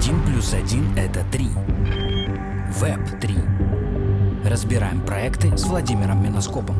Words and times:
1 0.00 0.24
плюс 0.24 0.54
1 0.54 0.96
это 0.96 1.22
3. 1.30 1.46
Веб 2.80 3.20
3. 3.20 3.34
Разбираем 4.46 5.02
проекты 5.02 5.54
с 5.54 5.66
Владимиром 5.66 6.24
Миноскопом. 6.24 6.74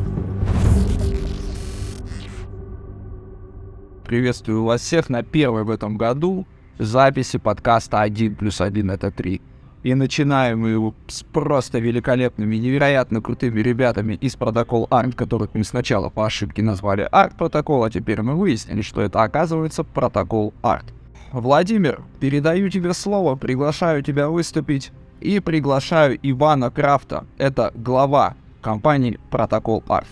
Приветствую 4.07 4.63
вас 4.63 4.81
всех 4.81 5.09
на 5.09 5.21
первой 5.21 5.63
в 5.65 5.69
этом 5.69 5.97
году 5.97 6.47
записи 6.79 7.37
подкаста 7.37 8.01
1 8.01 8.37
плюс 8.37 8.59
1 8.59 8.89
это 8.89 9.11
3. 9.11 9.39
И 9.83 9.93
начинаем 9.93 10.61
мы 10.61 10.69
его 10.69 10.95
с 11.05 11.21
просто 11.21 11.77
великолепными, 11.77 12.55
невероятно 12.55 13.21
крутыми 13.21 13.59
ребятами 13.59 14.15
из 14.15 14.35
протокол 14.35 14.87
ART, 14.89 15.13
которых 15.13 15.51
мы 15.53 15.63
сначала 15.63 16.09
по 16.09 16.25
ошибке 16.25 16.63
назвали 16.63 17.07
ART 17.11 17.37
протокол, 17.37 17.83
а 17.83 17.91
теперь 17.91 18.23
мы 18.23 18.33
выяснили, 18.33 18.81
что 18.81 18.99
это 19.01 19.21
оказывается 19.21 19.83
протокол 19.83 20.55
ART. 20.63 20.85
Владимир, 21.31 22.01
передаю 22.19 22.69
тебе 22.69 22.93
слово, 22.93 23.37
приглашаю 23.37 24.03
тебя 24.03 24.27
выступить 24.27 24.91
и 25.21 25.39
приглашаю 25.39 26.19
Ивана 26.21 26.71
Крафта, 26.71 27.25
это 27.37 27.71
глава 27.73 28.35
компании 28.61 29.17
Протокол 29.29 29.81
Арт. 29.87 30.07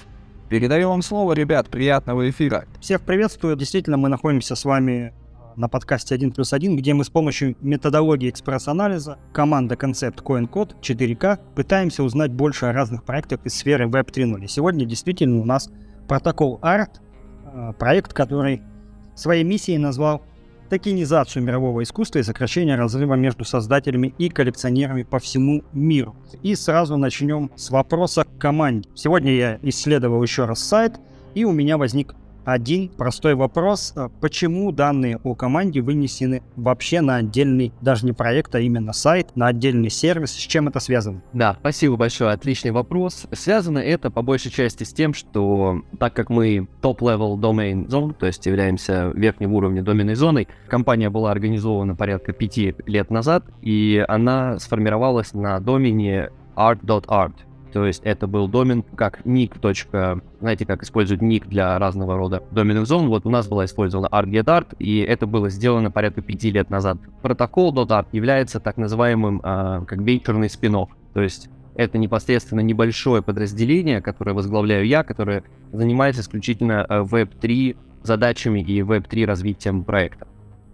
Передаю 0.48 0.88
вам 0.88 1.02
слово, 1.02 1.34
ребят, 1.34 1.67
приятного 1.67 2.29
эфира. 2.29 2.66
Всех 2.79 3.02
приветствую. 3.02 3.57
Действительно, 3.57 3.98
мы 3.98 4.07
находимся 4.07 4.55
с 4.55 4.63
вами 4.63 5.13
на 5.57 5.67
подкасте 5.67 6.16
1 6.16 6.31
плюс 6.31 6.53
1, 6.53 6.77
где 6.77 6.93
мы 6.93 7.03
с 7.03 7.09
помощью 7.09 7.57
методологии 7.59 8.29
экспресс-анализа 8.29 9.20
команда 9.34 9.76
концепт 9.76 10.21
CoinCode 10.21 10.79
4K 10.81 11.38
пытаемся 11.54 12.04
узнать 12.04 12.31
больше 12.31 12.67
о 12.67 12.71
разных 12.71 13.04
проектах 13.04 13.41
из 13.43 13.55
сферы 13.55 13.88
Web 13.88 14.09
3.0. 14.13 14.45
И 14.45 14.48
сегодня 14.48 14.85
действительно 14.85 15.41
у 15.41 15.45
нас 15.45 15.70
протокол 16.07 16.59
ART, 16.62 17.01
э, 17.43 17.73
проект, 17.77 18.13
который 18.13 18.63
своей 19.15 19.43
миссией 19.43 19.79
назвал 19.79 20.23
токенизацию 20.69 21.43
мирового 21.43 21.83
искусства 21.83 22.19
и 22.19 22.23
сокращение 22.23 22.75
разрыва 22.75 23.15
между 23.15 23.43
создателями 23.43 24.13
и 24.17 24.29
коллекционерами 24.29 25.03
по 25.03 25.20
всему 25.20 25.63
миру. 25.73 26.15
И 26.43 26.55
сразу 26.55 26.98
начнем 26.98 27.51
с 27.55 27.70
вопроса 27.70 28.23
к 28.23 28.37
команде. 28.37 28.87
Сегодня 28.95 29.34
я 29.34 29.59
исследовал 29.63 30.21
еще 30.23 30.45
раз 30.45 30.59
сайт, 30.59 30.99
и 31.34 31.43
у 31.45 31.51
меня 31.51 31.77
возник 31.77 32.15
один 32.53 32.89
простой 32.89 33.35
вопрос. 33.35 33.93
А 33.95 34.09
почему 34.21 34.71
данные 34.71 35.19
о 35.23 35.35
команде 35.35 35.81
вынесены 35.81 36.43
вообще 36.55 37.01
на 37.01 37.17
отдельный, 37.17 37.73
даже 37.81 38.05
не 38.05 38.13
проект, 38.13 38.53
а 38.55 38.59
именно 38.59 38.93
сайт, 38.93 39.35
на 39.35 39.47
отдельный 39.47 39.89
сервис? 39.89 40.31
С 40.31 40.35
чем 40.35 40.67
это 40.67 40.79
связано? 40.79 41.21
Да, 41.33 41.57
спасибо 41.59 41.95
большое, 41.97 42.31
отличный 42.31 42.71
вопрос. 42.71 43.27
Связано 43.31 43.79
это 43.79 44.11
по 44.11 44.21
большей 44.21 44.51
части 44.51 44.83
с 44.83 44.93
тем, 44.93 45.13
что 45.13 45.81
так 45.99 46.13
как 46.13 46.29
мы 46.29 46.67
top-level 46.82 47.37
domain 47.37 47.87
zone, 47.87 48.13
то 48.13 48.25
есть 48.25 48.45
являемся 48.45 49.11
верхним 49.13 49.53
уровнем 49.53 49.83
доменной 49.83 50.15
зоной, 50.15 50.47
компания 50.67 51.09
была 51.09 51.31
организована 51.31 51.95
порядка 51.95 52.33
пяти 52.33 52.75
лет 52.85 53.11
назад, 53.11 53.45
и 53.61 54.03
она 54.07 54.59
сформировалась 54.59 55.33
на 55.33 55.59
домене 55.59 56.29
art.art. 56.55 57.33
То 57.71 57.85
есть 57.85 58.01
это 58.03 58.27
был 58.27 58.48
домен 58.48 58.84
как 58.84 59.25
ник. 59.25 59.55
Знаете, 60.39 60.65
как 60.65 60.84
используют 60.84 61.21
ник 61.21 61.48
для 61.48 61.77
разного 61.77 62.17
рода 62.17 62.43
доменных 62.51 62.87
зон. 62.87 63.09
Вот 63.09 63.26
у 63.26 63.29
нас 63.29 63.48
была 63.48 63.65
использована 63.65 64.07
ArtGetArt, 64.07 64.75
и 64.79 65.00
это 65.00 65.28
было 65.28 65.50
сделано 65.50 65.91
порядка 65.91 66.22
пяти 66.22 66.51
лет 66.51 66.69
назад. 66.69 66.97
Протокол 67.22 67.73
.art 67.73 68.07
является 68.11 68.59
так 68.59 68.78
называемым 68.78 69.41
а, 69.44 69.85
как 69.85 70.00
венчурный 70.00 70.50
спин 70.50 70.75
-офф. 70.75 70.88
То 71.13 71.22
есть 71.22 71.50
это 71.75 71.97
непосредственно 71.97 72.61
небольшое 72.61 73.22
подразделение, 73.22 74.01
которое 74.01 74.33
возглавляю 74.33 74.85
я, 74.85 75.03
которое 75.03 75.44
занимается 75.72 76.22
исключительно 76.22 76.85
Web3 76.89 77.75
а, 77.75 78.06
задачами 78.06 78.61
и 78.61 78.81
Web3 78.81 79.25
развитием 79.25 79.83
проекта. 79.83 80.28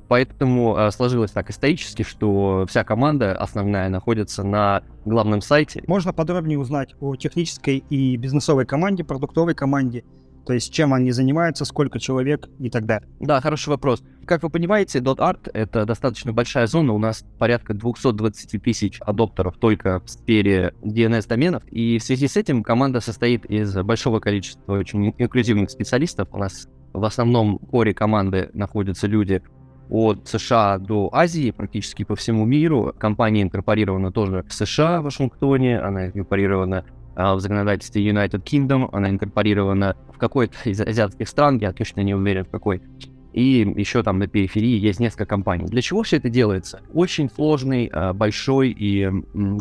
Поэтому 0.07 0.77
э, 0.77 0.91
сложилось 0.91 1.31
так 1.31 1.49
исторически, 1.49 2.03
что 2.03 2.65
вся 2.67 2.83
команда 2.83 3.35
основная 3.35 3.89
находится 3.89 4.43
на 4.43 4.83
главном 5.05 5.41
сайте. 5.41 5.83
Можно 5.87 6.13
подробнее 6.13 6.59
узнать 6.59 6.93
о 6.99 7.15
технической 7.15 7.83
и 7.89 8.15
бизнесовой 8.17 8.65
команде, 8.65 9.03
продуктовой 9.03 9.55
команде, 9.55 10.03
то 10.45 10.53
есть 10.53 10.71
чем 10.71 10.93
они 10.93 11.11
занимаются, 11.11 11.65
сколько 11.65 11.99
человек 11.99 12.47
и 12.59 12.69
так 12.69 12.85
далее. 12.85 13.09
Да, 13.19 13.41
хороший 13.41 13.69
вопрос. 13.69 14.03
Как 14.25 14.43
вы 14.43 14.49
понимаете, 14.49 14.99
.art— 14.99 15.49
это 15.53 15.85
достаточно 15.85 16.33
большая 16.33 16.67
зона. 16.67 16.93
У 16.93 16.99
нас 16.99 17.25
порядка 17.39 17.73
220 17.73 18.61
тысяч 18.61 18.99
адоптеров 19.01 19.57
только 19.57 20.01
в 20.01 20.09
сфере 20.09 20.73
DNS-доменов. 20.83 21.63
И 21.71 21.97
в 21.97 22.03
связи 22.03 22.27
с 22.27 22.37
этим 22.37 22.63
команда 22.63 23.01
состоит 23.01 23.45
из 23.45 23.73
большого 23.75 24.19
количества 24.19 24.73
очень 24.73 25.13
инклюзивных 25.17 25.69
специалистов. 25.69 26.29
У 26.31 26.37
нас 26.37 26.67
в 26.93 27.03
основном 27.03 27.57
коре 27.57 27.93
команды 27.93 28.49
находятся 28.53 29.07
люди 29.07 29.41
от 29.89 30.27
США 30.27 30.77
до 30.77 31.09
Азии, 31.11 31.51
практически 31.51 32.03
по 32.03 32.15
всему 32.15 32.45
миру. 32.45 32.93
Компания 32.97 33.43
инкорпорирована 33.43 34.11
тоже 34.11 34.43
в 34.47 34.53
США, 34.53 35.01
в 35.01 35.05
Вашингтоне, 35.05 35.79
она 35.79 36.07
инкорпорирована 36.07 36.85
а, 37.15 37.35
в 37.35 37.39
законодательстве 37.39 38.07
United 38.07 38.43
Kingdom, 38.43 38.89
она 38.91 39.09
инкорпорирована 39.09 39.95
в 40.13 40.17
какой-то 40.17 40.55
из 40.65 40.81
азиатских 40.81 41.27
стран, 41.27 41.57
я 41.57 41.71
точно 41.71 42.01
не 42.01 42.13
уверен 42.13 42.45
в 42.45 42.49
какой. 42.49 42.81
И 43.33 43.73
еще 43.75 44.01
там 44.01 44.17
на 44.17 44.27
периферии 44.27 44.79
есть 44.79 45.01
несколько 45.01 45.25
компаний. 45.25 45.65
Для 45.65 45.81
чего 45.81 46.03
все 46.03 46.17
это 46.17 46.29
делается? 46.29 46.81
Очень 46.93 47.29
сложный, 47.29 47.89
а, 47.91 48.13
большой 48.13 48.69
и 48.69 49.09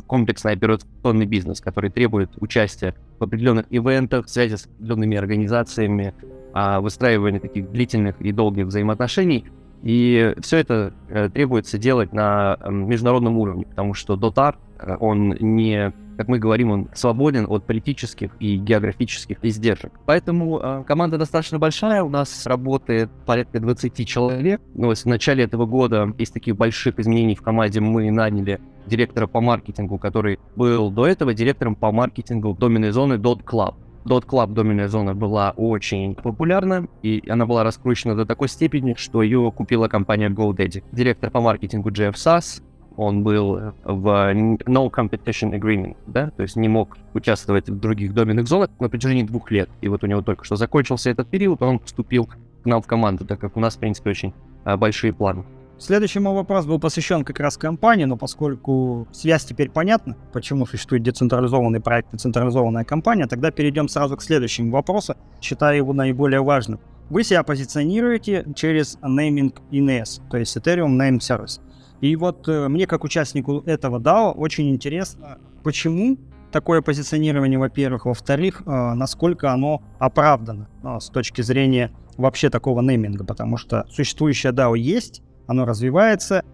комплексный 0.06 0.52
операционный 0.52 1.26
бизнес, 1.26 1.60
который 1.60 1.90
требует 1.90 2.30
участия 2.36 2.94
в 3.18 3.24
определенных 3.24 3.66
ивентах, 3.70 4.28
связи 4.28 4.54
с 4.54 4.66
определенными 4.66 5.16
организациями, 5.16 6.14
а, 6.52 6.80
выстраивания 6.80 7.40
таких 7.40 7.70
длительных 7.70 8.20
и 8.20 8.32
долгих 8.32 8.66
взаимоотношений– 8.66 9.44
и 9.84 10.34
все 10.40 10.56
это 10.56 10.94
э, 11.10 11.28
требуется 11.28 11.76
делать 11.76 12.14
на 12.14 12.56
э, 12.58 12.70
международном 12.70 13.36
уровне, 13.36 13.66
потому 13.66 13.92
что 13.92 14.16
Дотар, 14.16 14.56
э, 14.78 14.96
он 14.98 15.36
не, 15.38 15.92
как 16.16 16.26
мы 16.28 16.38
говорим, 16.38 16.70
он 16.70 16.88
свободен 16.94 17.44
от 17.46 17.66
политических 17.66 18.30
и 18.40 18.56
географических 18.56 19.44
издержек. 19.44 19.92
Поэтому 20.06 20.58
э, 20.58 20.84
команда 20.86 21.18
достаточно 21.18 21.58
большая, 21.58 22.02
у 22.02 22.08
нас 22.08 22.46
работает 22.46 23.10
порядка 23.26 23.60
20 23.60 24.08
человек. 24.08 24.62
Но 24.74 24.94
в 24.94 25.04
начале 25.04 25.44
этого 25.44 25.66
года 25.66 26.10
из 26.16 26.30
таких 26.30 26.56
больших 26.56 26.98
изменений 26.98 27.34
в 27.34 27.42
команде 27.42 27.80
мы 27.80 28.10
наняли 28.10 28.60
директора 28.86 29.26
по 29.26 29.42
маркетингу, 29.42 29.98
который 29.98 30.38
был 30.56 30.90
до 30.90 31.06
этого 31.06 31.34
директором 31.34 31.76
по 31.76 31.92
маркетингу 31.92 32.54
доменной 32.54 32.90
зоны 32.90 33.14
.club. 33.14 33.74
Dot 34.04 34.26
Club 34.26 34.52
доменная 34.52 34.88
зона 34.88 35.14
была 35.14 35.52
очень 35.56 36.14
популярна, 36.14 36.88
и 37.02 37.22
она 37.28 37.46
была 37.46 37.64
раскручена 37.64 38.14
до 38.14 38.26
такой 38.26 38.48
степени, 38.48 38.94
что 38.98 39.22
ее 39.22 39.50
купила 39.50 39.88
компания 39.88 40.28
GoDaddy. 40.28 40.84
Директор 40.92 41.30
по 41.30 41.40
маркетингу 41.40 41.90
Джефф 41.90 42.16
Сас, 42.16 42.62
он 42.96 43.24
был 43.24 43.72
в 43.82 44.32
No 44.66 44.90
Competition 44.90 45.58
Agreement, 45.58 45.96
да, 46.06 46.30
то 46.30 46.42
есть 46.42 46.56
не 46.56 46.68
мог 46.68 46.96
участвовать 47.14 47.68
в 47.68 47.80
других 47.80 48.14
доменных 48.14 48.46
зонах 48.46 48.70
на 48.78 48.88
протяжении 48.88 49.22
двух 49.22 49.50
лет. 49.50 49.68
И 49.80 49.88
вот 49.88 50.04
у 50.04 50.06
него 50.06 50.22
только 50.22 50.44
что 50.44 50.56
закончился 50.56 51.10
этот 51.10 51.28
период, 51.28 51.62
он 51.62 51.80
вступил 51.80 52.26
к 52.26 52.36
нам 52.66 52.82
в 52.82 52.86
команду, 52.86 53.24
так 53.24 53.40
как 53.40 53.56
у 53.56 53.60
нас, 53.60 53.76
в 53.76 53.78
принципе, 53.78 54.10
очень 54.10 54.34
а, 54.64 54.76
большие 54.76 55.12
планы. 55.12 55.44
Следующий 55.76 56.20
мой 56.20 56.34
вопрос 56.34 56.66
был 56.66 56.78
посвящен 56.78 57.24
как 57.24 57.40
раз 57.40 57.56
компании, 57.56 58.04
но 58.04 58.16
поскольку 58.16 59.08
связь 59.10 59.44
теперь 59.44 59.70
понятна, 59.70 60.16
почему 60.32 60.66
существует 60.66 61.02
децентрализованный 61.02 61.80
проект 61.80 62.14
и 62.14 62.16
централизованная 62.16 62.84
компания, 62.84 63.26
тогда 63.26 63.50
перейдем 63.50 63.88
сразу 63.88 64.16
к 64.16 64.22
следующему 64.22 64.70
вопросу, 64.70 65.16
считаю 65.40 65.76
его 65.76 65.92
наиболее 65.92 66.42
важным. 66.42 66.80
Вы 67.10 67.24
себя 67.24 67.42
позиционируете 67.42 68.46
через 68.54 68.96
naming 68.98 69.52
INS, 69.72 70.22
то 70.30 70.36
есть 70.36 70.56
Ethereum 70.56 70.96
Name 70.96 71.18
Service. 71.18 71.60
И 72.00 72.16
вот 72.16 72.48
э, 72.48 72.68
мне, 72.68 72.86
как 72.86 73.02
участнику 73.02 73.62
этого 73.66 73.98
DAO, 73.98 74.32
очень 74.32 74.70
интересно, 74.70 75.38
почему 75.64 76.18
такое 76.52 76.82
позиционирование, 76.82 77.58
во-первых. 77.58 78.06
Во-вторых, 78.06 78.62
э, 78.64 78.70
насколько 78.94 79.52
оно 79.52 79.82
оправдано 79.98 80.68
э, 80.82 81.00
с 81.00 81.08
точки 81.08 81.42
зрения 81.42 81.90
вообще 82.16 82.48
такого 82.48 82.80
нейминга, 82.80 83.24
потому 83.24 83.56
что 83.56 83.86
существующая 83.90 84.52
DAO 84.52 84.78
есть, 84.78 85.22
оно 85.46 85.64
развивается, 85.64 86.44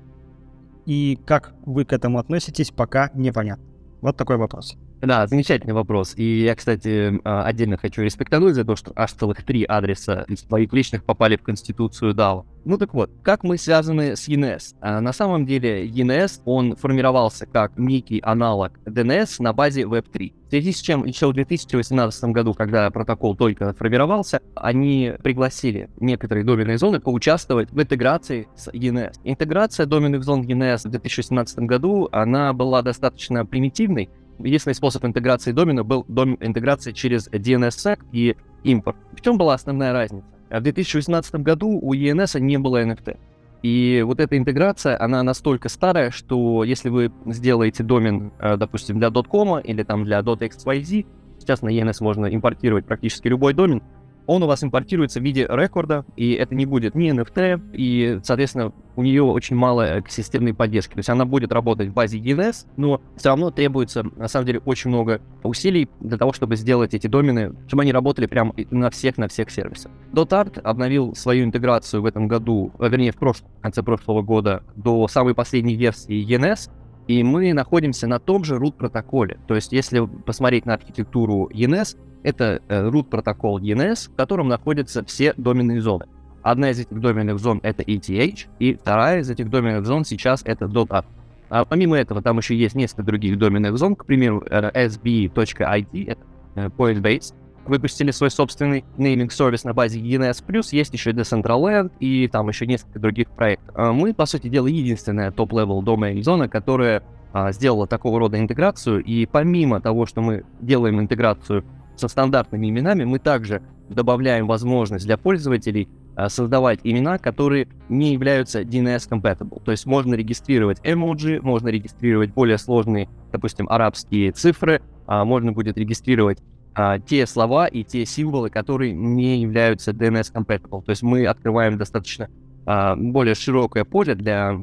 и 0.86 1.18
как 1.26 1.54
вы 1.64 1.84
к 1.84 1.92
этому 1.92 2.18
относитесь, 2.18 2.70
пока 2.70 3.10
непонятно. 3.14 3.64
Вот 4.00 4.16
такой 4.16 4.36
вопрос. 4.36 4.76
Да, 5.02 5.26
замечательный 5.26 5.72
вопрос. 5.72 6.14
И 6.16 6.42
я, 6.42 6.54
кстати, 6.54 7.18
а, 7.24 7.44
отдельно 7.44 7.78
хочу 7.78 8.02
респектануть 8.02 8.54
за 8.54 8.64
то, 8.64 8.76
что 8.76 8.92
аж 8.94 9.12
целых 9.12 9.42
три 9.44 9.64
адреса 9.64 10.24
из 10.28 10.42
твоих 10.42 10.72
личных 10.72 11.04
попали 11.04 11.36
в 11.36 11.42
Конституцию 11.42 12.14
DAO. 12.14 12.44
Ну 12.66 12.76
так 12.76 12.92
вот, 12.92 13.10
как 13.22 13.42
мы 13.42 13.56
связаны 13.56 14.14
с 14.14 14.28
ENS? 14.28 14.74
А, 14.80 15.00
на 15.00 15.14
самом 15.14 15.46
деле 15.46 15.86
ENS, 15.86 16.42
он 16.44 16.76
формировался 16.76 17.46
как 17.46 17.78
некий 17.78 18.20
аналог 18.20 18.78
DNS 18.84 19.36
на 19.38 19.54
базе 19.54 19.82
Web3. 19.82 20.34
В 20.46 20.50
связи 20.50 20.72
с 20.72 20.80
чем 20.80 21.04
еще 21.04 21.28
в 21.28 21.32
2018 21.32 22.24
году, 22.24 22.54
когда 22.54 22.90
протокол 22.90 23.36
только 23.36 23.72
формировался, 23.72 24.40
они 24.56 25.12
пригласили 25.22 25.88
некоторые 26.00 26.44
доменные 26.44 26.76
зоны 26.76 27.00
поучаствовать 27.00 27.70
в 27.70 27.80
интеграции 27.80 28.48
с 28.56 28.68
ENS. 28.68 29.14
Интеграция 29.24 29.86
доменных 29.86 30.24
зон 30.24 30.42
ENS 30.42 30.88
в 30.88 30.90
2016 30.90 31.60
году, 31.60 32.08
она 32.12 32.52
была 32.52 32.82
достаточно 32.82 33.46
примитивной, 33.46 34.10
единственный 34.44 34.74
способ 34.74 35.04
интеграции 35.04 35.52
домена 35.52 35.84
был 35.84 36.04
дом, 36.08 36.36
интеграция 36.40 36.92
через 36.92 37.28
DNSSEC 37.28 38.00
и 38.12 38.36
импорт. 38.64 38.96
В 39.12 39.20
чем 39.20 39.38
была 39.38 39.54
основная 39.54 39.92
разница? 39.92 40.26
В 40.50 40.60
2018 40.60 41.36
году 41.36 41.68
у 41.80 41.94
ENS 41.94 42.40
не 42.40 42.58
было 42.58 42.82
NFT. 42.82 43.18
И 43.62 44.02
вот 44.06 44.20
эта 44.20 44.38
интеграция, 44.38 45.00
она 45.00 45.22
настолько 45.22 45.68
старая, 45.68 46.10
что 46.10 46.64
если 46.64 46.88
вы 46.88 47.12
сделаете 47.26 47.82
домен, 47.82 48.32
э, 48.38 48.56
допустим, 48.56 48.98
для 48.98 49.10
.com 49.10 49.58
или 49.58 49.82
там 49.82 50.04
для 50.04 50.20
.xyz, 50.20 51.06
сейчас 51.38 51.62
на 51.62 51.68
ENS 51.68 51.96
можно 52.00 52.34
импортировать 52.34 52.86
практически 52.86 53.28
любой 53.28 53.52
домен, 53.52 53.82
он 54.26 54.42
у 54.42 54.46
вас 54.46 54.62
импортируется 54.62 55.20
в 55.20 55.22
виде 55.22 55.46
рекорда, 55.48 56.04
и 56.16 56.32
это 56.32 56.54
не 56.54 56.66
будет 56.66 56.94
ни 56.94 57.12
NFT, 57.12 57.70
и, 57.72 58.20
соответственно, 58.22 58.72
у 58.96 59.02
нее 59.02 59.22
очень 59.22 59.56
мало 59.56 60.00
экосистемной 60.00 60.54
поддержки. 60.54 60.92
То 60.92 60.98
есть 60.98 61.08
она 61.08 61.24
будет 61.24 61.52
работать 61.52 61.88
в 61.88 61.92
базе 61.92 62.18
ENS, 62.18 62.66
но 62.76 63.00
все 63.16 63.30
равно 63.30 63.50
требуется, 63.50 64.04
на 64.16 64.28
самом 64.28 64.46
деле, 64.46 64.60
очень 64.64 64.90
много 64.90 65.20
усилий 65.42 65.88
для 66.00 66.18
того, 66.18 66.32
чтобы 66.32 66.56
сделать 66.56 66.94
эти 66.94 67.06
домены, 67.06 67.54
чтобы 67.66 67.82
они 67.82 67.92
работали 67.92 68.26
прямо 68.26 68.54
на 68.70 68.90
всех, 68.90 69.16
на 69.18 69.28
всех 69.28 69.50
сервисах. 69.50 69.90
Dotart 70.12 70.60
обновил 70.60 71.14
свою 71.14 71.44
интеграцию 71.44 72.02
в 72.02 72.06
этом 72.06 72.28
году, 72.28 72.72
э, 72.78 72.88
вернее, 72.88 73.12
в 73.12 73.16
прошлом, 73.16 73.48
в 73.58 73.62
конце 73.62 73.82
прошлого 73.82 74.22
года, 74.22 74.62
до 74.76 75.08
самой 75.08 75.34
последней 75.34 75.76
версии 75.76 76.24
ENS, 76.24 76.70
и 77.06 77.22
мы 77.24 77.52
находимся 77.52 78.06
на 78.06 78.18
том 78.20 78.44
же 78.44 78.56
root 78.56 78.72
протоколе. 78.72 79.38
То 79.48 79.54
есть, 79.54 79.72
если 79.72 80.06
посмотреть 80.06 80.66
на 80.66 80.74
архитектуру 80.74 81.48
ENS, 81.52 81.96
это 82.22 82.62
э, 82.68 82.88
root 82.88 83.04
протокол 83.04 83.60
DNS, 83.60 84.10
в 84.10 84.14
котором 84.14 84.48
находятся 84.48 85.04
все 85.04 85.34
доменные 85.36 85.80
зоны. 85.80 86.06
Одна 86.42 86.70
из 86.70 86.80
этих 86.80 86.98
доменных 86.98 87.38
зон 87.38 87.60
это 87.62 87.82
ETH, 87.82 88.46
и 88.58 88.74
вторая 88.74 89.20
из 89.20 89.30
этих 89.30 89.50
доменных 89.50 89.86
зон 89.86 90.04
сейчас 90.04 90.42
это 90.44 90.66
.app. 90.66 91.04
А 91.50 91.64
помимо 91.64 91.96
этого, 91.96 92.22
там 92.22 92.38
еще 92.38 92.56
есть 92.56 92.74
несколько 92.74 93.02
других 93.02 93.38
доменных 93.38 93.76
зон, 93.76 93.96
к 93.96 94.06
примеру, 94.06 94.42
sb.id, 94.48 96.06
это 96.06 96.20
э, 96.54 96.66
Pointbase, 96.68 97.34
выпустили 97.66 98.10
свой 98.10 98.30
собственный 98.30 98.84
нейминг 98.96 99.32
сервис 99.32 99.64
на 99.64 99.74
базе 99.74 100.00
ENS+, 100.00 100.42
есть 100.72 100.92
еще 100.92 101.10
Decentraland 101.10 101.92
и 102.00 102.28
там 102.28 102.48
еще 102.48 102.66
несколько 102.66 102.98
других 102.98 103.28
проектов. 103.30 103.74
А 103.76 103.92
мы, 103.92 104.14
по 104.14 104.26
сути 104.26 104.48
дела, 104.48 104.66
единственная 104.66 105.30
top-level 105.30 105.82
domain 105.82 106.22
зона, 106.22 106.48
которая 106.48 107.02
а, 107.32 107.52
сделала 107.52 107.86
такого 107.86 108.18
рода 108.18 108.38
интеграцию, 108.38 109.02
и 109.02 109.26
помимо 109.26 109.80
того, 109.80 110.06
что 110.06 110.20
мы 110.20 110.44
делаем 110.60 111.00
интеграцию 111.00 111.64
со 112.00 112.08
стандартными 112.08 112.68
именами 112.68 113.04
мы 113.04 113.18
также 113.18 113.62
добавляем 113.88 114.46
возможность 114.46 115.04
для 115.04 115.18
пользователей 115.18 115.88
а, 116.16 116.28
создавать 116.28 116.80
имена, 116.82 117.18
которые 117.18 117.68
не 117.88 118.12
являются 118.12 118.62
DNS 118.62 119.08
compatible. 119.08 119.62
То 119.62 119.70
есть 119.70 119.86
можно 119.86 120.14
регистрировать 120.14 120.78
эмоджи, 120.82 121.40
можно 121.42 121.68
регистрировать 121.68 122.32
более 122.32 122.58
сложные, 122.58 123.08
допустим, 123.32 123.68
арабские 123.68 124.32
цифры, 124.32 124.80
а 125.06 125.24
можно 125.24 125.52
будет 125.52 125.76
регистрировать 125.76 126.38
а, 126.74 126.98
те 126.98 127.26
слова 127.26 127.66
и 127.66 127.84
те 127.84 128.06
символы, 128.06 128.48
которые 128.48 128.92
не 128.92 129.42
являются 129.42 129.90
DNS 129.92 130.32
compatible. 130.32 130.82
То 130.82 130.90
есть 130.90 131.02
мы 131.02 131.26
открываем 131.26 131.78
достаточно 131.78 132.28
более 132.66 133.34
широкое 133.34 133.84
поле 133.84 134.14
для, 134.14 134.62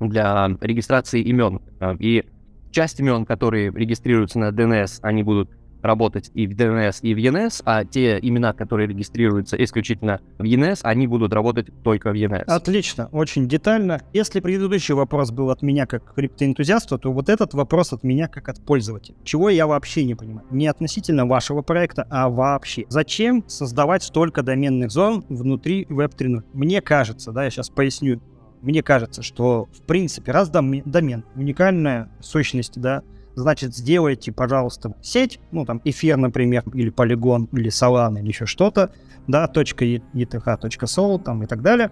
для 0.00 0.48
регистрации 0.60 1.20
имен. 1.20 1.60
И 1.98 2.24
часть 2.70 3.00
имен, 3.00 3.26
которые 3.26 3.70
регистрируются 3.72 4.38
на 4.38 4.50
DNS, 4.50 5.00
они 5.02 5.22
будут 5.22 5.50
работать 5.82 6.30
и 6.34 6.46
в 6.46 6.52
DNS, 6.52 7.00
и 7.02 7.14
в 7.14 7.18
ENS, 7.18 7.62
а 7.64 7.84
те 7.84 8.18
имена, 8.20 8.52
которые 8.52 8.88
регистрируются 8.88 9.62
исключительно 9.62 10.20
в 10.38 10.42
ENS, 10.42 10.80
они 10.82 11.06
будут 11.06 11.32
работать 11.32 11.68
только 11.82 12.10
в 12.10 12.14
ENS. 12.14 12.44
Отлично, 12.46 13.08
очень 13.12 13.48
детально. 13.48 14.02
Если 14.12 14.40
предыдущий 14.40 14.94
вопрос 14.94 15.30
был 15.30 15.50
от 15.50 15.62
меня 15.62 15.86
как 15.86 16.14
криптоэнтузиаста, 16.14 16.98
то 16.98 17.12
вот 17.12 17.28
этот 17.28 17.54
вопрос 17.54 17.92
от 17.92 18.02
меня 18.02 18.28
как 18.28 18.48
от 18.48 18.64
пользователя. 18.64 19.16
Чего 19.24 19.50
я 19.50 19.66
вообще 19.66 20.04
не 20.04 20.14
понимаю. 20.14 20.46
Не 20.50 20.66
относительно 20.66 21.26
вашего 21.26 21.62
проекта, 21.62 22.06
а 22.10 22.28
вообще. 22.28 22.84
Зачем 22.88 23.44
создавать 23.46 24.02
столько 24.02 24.42
доменных 24.42 24.90
зон 24.90 25.24
внутри 25.28 25.84
Web 25.84 26.16
3.0? 26.16 26.42
Мне 26.52 26.80
кажется, 26.80 27.32
да, 27.32 27.44
я 27.44 27.50
сейчас 27.50 27.70
поясню, 27.70 28.20
мне 28.62 28.82
кажется, 28.82 29.22
что 29.22 29.68
в 29.72 29.82
принципе 29.82 30.32
раз 30.32 30.50
домен, 30.50 30.82
домен 30.84 31.24
уникальная 31.34 32.10
сущность, 32.20 32.80
да, 32.80 33.02
значит, 33.38 33.74
сделайте, 33.74 34.32
пожалуйста, 34.32 34.94
сеть, 35.02 35.40
ну, 35.50 35.64
там, 35.64 35.80
эфир, 35.84 36.16
например, 36.16 36.64
или 36.74 36.90
полигон, 36.90 37.48
или 37.52 37.70
Solana, 37.70 38.20
или 38.20 38.28
еще 38.28 38.46
что-то, 38.46 38.92
да, 39.26 39.46
.eth.sol, 39.54 41.20
там, 41.20 41.42
и 41.42 41.46
так 41.46 41.62
далее. 41.62 41.90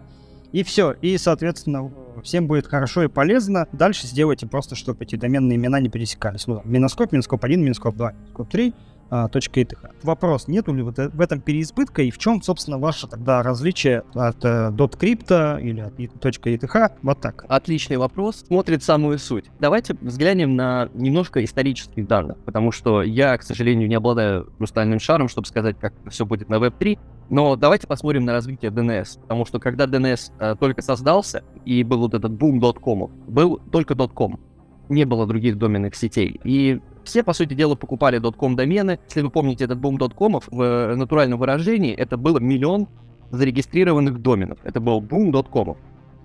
И 0.52 0.62
все. 0.62 0.93
И, 0.93 1.19
соответственно, 1.19 1.93
всем 2.22 2.46
будет 2.46 2.66
хорошо 2.66 3.02
и 3.02 3.08
полезно. 3.08 3.66
Дальше 3.72 4.06
сделайте 4.06 4.46
просто, 4.46 4.75
чтобы 4.75 5.04
эти 5.04 5.16
доменные 5.16 5.56
имена 5.56 5.81
не 5.81 5.88
пересекались. 5.88 6.46
Ну, 6.46 6.62
Миноскоп, 6.64 7.12
Миноскоп 7.12 7.44
1, 7.44 7.62
Миноскоп 7.62 7.96
2, 7.96 8.12
Миноскоп 8.12 8.49
3, 8.49 8.69
а, 8.69 8.75
точка 8.75 8.95
.eth. 9.11 9.73
Вопрос, 10.03 10.49
нету 10.49 10.75
ли 10.75 10.82
вот 10.82 10.99
в 10.99 11.20
этом 11.20 11.41
переизбытка 11.41 12.03
и 12.03 12.11
в 12.11 12.19
чем, 12.19 12.43
собственно, 12.43 12.79
ваше 12.79 13.06
тогда 13.06 13.43
различие 13.43 14.03
от 14.14 14.44
э, 14.44 14.70
.crypto 14.70 15.61
или 15.61 15.81
от 15.81 15.99
.eth? 15.99 16.93
Вот 17.03 17.20
так. 17.20 17.44
Отличный 17.49 17.97
вопрос. 17.97 18.44
Смотрит 18.47 18.82
самую 18.82 19.19
суть. 19.19 19.47
Давайте 19.61 19.94
взглянем 20.00 20.56
на 20.56 20.88
немножко 20.94 21.44
исторических 21.44 22.06
данных, 22.06 22.38
потому 22.44 22.73
что 22.73 23.03
я, 23.03 23.37
к 23.38 23.43
сожалению, 23.43 23.88
не 23.88 23.94
обладаю 23.94 24.53
хрустальным 24.58 25.00
шаром, 25.00 25.29
чтобы 25.29 25.47
сказать, 25.47 25.76
как 25.79 25.93
все 26.11 26.25
будет 26.26 26.49
на 26.49 26.56
Web3. 26.56 26.99
Но 27.29 27.56
давайте 27.56 27.87
посмотрим 27.87 28.25
на 28.25 28.32
развитие 28.32 28.70
DNS, 28.70 29.20
потому 29.20 29.47
что 29.47 29.59
когда 29.59 29.87
DNS 29.87 30.32
э, 30.38 30.56
только 30.59 30.82
создался 30.82 31.43
и 31.64 31.82
был 31.82 31.99
вот 31.99 32.14
этот 32.14 32.32
бум 32.32 32.61
.com, 32.61 33.11
был 33.26 33.61
только 33.73 33.94
.com, 33.94 34.38
не 34.88 35.05
было 35.05 35.26
других 35.26 35.59
доменных 35.59 35.94
сетей. 35.97 36.41
И 36.44 36.81
все, 37.06 37.23
по 37.23 37.32
сути 37.32 37.55
дела, 37.55 37.75
покупали 37.75 38.20
.com 38.32 38.56
домены. 38.56 38.99
Если 39.06 39.23
вы 39.23 39.31
помните 39.31 39.64
этот 39.64 39.79
бум 39.79 39.99
.com, 39.99 40.41
в 40.47 40.62
э, 40.62 40.94
натуральном 40.94 41.38
выражении 41.38 41.94
это 41.94 42.17
было 42.17 42.38
миллион 42.38 42.88
зарегистрированных 43.31 44.20
доменов. 44.20 44.58
Это 44.64 44.81
был 44.81 45.00
бум 45.00 45.32
.com. 45.32 45.76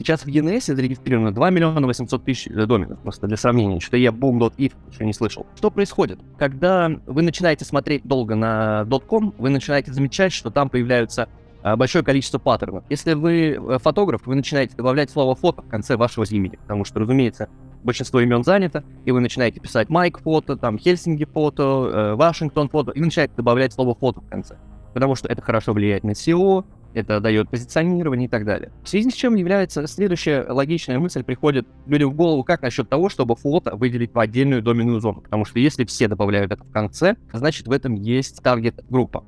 Сейчас 0.01 0.25
в 0.25 0.27
ENS 0.27 0.73
зарегистрировано 0.73 1.31
2 1.31 1.49
миллиона 1.51 1.85
800 1.85 2.25
тысяч 2.25 2.47
э, 2.47 2.65
доменов, 2.65 2.99
просто 2.99 3.27
для 3.27 3.37
сравнения, 3.37 3.79
что 3.79 3.97
я 3.97 4.09
boom.if 4.09 4.73
еще 4.91 5.05
не 5.05 5.13
слышал. 5.13 5.45
Что 5.55 5.69
происходит? 5.69 6.19
Когда 6.39 6.89
вы 7.05 7.21
начинаете 7.21 7.65
смотреть 7.65 8.03
долго 8.03 8.33
на 8.35 8.87
.com, 9.07 9.33
вы 9.37 9.49
начинаете 9.51 9.93
замечать, 9.93 10.33
что 10.33 10.49
там 10.49 10.69
появляются 10.69 11.29
э, 11.63 11.75
большое 11.75 12.03
количество 12.03 12.39
паттернов. 12.39 12.83
Если 12.89 13.13
вы 13.13 13.77
фотограф, 13.79 14.25
вы 14.25 14.33
начинаете 14.33 14.75
добавлять 14.75 15.11
слово 15.11 15.35
фото 15.35 15.61
в 15.61 15.67
конце 15.67 15.97
вашего 15.97 16.25
имени, 16.27 16.55
потому 16.55 16.83
что, 16.83 16.99
разумеется, 16.99 17.49
большинство 17.83 18.19
имен 18.19 18.43
занято, 18.43 18.83
и 19.05 19.11
вы 19.11 19.19
начинаете 19.19 19.59
писать 19.59 19.89
Майк 19.89 20.19
фото, 20.19 20.55
там 20.55 20.77
Хельсинки 20.77 21.25
фото, 21.25 21.63
э, 21.63 22.15
Вашингтон 22.15 22.69
фото, 22.69 22.91
и 22.91 22.99
начинаете 22.99 23.33
добавлять 23.35 23.73
слово 23.73 23.95
фото 23.95 24.21
в 24.21 24.27
конце. 24.27 24.57
Потому 24.93 25.15
что 25.15 25.27
это 25.27 25.41
хорошо 25.41 25.73
влияет 25.73 26.03
на 26.03 26.11
SEO, 26.11 26.65
это 26.93 27.19
дает 27.19 27.49
позиционирование 27.49 28.27
и 28.27 28.29
так 28.29 28.45
далее. 28.45 28.71
В 28.83 28.89
связи 28.89 29.09
с 29.09 29.13
чем 29.13 29.35
является 29.35 29.87
следующая 29.87 30.45
логичная 30.49 30.99
мысль 30.99 31.23
приходит 31.23 31.67
людям 31.85 32.11
в 32.11 32.15
голову, 32.15 32.43
как 32.43 32.61
насчет 32.61 32.89
того, 32.89 33.09
чтобы 33.09 33.35
фото 33.35 33.75
выделить 33.75 34.13
в 34.13 34.19
отдельную 34.19 34.61
доменную 34.61 34.99
зону. 34.99 35.21
Потому 35.21 35.45
что 35.45 35.59
если 35.59 35.85
все 35.85 36.07
добавляют 36.07 36.51
это 36.51 36.63
в 36.63 36.71
конце, 36.71 37.15
значит 37.31 37.67
в 37.67 37.71
этом 37.71 37.95
есть 37.95 38.41
таргет-группа. 38.43 39.23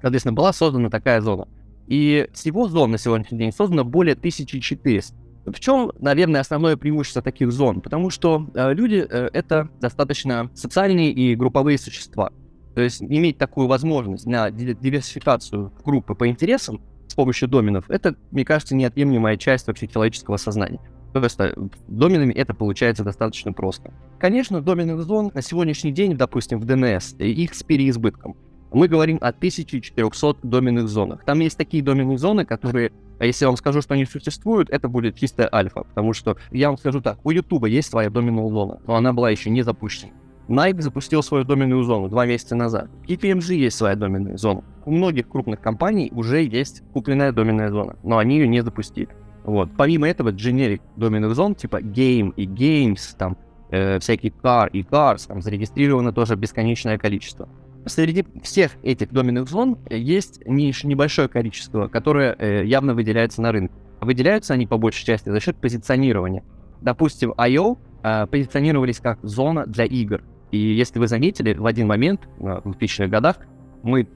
Соответственно, 0.00 0.34
была 0.34 0.52
создана 0.52 0.90
такая 0.90 1.20
зона. 1.20 1.48
И 1.88 2.28
всего 2.32 2.68
зон 2.68 2.92
на 2.92 2.98
сегодняшний 2.98 3.38
день 3.38 3.52
создано 3.52 3.84
более 3.84 4.14
1400. 4.14 5.16
В 5.44 5.58
чем, 5.58 5.90
наверное, 5.98 6.40
основное 6.40 6.76
преимущество 6.76 7.20
таких 7.20 7.50
зон? 7.50 7.80
Потому 7.80 8.10
что 8.10 8.48
э, 8.54 8.72
люди 8.74 9.04
э, 9.08 9.28
это 9.32 9.68
достаточно 9.80 10.50
социальные 10.54 11.10
и 11.12 11.34
групповые 11.34 11.78
существа. 11.78 12.30
То 12.74 12.80
есть 12.80 13.02
иметь 13.02 13.38
такую 13.38 13.66
возможность 13.66 14.26
на 14.26 14.50
диверсификацию 14.50 15.72
группы 15.84 16.14
по 16.14 16.28
интересам 16.28 16.80
с 17.08 17.14
помощью 17.14 17.48
доменов, 17.48 17.90
это, 17.90 18.16
мне 18.30 18.44
кажется, 18.44 18.74
неотъемлемая 18.74 19.36
часть 19.36 19.66
вообще 19.66 19.86
человеческого 19.86 20.38
сознания. 20.38 20.80
Просто 21.12 21.54
доменами 21.88 22.32
это 22.32 22.54
получается 22.54 23.04
достаточно 23.04 23.52
просто. 23.52 23.92
Конечно, 24.18 24.62
доменных 24.62 25.02
зон 25.02 25.30
на 25.34 25.42
сегодняшний 25.42 25.92
день, 25.92 26.16
допустим, 26.16 26.58
в 26.58 26.64
DNS, 26.64 27.22
их 27.22 27.54
с 27.54 27.62
переизбытком. 27.62 28.36
Мы 28.72 28.88
говорим 28.88 29.18
о 29.20 29.28
1400 29.28 30.36
доменных 30.42 30.88
зонах. 30.88 31.24
Там 31.24 31.40
есть 31.40 31.58
такие 31.58 31.82
доменные 31.82 32.18
зоны, 32.18 32.44
которые 32.44 32.92
а 33.18 33.24
если 33.24 33.44
я 33.44 33.50
вам 33.50 33.56
скажу, 33.56 33.80
что 33.82 33.94
они 33.94 34.04
существуют, 34.04 34.68
это 34.70 34.88
будет 34.88 35.14
чистая 35.14 35.48
альфа, 35.52 35.84
потому 35.84 36.12
что 36.12 36.36
я 36.50 36.66
вам 36.66 36.76
скажу 36.76 37.00
так, 37.00 37.18
у 37.22 37.30
YouTube 37.30 37.66
есть 37.66 37.88
своя 37.88 38.10
доменная 38.10 38.48
зона, 38.48 38.80
но 38.84 38.96
она 38.96 39.12
была 39.12 39.30
еще 39.30 39.48
не 39.48 39.62
запущена. 39.62 40.10
Nike 40.48 40.80
запустил 40.80 41.22
свою 41.22 41.44
доменную 41.44 41.84
зону 41.84 42.08
два 42.08 42.26
месяца 42.26 42.56
назад. 42.56 42.90
И 43.06 43.14
PMG 43.14 43.54
есть 43.54 43.76
своя 43.76 43.94
доменная 43.94 44.36
зона. 44.36 44.64
У 44.84 44.90
многих 44.90 45.28
крупных 45.28 45.60
компаний 45.60 46.10
уже 46.12 46.42
есть 46.42 46.82
купленная 46.92 47.30
доменная 47.30 47.70
зона, 47.70 47.96
но 48.02 48.18
они 48.18 48.38
ее 48.38 48.48
не 48.48 48.60
запустили. 48.60 49.08
Вот. 49.44 49.70
Помимо 49.76 50.08
этого, 50.08 50.30
generic 50.30 50.80
доменных 50.96 51.36
зон, 51.36 51.54
типа 51.54 51.80
Game 51.80 52.32
и 52.36 52.46
Games, 52.46 53.16
там, 53.16 53.36
э, 53.70 54.00
всякие 54.00 54.32
Car 54.32 54.68
и 54.72 54.82
Cars, 54.82 55.28
там 55.28 55.42
зарегистрировано 55.42 56.12
тоже 56.12 56.34
бесконечное 56.34 56.98
количество. 56.98 57.48
Среди 57.84 58.24
всех 58.42 58.72
этих 58.82 59.12
доменных 59.12 59.48
зон 59.48 59.78
есть 59.90 60.40
лишь 60.46 60.84
небольшое 60.84 61.28
количество, 61.28 61.88
которое 61.88 62.36
э, 62.38 62.64
явно 62.64 62.94
выделяется 62.94 63.42
на 63.42 63.50
рынке. 63.50 63.74
Выделяются 64.00 64.54
они 64.54 64.66
по 64.66 64.78
большей 64.78 65.04
части 65.04 65.30
за 65.30 65.40
счет 65.40 65.56
позиционирования. 65.56 66.44
Допустим, 66.80 67.34
I.O. 67.36 67.78
Э, 68.02 68.26
позиционировались 68.26 69.00
как 69.00 69.18
зона 69.22 69.66
для 69.66 69.84
игр. 69.84 70.22
И 70.52 70.58
если 70.58 70.98
вы 70.98 71.08
заметили, 71.08 71.54
в 71.54 71.66
один 71.66 71.88
момент, 71.88 72.28
э, 72.38 72.60
в 72.64 72.70
2000-х 72.70 73.08
годах, 73.08 73.38
мы 73.82 74.06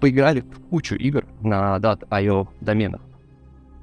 поиграли 0.00 0.40
в 0.40 0.60
кучу 0.68 0.96
игр 0.96 1.24
на 1.40 1.76
.io 1.78 2.48
доменах. 2.60 3.00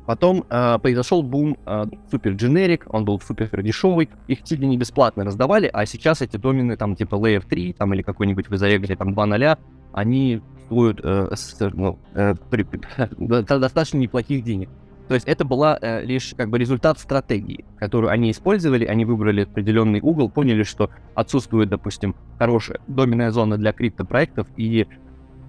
Потом 0.10 0.44
э, 0.50 0.80
произошел 0.80 1.22
бум 1.22 1.56
э, 1.68 1.86
дженерик, 2.26 2.88
он 2.90 3.06
был 3.06 3.22
супер 3.22 3.62
дешевый, 3.62 4.10
их 4.28 4.44
чуть 4.44 4.58
ли 4.58 4.66
не 4.66 4.76
бесплатно 4.76 5.24
раздавали, 5.24 5.70
а 5.72 5.86
сейчас 5.86 6.24
эти 6.24 6.36
домены 6.36 6.78
там 6.78 6.96
типа 6.96 7.14
Layer 7.14 7.46
3 7.48 7.74
там 7.74 7.94
или 7.94 8.02
какой-нибудь 8.02 8.50
вы 8.50 8.58
зарегали 8.58 8.96
там 8.96 9.14
2.0, 9.14 9.60
они 9.94 10.42
стоят 10.66 11.00
э, 11.04 11.30
ну, 11.76 12.00
э, 12.16 12.34
при, 12.50 12.66
достаточно 13.20 14.00
неплохих 14.00 14.44
денег. 14.44 14.72
То 15.10 15.14
есть 15.14 15.28
это 15.28 15.46
была 15.46 15.78
э, 15.80 16.04
лишь 16.04 16.34
как 16.36 16.50
бы 16.50 16.58
результат 16.58 16.98
стратегии, 16.98 17.64
которую 17.78 18.10
они 18.10 18.32
использовали, 18.32 18.86
они 18.86 19.06
выбрали 19.06 19.44
определенный 19.44 20.02
угол, 20.02 20.28
поняли, 20.32 20.64
что 20.64 20.90
отсутствует, 21.14 21.70
допустим, 21.70 22.16
хорошая 22.40 22.80
доменная 22.88 23.30
зона 23.30 23.58
для 23.58 23.74
криптопроектов, 23.74 24.48
и 24.58 24.88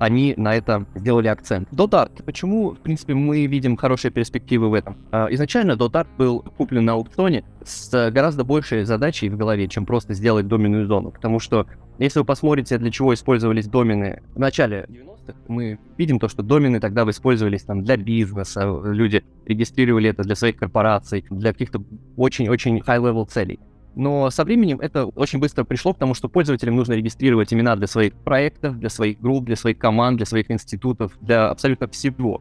они 0.01 0.33
на 0.39 0.57
это 0.57 0.87
сделали 0.95 1.29
акцент. 1.29 1.69
Dotart. 1.71 2.25
Почему, 2.25 2.71
в 2.71 2.79
принципе, 2.79 3.13
мы 3.13 3.45
видим 3.45 3.77
хорошие 3.77 4.11
перспективы 4.11 4.71
в 4.71 4.75
этом? 4.75 4.97
А, 5.13 5.29
изначально 5.31 5.73
Dotart 5.73 6.07
был 6.17 6.41
куплен 6.41 6.87
на 6.87 6.95
аукционе 6.95 7.45
с 7.63 8.11
гораздо 8.11 8.43
большей 8.43 8.85
задачей 8.85 9.29
в 9.29 9.37
голове, 9.37 9.69
чем 9.69 9.85
просто 9.85 10.15
сделать 10.15 10.49
доменную 10.49 10.87
зону. 10.87 11.11
Потому 11.11 11.39
что, 11.39 11.67
если 11.99 12.21
вы 12.21 12.25
посмотрите, 12.25 12.79
для 12.79 12.91
чего 12.91 13.13
использовались 13.13 13.69
домены 13.69 14.23
в 14.35 14.39
начале 14.39 14.87
90-х, 14.89 15.35
мы 15.49 15.79
видим 15.99 16.19
то, 16.19 16.29
что 16.29 16.43
домены 16.43 16.81
тогда 16.81 17.09
использовались 17.11 17.65
там 17.65 17.85
для 17.85 17.99
бизнеса, 17.99 18.81
люди 18.83 19.23
регистрировали 19.45 20.09
это 20.09 20.23
для 20.23 20.35
своих 20.35 20.57
корпораций, 20.57 21.27
для 21.29 21.53
каких-то 21.53 21.85
очень-очень 22.17 22.79
high-level 22.79 23.27
целей. 23.29 23.61
Но 23.95 24.31
со 24.31 24.45
временем 24.45 24.81
это 24.81 25.07
очень 25.07 25.39
быстро 25.39 25.65
пришло 25.65 25.93
к 25.93 25.99
тому, 25.99 26.15
что 26.15 26.29
пользователям 26.29 26.77
нужно 26.77 26.95
регистрировать 26.95 27.53
имена 27.53 27.77
для 27.77 27.87
своих 27.87 28.15
проектов, 28.15 28.79
для 28.79 28.89
своих 28.89 29.21
групп, 29.21 29.45
для 29.45 29.57
своих 29.57 29.79
команд, 29.79 30.17
для 30.17 30.27
своих 30.27 30.51
институтов, 30.51 31.13
для 31.21 31.51
абсолютно 31.51 31.89
всего. 31.89 32.41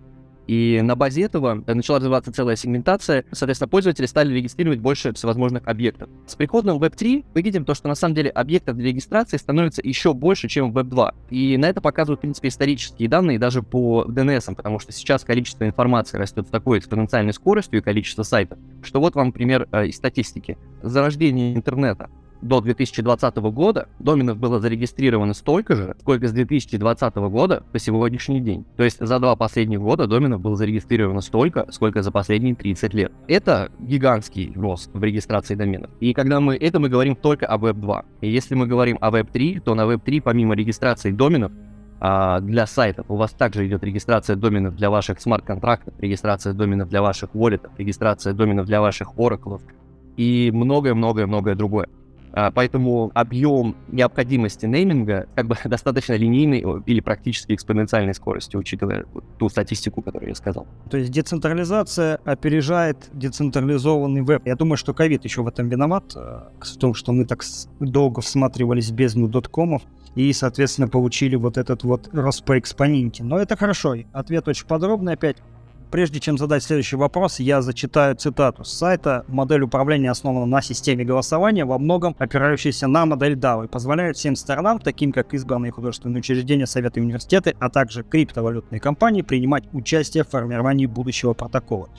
И 0.50 0.82
на 0.82 0.96
базе 0.96 1.22
этого 1.22 1.64
начала 1.68 2.00
развиваться 2.00 2.34
целая 2.34 2.56
сегментация. 2.56 3.24
Соответственно, 3.32 3.68
пользователи 3.68 4.08
стали 4.08 4.34
регистрировать 4.34 4.80
больше 4.80 5.14
всевозможных 5.14 5.68
объектов. 5.68 6.10
С 6.26 6.34
приходом 6.34 6.80
Web3 6.80 7.26
мы 7.36 7.42
видим 7.44 7.66
то, 7.66 7.76
что 7.76 7.88
на 7.88 7.94
самом 7.94 8.16
деле 8.16 8.32
объектов 8.32 8.76
для 8.76 8.88
регистрации 8.88 9.38
становится 9.38 9.84
еще 9.84 10.16
больше, 10.16 10.48
чем 10.48 10.72
в 10.72 10.78
Web2. 10.80 11.14
И 11.30 11.56
на 11.58 11.68
это 11.68 11.82
показывают, 11.82 12.18
в 12.18 12.22
принципе, 12.22 12.48
исторические 12.48 13.08
данные 13.08 13.38
даже 13.38 13.62
по 13.62 14.06
DNS, 14.10 14.56
потому 14.56 14.80
что 14.80 14.92
сейчас 14.92 15.24
количество 15.24 15.66
информации 15.66 16.18
растет 16.18 16.48
с 16.48 16.50
такой 16.50 16.80
экспоненциальной 16.80 17.34
скоростью 17.34 17.82
и 17.82 17.84
количество 17.84 18.24
сайтов, 18.24 18.58
что 18.82 19.00
вот 19.02 19.14
вам 19.14 19.32
пример 19.32 19.68
э, 19.72 19.86
из 19.86 19.98
статистики. 19.98 20.58
Зарождение 20.82 21.54
интернета 21.54 22.10
до 22.42 22.62
2020 22.62 23.36
года 23.38 23.90
доменов 24.00 24.38
было 24.38 24.60
зарегистрировано 24.60 25.34
столько 25.34 25.76
же, 25.76 25.96
сколько 26.00 26.28
с 26.28 26.32
2020 26.32 27.16
года 27.16 27.64
по 27.72 27.80
сегодняшний 27.80 28.40
день. 28.40 28.66
То 28.78 28.84
есть 28.84 29.06
за 29.06 29.20
два 29.20 29.36
последних 29.36 29.82
года 29.82 30.08
доменов 30.08 30.42
было 30.42 30.56
зарегистрировано 30.56 31.22
столько, 31.22 31.68
сколько 31.72 32.02
за 32.02 32.12
последние 32.12 32.56
30 32.56 32.94
лет. 32.94 33.12
Это 33.28 33.72
гигантский 33.80 34.54
рост 34.56 34.90
в 34.94 35.04
регистрации 35.04 35.56
доменов. 35.56 35.92
И 36.00 36.14
когда 36.14 36.40
мы 36.40 36.56
это 36.56 36.80
мы 36.80 36.90
говорим 36.90 37.16
только 37.16 37.46
о 37.46 37.58
Web 37.58 37.74
2. 37.74 38.06
И 38.22 38.30
если 38.30 38.56
мы 38.56 38.68
говорим 38.68 38.98
о 39.02 39.12
Web 39.12 39.32
3, 39.32 39.60
то 39.60 39.76
на 39.76 39.82
Web 39.82 40.02
3 40.04 40.22
помимо 40.22 40.56
регистрации 40.56 41.12
доменов 41.12 41.52
а, 42.00 42.40
для 42.40 42.66
сайтов 42.66 43.06
у 43.10 43.16
вас 43.16 43.32
также 43.32 43.68
идет 43.68 43.84
регистрация 43.84 44.36
доменов 44.36 44.76
для 44.76 44.90
ваших 44.90 45.20
смарт-контрактов, 45.20 45.94
регистрация 46.00 46.54
доменов 46.54 46.90
для 46.90 47.02
ваших 47.02 47.32
walletов, 47.34 47.72
регистрация 47.78 48.34
доменов 48.34 48.66
для 48.68 48.80
ваших 48.80 49.18
ораклов 49.18 49.62
и 50.16 50.52
многое-многое-многое 50.54 51.56
другое. 51.56 51.88
А, 52.34 52.52
поэтому 52.52 53.12
объем 53.14 53.76
необходимости 53.88 54.66
нейминга 54.66 55.28
как 55.36 55.48
бы 55.48 55.56
достаточно 55.66 56.14
линейный 56.14 56.64
или 56.86 57.00
практически 57.00 57.54
экспоненциальной 57.54 58.14
скорости, 58.14 58.56
учитывая 58.56 59.06
ту 59.38 59.50
статистику, 59.50 60.02
которую 60.02 60.30
я 60.30 60.36
сказал. 60.36 60.68
То 60.90 60.98
есть 60.98 61.12
децентрализация 61.12 62.20
опережает 62.26 63.10
децентрализованный 63.14 64.22
веб. 64.22 64.46
Я 64.46 64.56
думаю, 64.56 64.78
что 64.78 64.94
ковид 64.94 65.24
еще 65.24 65.42
в 65.42 65.48
этом 65.48 65.70
виноват, 65.70 66.14
э, 66.16 66.42
в 66.60 66.78
том, 66.78 66.94
что 66.94 67.12
мы 67.12 67.26
так 67.26 67.44
долго 67.80 68.22
всматривались 68.22 68.90
в 68.90 68.94
бездну 68.94 69.30
и, 70.16 70.34
соответственно, 70.34 70.88
получили 70.88 71.36
вот 71.36 71.58
этот 71.58 71.84
вот 71.84 72.10
рост 72.14 72.44
по 72.44 72.58
экспоненте. 72.58 73.24
Но 73.24 73.38
это 73.38 73.56
хорошо. 73.56 73.96
Ответ 74.12 74.48
очень 74.48 74.66
подробный 74.66 75.14
опять. 75.14 75.38
Прежде 75.92 76.20
чем 76.20 76.38
задать 76.38 76.62
следующий 76.62 76.98
вопрос, 76.98 77.40
я 77.40 77.64
зачитаю 77.64 78.16
цитату 78.16 78.64
с 78.64 78.72
сайта. 78.72 79.26
Модель 79.28 79.64
управления 79.64 80.12
основана 80.12 80.46
на 80.46 80.62
системе 80.62 81.04
голосования, 81.04 81.66
во 81.66 81.80
многом 81.80 82.16
опирающейся 82.20 82.88
на 82.88 83.08
модель 83.08 83.34
DAO 83.34 83.66
и 83.66 83.68
позволяет 83.68 84.16
всем 84.16 84.36
сторонам, 84.36 84.80
таким 84.80 85.12
как 85.12 85.34
избранные 85.34 85.72
художественные 85.72 86.20
учреждения, 86.20 86.68
советы 86.68 87.00
и 87.00 87.04
университеты, 87.04 87.56
а 87.60 87.70
также 87.70 88.04
криптовалютные 88.04 88.80
компании, 88.80 89.24
принимать 89.24 89.64
участие 89.74 90.24
в 90.24 90.30
формировании 90.30 90.86
будущего 90.86 91.34
протокола. 91.34 91.90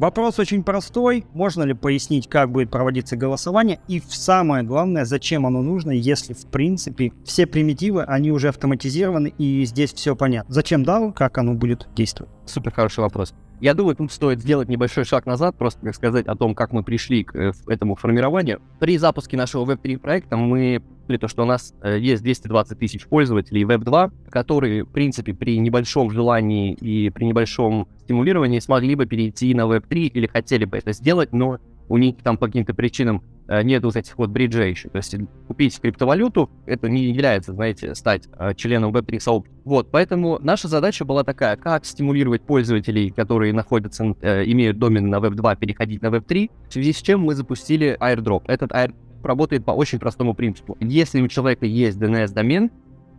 Вопрос 0.00 0.38
очень 0.38 0.64
простой. 0.64 1.26
Можно 1.34 1.64
ли 1.64 1.74
пояснить, 1.74 2.26
как 2.26 2.50
будет 2.50 2.70
проводиться 2.70 3.18
голосование? 3.18 3.80
И 3.86 4.02
самое 4.08 4.64
главное, 4.64 5.04
зачем 5.04 5.44
оно 5.44 5.60
нужно, 5.60 5.90
если 5.90 6.32
в 6.32 6.46
принципе 6.46 7.12
все 7.26 7.46
примитивы, 7.46 8.04
они 8.04 8.32
уже 8.32 8.48
автоматизированы 8.48 9.34
и 9.36 9.62
здесь 9.66 9.92
все 9.92 10.16
понятно. 10.16 10.54
Зачем 10.54 10.84
DAO, 10.84 11.12
как 11.12 11.36
оно 11.36 11.52
будет 11.52 11.86
действовать? 11.94 12.32
Супер 12.46 12.72
хороший 12.72 13.00
вопрос. 13.00 13.34
Я 13.60 13.74
думаю, 13.74 13.94
тут 13.94 14.10
стоит 14.10 14.40
сделать 14.40 14.68
небольшой 14.68 15.04
шаг 15.04 15.26
назад, 15.26 15.54
просто 15.56 15.80
как 15.84 15.94
сказать 15.94 16.26
о 16.26 16.34
том, 16.34 16.54
как 16.54 16.72
мы 16.72 16.82
пришли 16.82 17.24
к 17.24 17.34
э, 17.36 17.52
этому 17.68 17.94
формированию. 17.94 18.62
При 18.78 18.96
запуске 18.96 19.36
нашего 19.36 19.70
Web3 19.70 19.98
проекта 19.98 20.38
мы 20.38 20.82
поняли 21.06 21.20
то, 21.20 21.28
что 21.28 21.42
у 21.42 21.46
нас 21.46 21.74
э, 21.82 21.98
есть 21.98 22.22
220 22.22 22.78
тысяч 22.78 23.06
пользователей 23.06 23.64
Web2, 23.64 24.12
которые, 24.30 24.84
в 24.84 24.88
принципе, 24.88 25.34
при 25.34 25.58
небольшом 25.58 26.10
желании 26.10 26.72
и 26.72 27.10
при 27.10 27.24
небольшом 27.24 27.88
стимулировании 28.04 28.60
смогли 28.60 28.94
бы 28.94 29.06
перейти 29.06 29.52
на 29.54 29.62
Web3 29.62 29.94
или 30.06 30.26
хотели 30.26 30.64
бы 30.64 30.78
это 30.78 30.92
сделать, 30.92 31.32
но 31.32 31.58
у 31.90 31.98
них 31.98 32.16
там 32.22 32.38
по 32.38 32.46
каким-то 32.46 32.72
причинам 32.72 33.22
э, 33.48 33.62
нет 33.62 33.84
вот 33.84 33.96
этих 33.96 34.16
вот 34.16 34.30
бриджей 34.30 34.70
еще. 34.70 34.88
То 34.88 34.98
есть 34.98 35.14
купить 35.48 35.78
криптовалюту, 35.78 36.48
это 36.64 36.88
не 36.88 37.06
является, 37.06 37.52
знаете, 37.52 37.96
стать 37.96 38.28
э, 38.38 38.54
членом 38.54 38.94
Web3 38.94 39.18
сообщества. 39.18 39.60
Вот, 39.64 39.90
поэтому 39.90 40.38
наша 40.40 40.68
задача 40.68 41.04
была 41.04 41.24
такая, 41.24 41.56
как 41.56 41.84
стимулировать 41.84 42.42
пользователей, 42.42 43.10
которые 43.10 43.52
находятся, 43.52 44.14
э, 44.22 44.44
имеют 44.44 44.78
домен 44.78 45.10
на 45.10 45.16
Web2, 45.16 45.58
переходить 45.58 46.00
на 46.00 46.06
Web3, 46.06 46.50
в 46.68 46.72
связи 46.72 46.92
с 46.92 47.02
чем 47.02 47.22
мы 47.22 47.34
запустили 47.34 47.98
airdrop. 48.00 48.44
Этот 48.46 48.70
airdrop 48.70 48.94
работает 49.24 49.64
по 49.64 49.72
очень 49.72 49.98
простому 49.98 50.34
принципу. 50.34 50.78
Если 50.80 51.20
у 51.20 51.26
человека 51.26 51.66
есть 51.66 51.98
DNS-домен, 51.98 52.70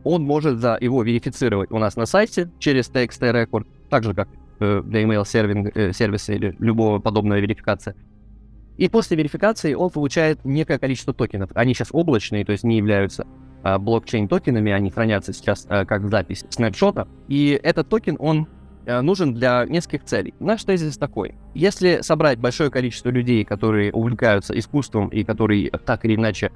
он 0.06 0.24
может 0.24 0.60
за 0.60 0.78
его 0.80 1.04
верифицировать 1.04 1.72
у 1.72 1.78
нас 1.78 1.98
на 1.98 2.06
сайте 2.06 2.50
через 2.58 2.90
TXT 2.90 3.34
Record, 3.34 3.68
так 3.90 4.04
же, 4.04 4.14
как 4.14 4.30
для 4.60 5.04
email 5.04 5.26
serving, 5.26 5.76
э, 5.76 5.92
сервиса 5.92 6.34
или 6.34 6.56
любого 6.60 7.00
подобного 7.00 7.40
верификации. 7.40 7.96
И 8.82 8.90
после 8.90 9.16
верификации 9.16 9.74
он 9.74 9.90
получает 9.92 10.44
некое 10.44 10.80
количество 10.80 11.14
токенов. 11.14 11.52
Они 11.54 11.74
сейчас 11.74 11.90
облачные, 11.92 12.44
то 12.44 12.52
есть 12.52 12.64
не 12.64 12.78
являются 12.78 13.28
э, 13.64 13.78
блокчейн-токенами, 13.78 14.72
они 14.72 14.90
хранятся 14.90 15.34
сейчас 15.34 15.68
э, 15.70 15.86
как 15.86 16.10
запись 16.10 16.46
снапшота. 16.50 17.08
И 17.28 17.60
этот 17.62 17.90
токен, 17.90 18.16
он 18.20 18.48
Э, 18.86 19.02
нужен 19.02 19.34
для 19.34 19.66
нескольких 19.66 20.06
целей. 20.06 20.34
Наш 20.40 20.64
тезис 20.64 20.98
такой. 20.98 21.36
Если 21.54 22.00
собрать 22.02 22.40
большое 22.40 22.72
количество 22.72 23.10
людей, 23.10 23.46
которые 23.46 23.94
увлекаются 23.94 24.58
искусством 24.58 25.10
и 25.10 25.24
которые 25.24 25.70
так 25.70 26.04
или 26.06 26.16
иначе 26.16 26.52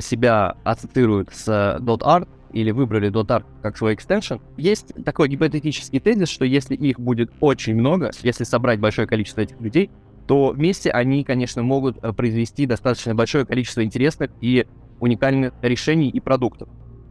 себя 0.00 0.56
ассоциируют 0.64 1.30
с 1.32 1.48
.art, 1.48 2.28
или 2.52 2.72
выбрали 2.72 3.12
.art 3.12 3.44
как 3.62 3.76
свой 3.76 3.94
экстеншн, 3.94 4.36
есть 4.56 4.92
такой 5.04 5.28
гипотетический 5.28 6.00
тезис, 6.00 6.28
что 6.28 6.44
если 6.44 6.74
их 6.74 6.98
будет 6.98 7.30
очень 7.38 7.76
много, 7.76 8.10
если 8.22 8.42
собрать 8.42 8.80
большое 8.80 9.06
количество 9.06 9.40
этих 9.40 9.60
людей, 9.60 9.90
то 10.30 10.50
вместе 10.50 10.92
они, 10.92 11.24
конечно, 11.24 11.64
могут 11.64 11.96
э, 12.04 12.12
произвести 12.12 12.64
достаточно 12.64 13.16
большое 13.16 13.44
количество 13.44 13.82
интересных 13.82 14.30
и 14.40 14.64
уникальных 15.00 15.54
решений 15.60 16.08
и 16.08 16.20
продуктов. 16.20 16.68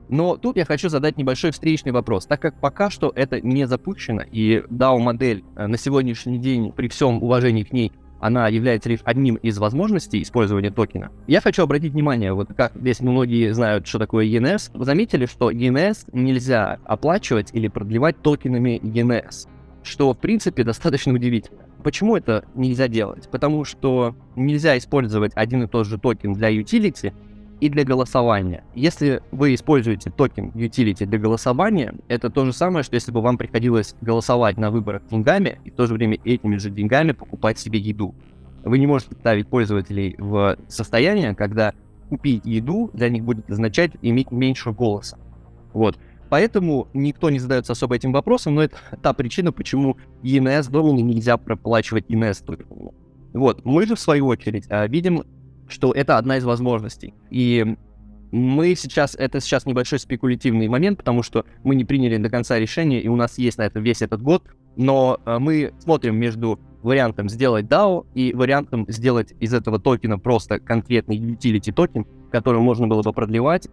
Но 0.08 0.38
тут 0.38 0.56
я 0.56 0.64
хочу 0.64 0.88
задать 0.88 1.18
небольшой 1.18 1.52
встречный 1.52 1.92
вопрос. 1.92 2.28
Так 2.28 2.42
как 2.42 2.58
пока 2.62 2.90
что 2.90 3.12
это 3.14 3.42
не 3.42 3.68
запущено, 3.68 4.22
и 4.22 4.64
DAO-модель 4.70 5.44
э, 5.58 5.68
на 5.68 5.78
сегодняшний 5.78 6.38
день, 6.38 6.72
при 6.72 6.88
всем 6.88 7.22
уважении 7.22 7.64
к 7.64 7.74
ней, 7.74 7.92
она 8.22 8.48
является 8.48 8.88
лишь 8.88 9.02
одним 9.04 9.36
из 9.36 9.58
возможностей 9.58 10.22
использования 10.22 10.72
токена. 10.72 11.12
Я 11.28 11.42
хочу 11.42 11.64
обратить 11.64 11.92
внимание, 11.92 12.32
вот 12.32 12.48
как 12.56 12.72
здесь 12.74 13.02
многие 13.02 13.54
знают, 13.54 13.86
что 13.86 14.00
такое 14.00 14.28
ENS, 14.28 14.72
вы 14.74 14.86
заметили, 14.86 15.26
что 15.26 15.52
ENS 15.52 16.06
нельзя 16.14 16.80
оплачивать 16.86 17.50
или 17.52 17.68
продлевать 17.68 18.22
токенами 18.22 18.80
ENS, 18.82 19.50
что 19.84 20.14
в 20.14 20.18
принципе 20.18 20.64
достаточно 20.64 21.12
удивительно. 21.12 21.69
Почему 21.84 22.18
это 22.18 22.46
нельзя 22.56 22.88
делать? 22.88 23.30
Потому 23.30 23.64
что 23.64 24.16
нельзя 24.36 24.78
использовать 24.78 25.32
один 25.36 25.64
и 25.64 25.68
тот 25.68 25.88
же 25.88 25.98
токен 25.98 26.34
для 26.34 26.52
utility 26.52 27.14
и 27.62 27.70
для 27.70 27.84
голосования. 27.84 28.64
Если 28.76 29.22
вы 29.32 29.54
используете 29.54 30.10
токен 30.10 30.50
utility 30.50 31.06
для 31.06 31.20
голосования, 31.20 31.96
это 32.08 32.30
то 32.30 32.46
же 32.46 32.54
самое, 32.54 32.84
что 32.84 32.96
если 32.96 33.12
бы 33.12 33.22
вам 33.22 33.38
приходилось 33.38 33.96
голосовать 34.02 34.58
на 34.58 34.72
выборах 34.72 35.04
деньгами 35.10 35.60
и 35.64 35.72
в 35.72 35.76
то 35.76 35.88
же 35.88 35.94
время 35.94 36.18
этими 36.24 36.58
же 36.58 36.70
деньгами 36.70 37.12
покупать 37.12 37.60
себе 37.60 37.80
еду. 37.80 38.14
Вы 38.64 38.78
не 38.78 38.88
можете 38.88 39.16
ставить 39.16 39.48
пользователей 39.48 40.16
в 40.18 40.58
состояние, 40.68 41.34
когда 41.34 41.74
купить 42.10 42.46
еду 42.46 42.90
для 42.94 43.10
них 43.10 43.24
будет 43.24 43.50
означать 43.50 43.92
иметь 44.02 44.32
меньше 44.32 44.72
голоса. 44.72 45.18
Вот. 45.74 45.98
Поэтому 46.30 46.88
никто 46.94 47.30
не 47.30 47.40
задается 47.40 47.74
особо 47.74 47.96
этим 47.96 48.12
вопросом, 48.12 48.56
но 48.56 48.64
это 48.64 48.78
та 49.02 49.14
причина, 49.14 49.52
почему 49.52 49.98
ENS 50.24 50.70
домену 50.70 51.00
нельзя 51.00 51.38
проплачивать 51.38 52.06
ENS 52.08 52.46
токеном. 52.46 52.92
Вот, 53.34 53.66
мы 53.66 53.86
же 53.86 53.96
в 53.96 54.00
свою 54.00 54.28
очередь 54.28 54.66
а, 54.70 54.88
видим, 54.88 55.24
что 55.68 55.92
это 55.92 56.18
одна 56.18 56.38
из 56.38 56.46
возможностей. 56.46 57.14
И 57.30 57.76
мы 58.32 58.76
сейчас, 58.76 59.16
это 59.16 59.40
сейчас 59.40 59.66
небольшой 59.66 60.00
спекулятивный 60.00 60.68
момент, 60.68 60.98
потому 61.00 61.24
что 61.24 61.46
мы 61.64 61.76
не 61.76 61.86
приняли 61.86 62.18
до 62.18 62.30
конца 62.30 62.60
решение, 62.60 63.02
и 63.02 63.08
у 63.08 63.16
нас 63.16 63.38
есть 63.38 63.58
на 63.58 63.64
это 63.64 63.80
весь 63.80 64.02
этот 64.02 64.22
год, 64.22 64.44
но 64.76 65.20
а, 65.26 65.40
мы 65.40 65.74
смотрим 65.80 66.16
между 66.16 66.60
вариантом 66.82 67.28
сделать 67.28 67.66
DAO 67.66 68.06
и 68.14 68.34
вариантом 68.34 68.86
сделать 68.88 69.34
из 69.40 69.54
этого 69.54 69.80
токена 69.80 70.18
просто 70.18 70.60
конкретный 70.60 71.18
utility 71.18 71.74
токен, 71.74 72.06
который 72.32 72.62
можно 72.62 72.88
было 72.88 73.02
бы 73.02 73.12
продлевать 73.12 73.68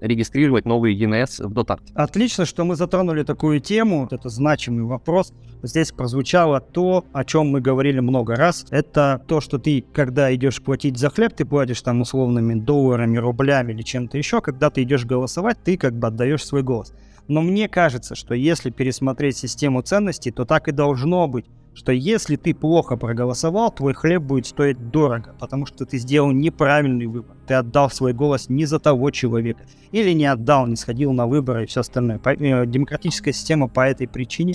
регистрировать 0.00 0.64
новые 0.64 0.98
ENS 0.98 1.46
в 1.46 1.52
Dotart. 1.52 1.80
Отлично, 1.94 2.44
что 2.44 2.64
мы 2.64 2.76
затронули 2.76 3.22
такую 3.22 3.60
тему. 3.60 4.08
Это 4.10 4.28
значимый 4.28 4.84
вопрос. 4.84 5.32
Здесь 5.62 5.92
прозвучало 5.92 6.60
то, 6.60 7.04
о 7.12 7.24
чем 7.24 7.48
мы 7.48 7.60
говорили 7.60 8.00
много 8.00 8.36
раз. 8.36 8.66
Это 8.70 9.22
то, 9.26 9.40
что 9.40 9.58
ты, 9.58 9.84
когда 9.92 10.34
идешь 10.34 10.62
платить 10.62 10.98
за 10.98 11.10
хлеб, 11.10 11.32
ты 11.34 11.44
платишь 11.44 11.82
там 11.82 12.00
условными 12.00 12.54
долларами, 12.54 13.18
рублями 13.18 13.72
или 13.72 13.82
чем-то 13.82 14.18
еще. 14.18 14.40
Когда 14.40 14.70
ты 14.70 14.82
идешь 14.82 15.04
голосовать, 15.04 15.58
ты 15.64 15.76
как 15.76 15.98
бы 15.98 16.08
отдаешь 16.08 16.44
свой 16.44 16.62
голос. 16.62 16.92
Но 17.28 17.42
мне 17.42 17.68
кажется, 17.68 18.14
что 18.14 18.34
если 18.34 18.70
пересмотреть 18.70 19.36
систему 19.36 19.82
ценностей, 19.82 20.30
то 20.30 20.44
так 20.44 20.68
и 20.68 20.72
должно 20.72 21.26
быть 21.26 21.46
что 21.76 21.92
если 21.92 22.36
ты 22.36 22.54
плохо 22.54 22.96
проголосовал, 22.96 23.70
твой 23.70 23.92
хлеб 23.92 24.22
будет 24.22 24.46
стоить 24.46 24.90
дорого, 24.90 25.34
потому 25.38 25.66
что 25.66 25.84
ты 25.84 25.98
сделал 25.98 26.32
неправильный 26.32 27.04
выбор. 27.06 27.36
Ты 27.46 27.52
отдал 27.52 27.90
свой 27.90 28.14
голос 28.14 28.48
не 28.48 28.64
за 28.64 28.78
того 28.78 29.10
человека. 29.10 29.60
Или 29.92 30.12
не 30.12 30.24
отдал, 30.24 30.66
не 30.66 30.76
сходил 30.76 31.12
на 31.12 31.26
выборы 31.26 31.64
и 31.64 31.66
все 31.66 31.80
остальное. 31.80 32.18
Э, 32.24 32.64
демократическая 32.66 33.32
система 33.32 33.68
по 33.68 33.86
этой 33.86 34.08
причине 34.08 34.54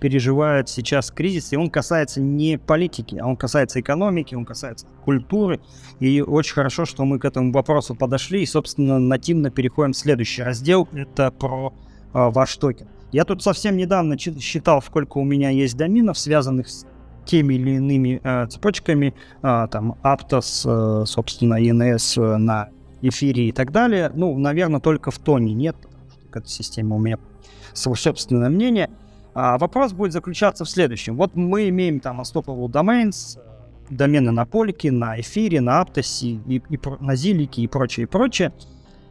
переживает 0.00 0.70
сейчас 0.70 1.10
кризис, 1.10 1.52
и 1.52 1.56
он 1.56 1.68
касается 1.68 2.22
не 2.22 2.58
политики, 2.58 3.16
а 3.16 3.26
он 3.26 3.36
касается 3.36 3.78
экономики, 3.78 4.34
он 4.34 4.46
касается 4.46 4.86
культуры. 5.04 5.60
И 6.00 6.22
очень 6.22 6.54
хорошо, 6.54 6.86
что 6.86 7.04
мы 7.04 7.18
к 7.18 7.26
этому 7.26 7.52
вопросу 7.52 7.94
подошли, 7.94 8.42
и, 8.42 8.46
собственно, 8.46 8.98
нативно 8.98 9.50
переходим 9.50 9.92
в 9.92 9.96
следующий 9.96 10.42
раздел. 10.42 10.88
Это 10.94 11.30
про 11.30 11.74
э, 12.14 12.30
ваш 12.30 12.56
токен. 12.56 12.88
Я 13.12 13.24
тут 13.26 13.42
совсем 13.42 13.76
недавно 13.76 14.18
считал, 14.18 14.80
сколько 14.80 15.18
у 15.18 15.24
меня 15.24 15.50
есть 15.50 15.76
доменов, 15.76 16.18
связанных 16.18 16.68
с 16.68 16.86
теми 17.26 17.54
или 17.54 17.72
иными 17.72 18.20
э, 18.22 18.46
цепочками, 18.48 19.14
э, 19.42 19.68
там, 19.70 19.96
Aptos, 20.02 21.02
э, 21.02 21.06
собственно, 21.06 21.62
ENS 21.62 22.20
э, 22.20 22.36
на 22.38 22.70
эфире 23.02 23.48
и 23.48 23.52
так 23.52 23.70
далее. 23.70 24.10
Ну, 24.14 24.36
наверное, 24.38 24.80
только 24.80 25.10
в 25.10 25.18
тоне 25.18 25.52
нет, 25.52 25.76
потому 25.76 26.10
что 26.10 26.28
к 26.30 26.36
этой 26.38 26.48
системе 26.48 26.94
у 26.94 26.98
меня 26.98 27.18
свое 27.74 27.96
собственное 27.96 28.48
мнение. 28.48 28.90
А 29.34 29.58
вопрос 29.58 29.92
будет 29.92 30.12
заключаться 30.12 30.64
в 30.64 30.70
следующем. 30.70 31.16
Вот 31.16 31.36
мы 31.36 31.68
имеем 31.68 32.00
там 32.00 32.20
Unstoppable 32.20 32.68
Domains, 32.68 33.38
э, 33.38 33.40
домены 33.90 34.30
на 34.30 34.46
Полике, 34.46 34.90
на 34.90 35.20
эфире, 35.20 35.60
на 35.60 35.80
Аптосе, 35.80 36.40
и, 36.46 36.62
и 36.68 36.78
на 37.00 37.14
Зилике 37.14 37.62
и 37.62 37.66
прочее, 37.66 38.04
и 38.04 38.06
прочее. 38.06 38.52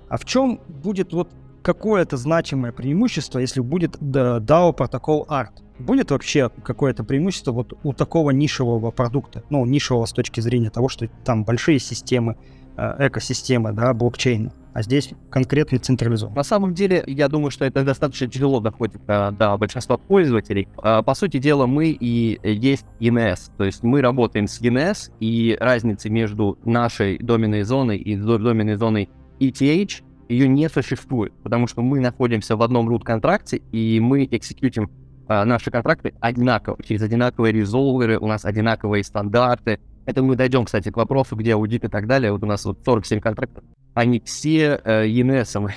А 0.10 0.18
в 0.18 0.26
чем 0.26 0.60
будет 0.68 1.14
вот 1.14 1.30
какое-то 1.62 2.18
значимое 2.18 2.72
преимущество, 2.72 3.40
если 3.40 3.62
будет 3.62 3.98
DAO 3.98 4.74
протокол 4.74 5.26
ART? 5.30 5.62
Будет 5.80 6.12
вообще 6.12 6.50
какое-то 6.64 7.04
преимущество 7.04 7.52
вот 7.52 7.74
у 7.84 7.94
такого 7.94 8.32
нишевого 8.32 8.92
продукта? 8.92 9.44
Ну, 9.50 9.66
нишевого 9.66 10.06
с 10.06 10.12
точки 10.12 10.40
зрения 10.40 10.70
того, 10.70 10.90
что 10.90 11.08
там 11.26 11.44
большие 11.44 11.80
системы, 11.80 12.38
э, 12.78 13.08
экосистемы, 13.08 13.74
да, 13.74 13.94
блокчейна. 13.94 14.54
А 14.74 14.84
здесь 14.84 15.14
конкретно 15.30 15.80
централизован. 15.80 16.34
На 16.34 16.44
самом 16.44 16.74
деле, 16.74 17.04
я 17.06 17.28
думаю, 17.28 17.52
что 17.52 17.66
это 17.66 17.84
достаточно 17.84 18.28
тяжело 18.28 18.62
доходит 18.62 19.06
до, 19.06 19.32
до 19.32 19.58
большинства 19.58 19.98
пользователей. 19.98 20.70
А, 20.78 21.02
по 21.02 21.14
сути 21.14 21.38
дела, 21.40 21.66
мы 21.66 21.90
и 21.90 22.40
есть 22.44 22.86
ENS. 23.00 23.52
То 23.58 23.66
есть 23.66 23.84
мы 23.84 24.02
работаем 24.02 24.48
с 24.48 24.62
ENS, 24.62 25.12
и 25.20 25.58
разницы 25.60 26.10
между 26.10 26.58
нашей 26.64 27.18
доменной 27.18 27.64
зоной 27.64 27.98
и 27.98 28.16
доменной 28.16 28.76
зоной 28.76 29.10
ETH 29.40 30.04
ее 30.32 30.48
не 30.48 30.70
существует, 30.70 31.34
потому 31.44 31.68
что 31.68 31.82
мы 31.82 32.00
находимся 32.00 32.56
в 32.56 32.62
одном 32.62 32.90
root-контракте, 32.90 33.58
и 33.72 34.00
мы 34.00 34.24
экзекьютим 34.24 34.90
а, 35.28 35.46
наши 35.46 35.72
контракты 35.72 36.14
одинаково, 36.20 36.78
через 36.84 37.02
одинаковые 37.02 37.54
резолверы, 37.54 38.18
у 38.18 38.28
нас 38.28 38.46
одинаковые 38.46 39.04
стандарты. 39.04 39.80
Это 40.06 40.24
мы 40.24 40.36
дойдем, 40.36 40.66
кстати, 40.66 40.90
к 40.90 40.98
вопросу, 40.98 41.36
где 41.36 41.54
аудит 41.54 41.84
и 41.84 41.88
так 41.88 42.08
далее. 42.08 42.32
Вот 42.32 42.44
у 42.44 42.46
нас 42.46 42.66
вот 42.66 42.80
47 42.84 43.20
контрактов. 43.20 43.64
Они 43.94 44.22
все 44.22 44.82
э, 44.84 45.06
ENS 45.08 45.70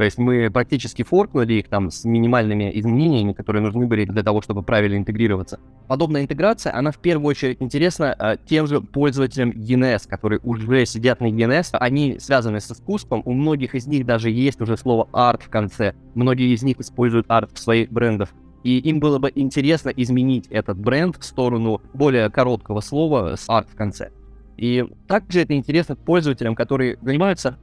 то 0.00 0.04
есть 0.04 0.16
мы 0.16 0.50
практически 0.50 1.02
форкнули 1.02 1.52
их 1.52 1.68
там 1.68 1.90
с 1.90 2.06
минимальными 2.06 2.70
изменениями, 2.72 3.34
которые 3.34 3.60
нужны 3.60 3.86
были 3.86 4.06
для 4.06 4.22
того, 4.22 4.40
чтобы 4.40 4.62
правильно 4.62 4.96
интегрироваться. 4.96 5.60
Подобная 5.88 6.22
интеграция, 6.22 6.74
она 6.74 6.90
в 6.90 6.96
первую 6.96 7.28
очередь 7.28 7.58
интересна 7.60 8.16
а, 8.18 8.38
тем 8.38 8.66
же 8.66 8.80
пользователям 8.80 9.50
ENS, 9.50 10.08
которые 10.08 10.40
уже 10.42 10.86
сидят 10.86 11.20
на 11.20 11.26
ENS. 11.26 11.72
Они 11.72 12.18
связаны 12.18 12.60
с 12.60 12.70
искусством, 12.72 13.20
у 13.26 13.34
многих 13.34 13.74
из 13.74 13.86
них 13.86 14.06
даже 14.06 14.30
есть 14.30 14.62
уже 14.62 14.78
слово 14.78 15.06
арт 15.12 15.42
в 15.42 15.50
конце. 15.50 15.92
Многие 16.14 16.54
из 16.54 16.62
них 16.62 16.80
используют 16.80 17.26
арт 17.28 17.50
в 17.52 17.58
своих 17.58 17.92
брендах. 17.92 18.30
И 18.64 18.78
им 18.78 19.00
было 19.00 19.18
бы 19.18 19.30
интересно 19.34 19.90
изменить 19.90 20.46
этот 20.46 20.78
бренд 20.78 21.18
в 21.18 21.24
сторону 21.24 21.82
более 21.92 22.30
короткого 22.30 22.80
слова 22.80 23.36
с 23.36 23.44
арт 23.50 23.68
в 23.68 23.76
конце. 23.76 24.12
И 24.56 24.82
также 25.06 25.40
это 25.40 25.54
интересно 25.54 25.94
пользователям, 25.94 26.54
которые 26.54 26.96
занимаются 27.02 27.58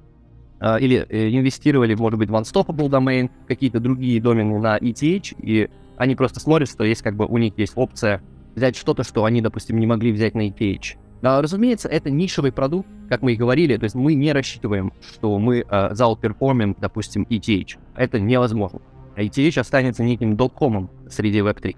а, 0.60 0.78
или 0.78 1.06
э, 1.10 1.30
инвестировали, 1.30 1.94
может 1.96 2.18
быть, 2.18 2.30
в 2.30 2.36
Unstoppable 2.36 2.90
Domain, 2.90 3.30
какие-то 3.48 3.80
другие 3.80 4.22
домены 4.22 4.60
на 4.60 4.78
ETH, 4.78 5.36
и 5.40 5.70
они 5.98 6.16
просто 6.16 6.40
смотрят, 6.40 6.70
что 6.70 6.84
есть 6.84 7.02
как 7.02 7.16
бы 7.16 7.26
у 7.26 7.38
них 7.38 7.54
есть 7.58 7.74
опция 7.76 8.22
взять 8.56 8.76
что-то, 8.76 9.04
что 9.04 9.26
они, 9.26 9.42
допустим, 9.42 9.80
не 9.80 9.86
могли 9.86 10.12
взять 10.12 10.34
на 10.34 10.48
ETH. 10.48 10.98
Но, 11.22 11.42
разумеется, 11.42 11.90
это 11.90 12.10
нишевый 12.10 12.52
продукт, 12.52 12.88
как 13.10 13.22
мы 13.22 13.34
и 13.34 13.36
говорили, 13.36 13.78
то 13.78 13.84
есть 13.86 13.96
мы 13.96 14.14
не 14.14 14.34
рассчитываем, 14.34 14.94
что 15.02 15.38
мы 15.40 15.66
э, 15.68 15.90
заутперформим, 15.94 16.76
допустим, 16.80 17.26
ETH. 17.30 17.78
Это 17.96 18.20
невозможно. 18.20 18.82
ETH 19.16 19.60
останется 19.60 20.04
неким 20.04 20.36
доткомом 20.36 20.90
среди 21.10 21.40
Web3. 21.40 21.76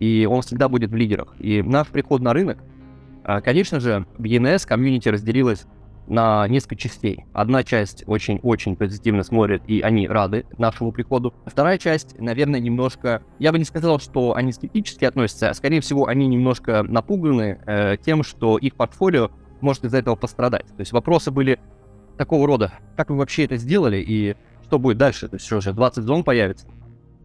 И 0.00 0.28
он 0.30 0.42
всегда 0.42 0.68
будет 0.68 0.90
в 0.90 0.94
лидерах. 0.94 1.34
И 1.38 1.62
наш 1.62 1.88
приход 1.88 2.20
на 2.20 2.34
рынок, 2.34 2.58
э, 3.24 3.40
конечно 3.40 3.80
же, 3.80 4.06
в 4.18 4.24
ENS 4.24 4.66
комьюнити 4.66 5.08
разделилось 5.08 5.66
на 6.08 6.46
несколько 6.48 6.76
частей. 6.76 7.24
Одна 7.32 7.62
часть 7.64 8.04
очень-очень 8.06 8.76
позитивно 8.76 9.22
смотрит, 9.22 9.62
и 9.66 9.80
они 9.80 10.08
рады 10.08 10.46
нашему 10.58 10.92
приходу. 10.92 11.34
Вторая 11.44 11.78
часть, 11.78 12.18
наверное, 12.18 12.60
немножко... 12.60 13.22
Я 13.38 13.52
бы 13.52 13.58
не 13.58 13.64
сказал, 13.64 13.98
что 13.98 14.34
они 14.34 14.52
скептически 14.52 15.04
относятся, 15.04 15.50
а 15.50 15.54
скорее 15.54 15.80
всего, 15.80 16.06
они 16.06 16.26
немножко 16.26 16.82
напуганы 16.82 17.58
э, 17.66 17.96
тем, 18.04 18.22
что 18.22 18.58
их 18.58 18.74
портфолио 18.74 19.30
может 19.60 19.84
из-за 19.84 19.98
этого 19.98 20.16
пострадать. 20.16 20.66
То 20.66 20.80
есть 20.80 20.92
вопросы 20.92 21.30
были 21.30 21.58
такого 22.16 22.46
рода. 22.46 22.72
Как 22.96 23.10
вы 23.10 23.16
вообще 23.16 23.44
это 23.44 23.56
сделали, 23.56 24.02
и 24.06 24.36
что 24.64 24.78
будет 24.78 24.98
дальше? 24.98 25.28
То 25.28 25.36
есть 25.36 25.46
что 25.46 25.60
же, 25.60 25.72
20 25.72 26.04
зон 26.04 26.24
появится? 26.24 26.66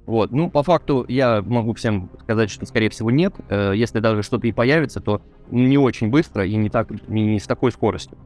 Вот, 0.08 0.32
ну, 0.32 0.50
по 0.50 0.64
факту 0.64 1.06
я 1.08 1.42
могу 1.42 1.74
всем 1.74 2.10
сказать, 2.22 2.50
что, 2.50 2.66
скорее 2.66 2.90
всего, 2.90 3.12
нет. 3.12 3.36
Э, 3.50 3.74
если 3.76 4.00
даже 4.00 4.24
что-то 4.24 4.48
и 4.48 4.52
появится, 4.52 5.00
то 5.00 5.22
не 5.52 5.78
очень 5.78 6.10
быстро 6.10 6.46
и 6.46 6.56
не, 6.56 6.70
так, 6.70 6.90
не 7.08 7.40
с 7.40 7.46
такой 7.46 7.72
скоростью 7.72 8.18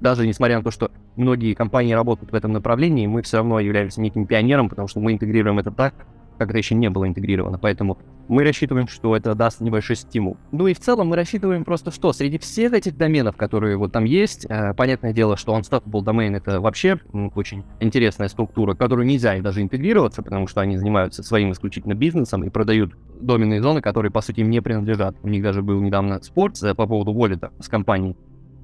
даже 0.00 0.26
несмотря 0.26 0.58
на 0.58 0.64
то, 0.64 0.70
что 0.70 0.90
многие 1.16 1.54
компании 1.54 1.92
работают 1.92 2.32
в 2.32 2.34
этом 2.34 2.52
направлении, 2.52 3.06
мы 3.06 3.22
все 3.22 3.38
равно 3.38 3.60
являемся 3.60 4.00
неким 4.00 4.26
пионером, 4.26 4.68
потому 4.68 4.88
что 4.88 5.00
мы 5.00 5.12
интегрируем 5.12 5.58
это 5.58 5.70
так, 5.70 5.94
как 6.38 6.50
это 6.50 6.58
еще 6.58 6.74
не 6.74 6.90
было 6.90 7.06
интегрировано. 7.06 7.58
Поэтому 7.58 7.98
мы 8.28 8.44
рассчитываем, 8.44 8.88
что 8.88 9.16
это 9.16 9.34
даст 9.34 9.60
небольшой 9.60 9.96
стимул. 9.96 10.36
Ну 10.52 10.66
и 10.66 10.74
в 10.74 10.80
целом 10.80 11.08
мы 11.08 11.16
рассчитываем 11.16 11.64
просто 11.64 11.90
что? 11.90 12.12
Среди 12.12 12.38
всех 12.38 12.72
этих 12.72 12.96
доменов, 12.96 13.36
которые 13.36 13.76
вот 13.76 13.92
там 13.92 14.04
есть, 14.04 14.46
э, 14.48 14.74
понятное 14.74 15.12
дело, 15.12 15.36
что 15.36 15.56
Unstoppable 15.56 16.04
Domain 16.04 16.36
это 16.36 16.60
вообще 16.60 16.98
очень 17.34 17.64
интересная 17.80 18.28
структура, 18.28 18.74
которую 18.74 19.06
нельзя 19.06 19.40
даже 19.40 19.62
интегрироваться, 19.62 20.22
потому 20.22 20.46
что 20.46 20.60
они 20.60 20.76
занимаются 20.76 21.22
своим 21.22 21.52
исключительно 21.52 21.94
бизнесом 21.94 22.42
и 22.44 22.50
продают 22.50 22.94
доменные 23.20 23.62
зоны, 23.62 23.80
которые, 23.80 24.10
по 24.10 24.20
сути, 24.20 24.40
им 24.40 24.50
не 24.50 24.60
принадлежат. 24.60 25.16
У 25.22 25.28
них 25.28 25.42
даже 25.42 25.62
был 25.62 25.80
недавно 25.80 26.22
спор 26.22 26.52
по 26.76 26.86
поводу 26.86 27.12
воллета 27.12 27.50
с 27.60 27.68
компанией 27.68 28.16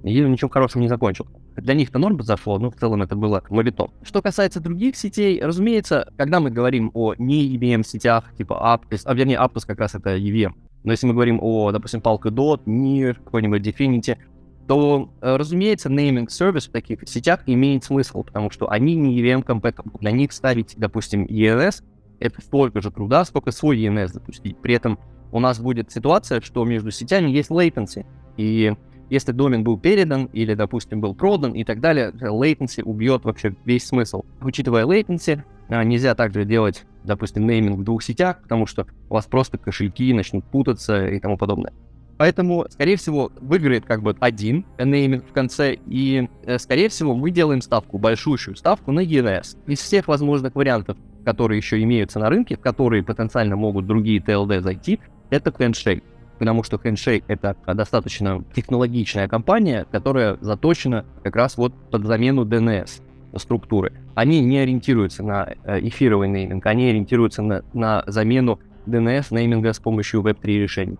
и 0.02 0.20
ничего 0.20 0.50
хорошего 0.50 0.82
не 0.82 0.88
закончил. 0.88 1.26
Для 1.56 1.74
них-то 1.74 1.98
норм 1.98 2.20
зашло, 2.22 2.58
но 2.58 2.70
в 2.70 2.76
целом 2.76 3.02
это 3.02 3.14
было 3.14 3.42
мовитон. 3.50 3.90
Что 4.02 4.22
касается 4.22 4.60
других 4.60 4.96
сетей, 4.96 5.40
разумеется, 5.42 6.12
когда 6.16 6.40
мы 6.40 6.50
говорим 6.50 6.90
о 6.94 7.14
не 7.18 7.56
EVM 7.56 7.84
сетях, 7.84 8.32
типа 8.36 8.54
Aptos, 8.54 9.02
а 9.04 9.14
вернее 9.14 9.38
Aptos 9.38 9.66
как 9.66 9.78
раз 9.78 9.94
это 9.94 10.16
EVM, 10.16 10.52
но 10.84 10.92
если 10.92 11.06
мы 11.06 11.14
говорим 11.14 11.38
о, 11.40 11.70
допустим, 11.70 12.00
Polkadot, 12.00 12.64
NIR, 12.64 13.14
какой-нибудь 13.14 13.66
Definity, 13.66 14.18
то, 14.66 15.12
э, 15.20 15.36
разумеется, 15.36 15.88
naming 15.88 16.28
сервис 16.28 16.68
в 16.68 16.72
таких 16.72 17.00
сетях 17.08 17.40
имеет 17.46 17.84
смысл, 17.84 18.22
потому 18.22 18.50
что 18.50 18.70
они 18.70 18.94
не 18.94 19.20
EVM 19.20 19.44
compatible. 19.44 19.98
Для 20.00 20.12
них 20.12 20.32
ставить, 20.32 20.74
допустим, 20.76 21.24
ENS 21.24 21.82
это 22.20 22.40
столько 22.40 22.80
же 22.80 22.90
труда, 22.90 23.24
сколько 23.24 23.50
свой 23.50 23.78
ENS 23.78 24.08
запустить. 24.08 24.56
При 24.58 24.74
этом 24.74 24.98
у 25.32 25.40
нас 25.40 25.60
будет 25.60 25.90
ситуация, 25.90 26.40
что 26.40 26.64
между 26.64 26.90
сетями 26.90 27.30
есть 27.30 27.50
latency, 27.50 28.06
и 28.36 28.74
если 29.12 29.32
домен 29.32 29.62
был 29.62 29.78
передан 29.78 30.30
или, 30.32 30.54
допустим, 30.54 31.02
был 31.02 31.14
продан 31.14 31.52
и 31.52 31.64
так 31.64 31.80
далее, 31.80 32.12
latency 32.12 32.82
убьет 32.82 33.24
вообще 33.24 33.54
весь 33.66 33.86
смысл. 33.86 34.24
Учитывая 34.40 34.86
latency, 34.86 35.42
А, 35.68 35.84
нельзя 35.84 36.14
также 36.14 36.44
делать, 36.44 36.84
допустим, 37.04 37.46
нейминг 37.46 37.78
в 37.78 37.84
двух 37.84 38.02
сетях, 38.02 38.42
потому 38.42 38.66
что 38.66 38.86
у 39.08 39.14
вас 39.14 39.26
просто 39.26 39.58
кошельки 39.58 40.12
начнут 40.12 40.44
путаться 40.44 41.06
и 41.06 41.18
тому 41.20 41.36
подобное. 41.36 41.72
Поэтому, 42.18 42.66
скорее 42.70 42.96
всего, 42.96 43.30
выиграет 43.40 43.84
как 43.84 44.02
бы 44.02 44.16
один 44.20 44.64
нейминг 44.78 45.24
в 45.26 45.32
конце, 45.32 45.76
и, 45.86 46.28
э, 46.44 46.58
скорее 46.58 46.88
всего, 46.88 47.14
мы 47.14 47.30
делаем 47.30 47.60
ставку, 47.60 47.98
большущую 47.98 48.56
ставку 48.56 48.92
на 48.92 49.00
ENS. 49.00 49.56
Из 49.66 49.80
всех 49.80 50.08
возможных 50.08 50.54
вариантов, 50.54 50.96
которые 51.24 51.58
еще 51.58 51.82
имеются 51.82 52.18
на 52.18 52.28
рынке, 52.30 52.56
в 52.56 52.60
которые 52.60 53.02
потенциально 53.02 53.56
могут 53.56 53.86
другие 53.86 54.20
TLD 54.20 54.60
зайти, 54.60 55.00
это 55.30 55.50
Handshake. 55.50 56.02
Потому 56.42 56.64
что 56.64 56.76
Handshake— 56.76 57.22
это 57.28 57.54
достаточно 57.72 58.44
технологичная 58.52 59.28
компания, 59.28 59.86
которая 59.92 60.38
заточена 60.40 61.04
как 61.22 61.36
раз 61.36 61.56
вот 61.56 61.72
под 61.92 62.04
замену 62.04 62.44
DNS 62.44 63.00
структуры. 63.36 63.92
Они 64.16 64.40
не 64.40 64.58
ориентируются 64.58 65.22
на 65.22 65.54
э, 65.62 65.78
эфировый 65.86 66.28
нейминг, 66.28 66.66
они 66.66 66.88
ориентируются 66.88 67.42
на, 67.42 67.62
на 67.74 68.02
замену 68.08 68.58
DNS 68.86 69.26
нейминга 69.30 69.72
с 69.72 69.78
помощью 69.78 70.20
Web3 70.22 70.46
решений. 70.46 70.98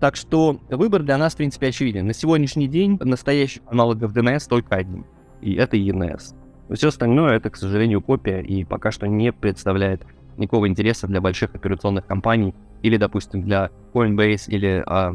Так 0.00 0.16
что 0.16 0.58
выбор 0.70 1.02
для 1.02 1.18
нас, 1.18 1.34
в 1.34 1.36
принципе, 1.36 1.66
очевиден. 1.66 2.06
На 2.06 2.14
сегодняшний 2.14 2.66
день 2.66 2.98
настоящих 2.98 3.60
аналогов 3.66 4.16
DNS 4.16 4.48
только 4.48 4.76
один, 4.76 5.04
и 5.42 5.52
это 5.52 5.76
ENS. 5.76 6.34
Все 6.72 6.88
остальное 6.88 7.36
это, 7.36 7.50
к 7.50 7.56
сожалению, 7.56 8.00
копия 8.00 8.40
и 8.40 8.64
пока 8.64 8.90
что 8.90 9.06
не 9.06 9.32
представляет 9.32 10.06
никакого 10.38 10.66
интереса 10.66 11.06
для 11.08 11.20
больших 11.20 11.54
операционных 11.54 12.06
компаний 12.06 12.54
или, 12.82 12.96
допустим, 12.96 13.42
для 13.42 13.70
Coinbase 13.92 14.48
или 14.48 14.82
а, 14.86 15.14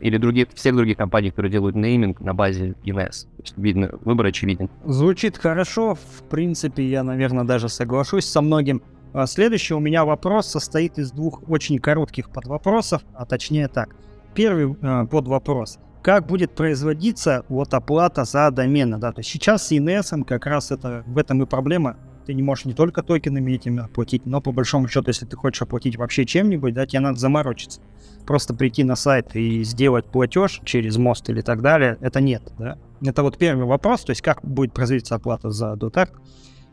или 0.00 0.18
других, 0.18 0.48
всех 0.54 0.76
других 0.76 0.96
компаний, 0.96 1.30
которые 1.30 1.50
делают 1.50 1.76
нейминг 1.76 2.20
на 2.20 2.34
базе 2.34 2.74
ENS. 2.84 3.26
Видно, 3.56 3.90
выбор 4.04 4.26
очевиден. 4.26 4.68
Звучит 4.84 5.38
хорошо, 5.38 5.94
в 5.94 6.22
принципе, 6.28 6.86
я, 6.88 7.02
наверное, 7.02 7.44
даже 7.44 7.68
соглашусь 7.68 8.26
со 8.26 8.40
многим. 8.42 8.82
А 9.12 9.26
следующий 9.26 9.74
у 9.74 9.80
меня 9.80 10.04
вопрос 10.04 10.46
состоит 10.46 10.98
из 10.98 11.10
двух 11.10 11.48
очень 11.48 11.78
коротких 11.78 12.30
подвопросов, 12.30 13.02
а 13.14 13.24
точнее 13.24 13.68
так. 13.68 13.96
Первый 14.34 14.76
э, 14.80 15.06
подвопрос. 15.06 15.78
Как 16.02 16.26
будет 16.26 16.54
производиться 16.54 17.44
вот 17.48 17.72
оплата 17.72 18.24
за 18.24 18.50
домены? 18.50 18.98
Да? 18.98 19.12
То 19.12 19.20
есть 19.20 19.30
сейчас 19.30 19.66
с 19.66 19.72
ENS 19.72 20.24
как 20.24 20.44
раз 20.44 20.70
это, 20.70 21.02
в 21.06 21.16
этом 21.16 21.42
и 21.42 21.46
проблема 21.46 21.96
ты 22.26 22.34
не 22.34 22.42
можешь 22.42 22.64
не 22.64 22.74
только 22.74 23.02
токенами 23.02 23.52
этими 23.52 23.84
оплатить, 23.84 24.26
но 24.26 24.40
по 24.40 24.52
большому 24.52 24.88
счету, 24.88 25.08
если 25.08 25.26
ты 25.26 25.36
хочешь 25.36 25.62
оплатить 25.62 25.96
вообще 25.96 26.26
чем-нибудь, 26.26 26.74
да, 26.74 26.84
тебе 26.86 27.00
надо 27.00 27.18
заморочиться. 27.18 27.80
Просто 28.26 28.52
прийти 28.52 28.82
на 28.82 28.96
сайт 28.96 29.36
и 29.36 29.62
сделать 29.62 30.06
платеж 30.06 30.60
через 30.64 30.96
мост 30.96 31.30
или 31.30 31.40
так 31.40 31.62
далее, 31.62 31.96
это 32.00 32.20
нет, 32.20 32.42
да. 32.58 32.78
Это 33.00 33.22
вот 33.22 33.38
первый 33.38 33.64
вопрос, 33.64 34.02
то 34.02 34.10
есть 34.10 34.22
как 34.22 34.44
будет 34.44 34.72
производиться 34.72 35.14
оплата 35.14 35.50
за 35.50 35.74
Dotart. 35.74 36.10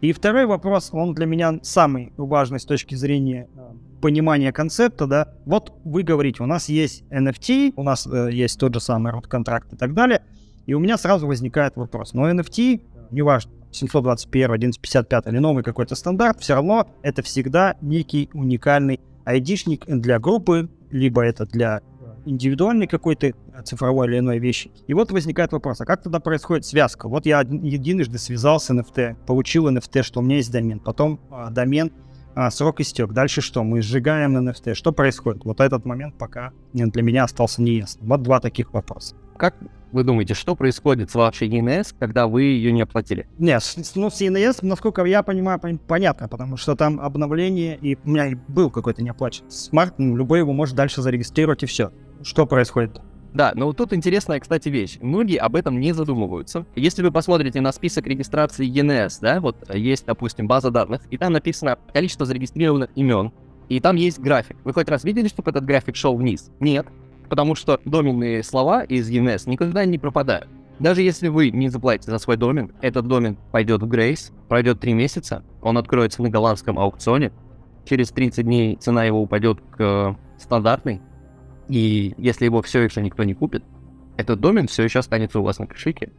И 0.01 0.11
второй 0.11 0.45
вопрос, 0.45 0.89
он 0.91 1.13
для 1.13 1.25
меня 1.25 1.59
самый 1.61 2.11
важный 2.17 2.59
с 2.59 2.65
точки 2.65 2.95
зрения 2.95 3.47
э, 3.55 3.59
понимания 4.01 4.51
концепта, 4.51 5.05
да. 5.05 5.33
Вот 5.45 5.71
вы 5.85 6.03
говорите, 6.03 6.43
у 6.43 6.45
нас 6.45 6.67
есть 6.67 7.03
NFT, 7.09 7.73
у 7.75 7.83
нас 7.83 8.07
э, 8.07 8.29
есть 8.31 8.59
тот 8.59 8.73
же 8.73 8.81
самый 8.81 9.11
род 9.11 9.27
контракт 9.27 9.71
и 9.71 9.77
так 9.77 9.93
далее, 9.93 10.23
и 10.65 10.73
у 10.73 10.79
меня 10.79 10.97
сразу 10.97 11.27
возникает 11.27 11.75
вопрос, 11.75 12.13
но 12.13 12.29
NFT, 12.29 12.81
неважно, 13.11 13.51
721, 13.75 14.45
1155 14.45 15.27
или 15.27 15.39
новый 15.39 15.63
какой-то 15.63 15.95
стандарт, 15.95 16.39
все 16.41 16.55
равно 16.55 16.88
это 17.01 17.21
всегда 17.21 17.75
некий 17.81 18.29
уникальный 18.33 18.99
айдишник 19.25 19.86
для 19.86 20.19
группы, 20.19 20.69
либо 20.91 21.21
это 21.23 21.45
для 21.45 21.81
индивидуальной 22.25 22.88
какой-то 22.88 23.33
цифровой 23.63 24.07
или 24.07 24.19
иной 24.19 24.39
вещи. 24.39 24.71
И 24.88 24.93
вот 24.93 25.12
возникает 25.12 25.51
вопрос, 25.51 25.81
а 25.81 25.86
как 25.86 26.01
тогда 26.03 26.19
происходит 26.19 26.65
связка? 26.65 27.07
Вот 27.07 27.25
я 27.25 27.41
единожды 27.41 28.17
связал 28.17 28.59
с 28.59 28.69
NFT, 28.69 29.15
получил 29.25 29.69
NFT, 29.69 30.03
что 30.03 30.19
у 30.19 30.23
меня 30.23 30.38
есть 30.38 30.51
домен, 30.51 30.79
потом 30.79 31.19
а, 31.29 31.49
домен, 31.49 31.91
а, 32.36 32.49
срок 32.49 32.79
истек, 32.79 33.12
дальше 33.12 33.41
что? 33.41 33.63
Мы 33.63 33.81
сжигаем 33.81 34.38
NFT, 34.38 34.73
что 34.73 34.91
происходит? 34.91 35.43
Вот 35.45 35.59
этот 35.59 35.86
момент 35.86 36.15
пока 36.17 36.51
для 36.73 37.03
меня 37.03 37.25
остался 37.25 37.62
неясным. 37.62 38.07
Вот 38.07 38.23
два 38.23 38.39
таких 38.39 38.73
вопроса. 38.73 39.15
Как 39.38 39.55
вы 39.93 40.03
думаете, 40.03 40.34
что 40.34 40.56
происходит 40.56 41.12
с 41.12 41.15
вашей 41.15 41.47
ENS, 41.47 41.95
когда 41.97 42.27
вы 42.27 42.43
ее 42.43 42.71
не 42.71 42.82
оплатили? 42.82 43.27
Нет, 43.38 43.63
ну 43.95 44.10
с 44.10 44.21
ENS, 44.21 44.60
насколько 44.63 45.06
я 45.06 45.23
понимаю, 45.23 45.62
понятно, 45.88 46.27
потому 46.27 46.58
что 46.58 46.75
там 46.75 46.99
обновление, 46.99 47.77
и 47.77 47.97
у 48.03 48.10
меня 48.10 48.38
был 48.47 48.71
какой-то 48.71 49.03
неоплаченный 49.03 49.51
смарт, 49.51 49.93
ну, 49.99 50.15
любой 50.15 50.39
его 50.39 50.51
может 50.51 50.75
дальше 50.75 51.01
зарегистрировать, 51.01 51.63
и 51.63 51.67
все. 51.67 51.91
Что 52.23 52.47
происходит? 52.47 53.01
Да, 53.34 53.51
но 53.56 53.67
вот 53.67 53.77
тут 53.77 53.93
интересная, 53.93 54.39
кстати, 54.39 54.69
вещь. 54.69 54.97
Многие 55.01 55.38
об 55.38 55.56
этом 55.56 55.79
не 55.79 55.93
задумываются. 55.93 56.65
Если 56.75 57.01
вы 57.01 57.12
посмотрите 57.12 57.62
на 57.62 57.71
список 57.71 58.06
регистрации 58.08 58.67
ENS, 58.67 59.19
да, 59.21 59.39
вот 59.39 59.58
есть, 59.73 60.06
допустим, 60.06 60.47
база 60.47 60.71
данных, 60.71 61.01
и 61.10 61.17
там 61.17 61.34
написано 61.34 61.77
количество 61.93 62.25
зарегистрированных 62.25 62.89
имен, 62.95 63.32
и 63.69 63.79
там 63.79 63.95
есть 63.95 64.19
график. 64.19 64.58
Вы 64.63 64.73
хоть 64.73 64.89
раз 64.89 65.03
видели, 65.03 65.27
чтобы 65.27 65.51
этот 65.51 65.65
график 65.65 65.95
шел 65.95 66.15
вниз? 66.15 66.51
Нет 66.60 66.88
потому 67.29 67.55
что 67.55 67.79
доменные 67.86 68.43
слова 68.43 68.83
из 68.83 69.09
ENS 69.09 69.49
никогда 69.49 69.86
не 69.86 69.97
пропадают. 69.97 70.47
Даже 70.79 71.01
если 71.01 71.27
вы 71.27 71.51
не 71.51 71.69
заплатите 71.69 72.12
за 72.12 72.17
свой 72.17 72.36
домен, 72.36 72.71
этот 72.81 73.07
домен 73.07 73.38
пойдет 73.51 73.83
в 73.83 73.88
Грейс, 73.88 74.31
пройдет 74.49 74.79
3 74.79 74.93
месяца, 74.93 75.43
он 75.62 75.77
откроется 75.77 76.21
на 76.21 76.29
голландском 76.29 76.79
аукционе, 76.79 77.31
через 77.86 78.09
30 78.09 78.45
дней 78.45 78.75
цена 78.77 79.03
его 79.03 79.21
упадет 79.21 79.59
к 79.71 80.17
стандартной, 80.39 81.01
и 81.69 82.13
если 82.17 82.45
его 82.45 82.62
все 82.62 82.81
еще 82.81 83.01
никто 83.01 83.23
не 83.23 83.33
купит, 83.33 83.63
этот 84.17 84.39
домен 84.39 84.67
все 84.67 84.83
еще 84.83 84.99
останется 84.99 85.39
у 85.39 85.43
вас 85.43 85.59
на 85.59 85.67
кошельке. 85.67 86.12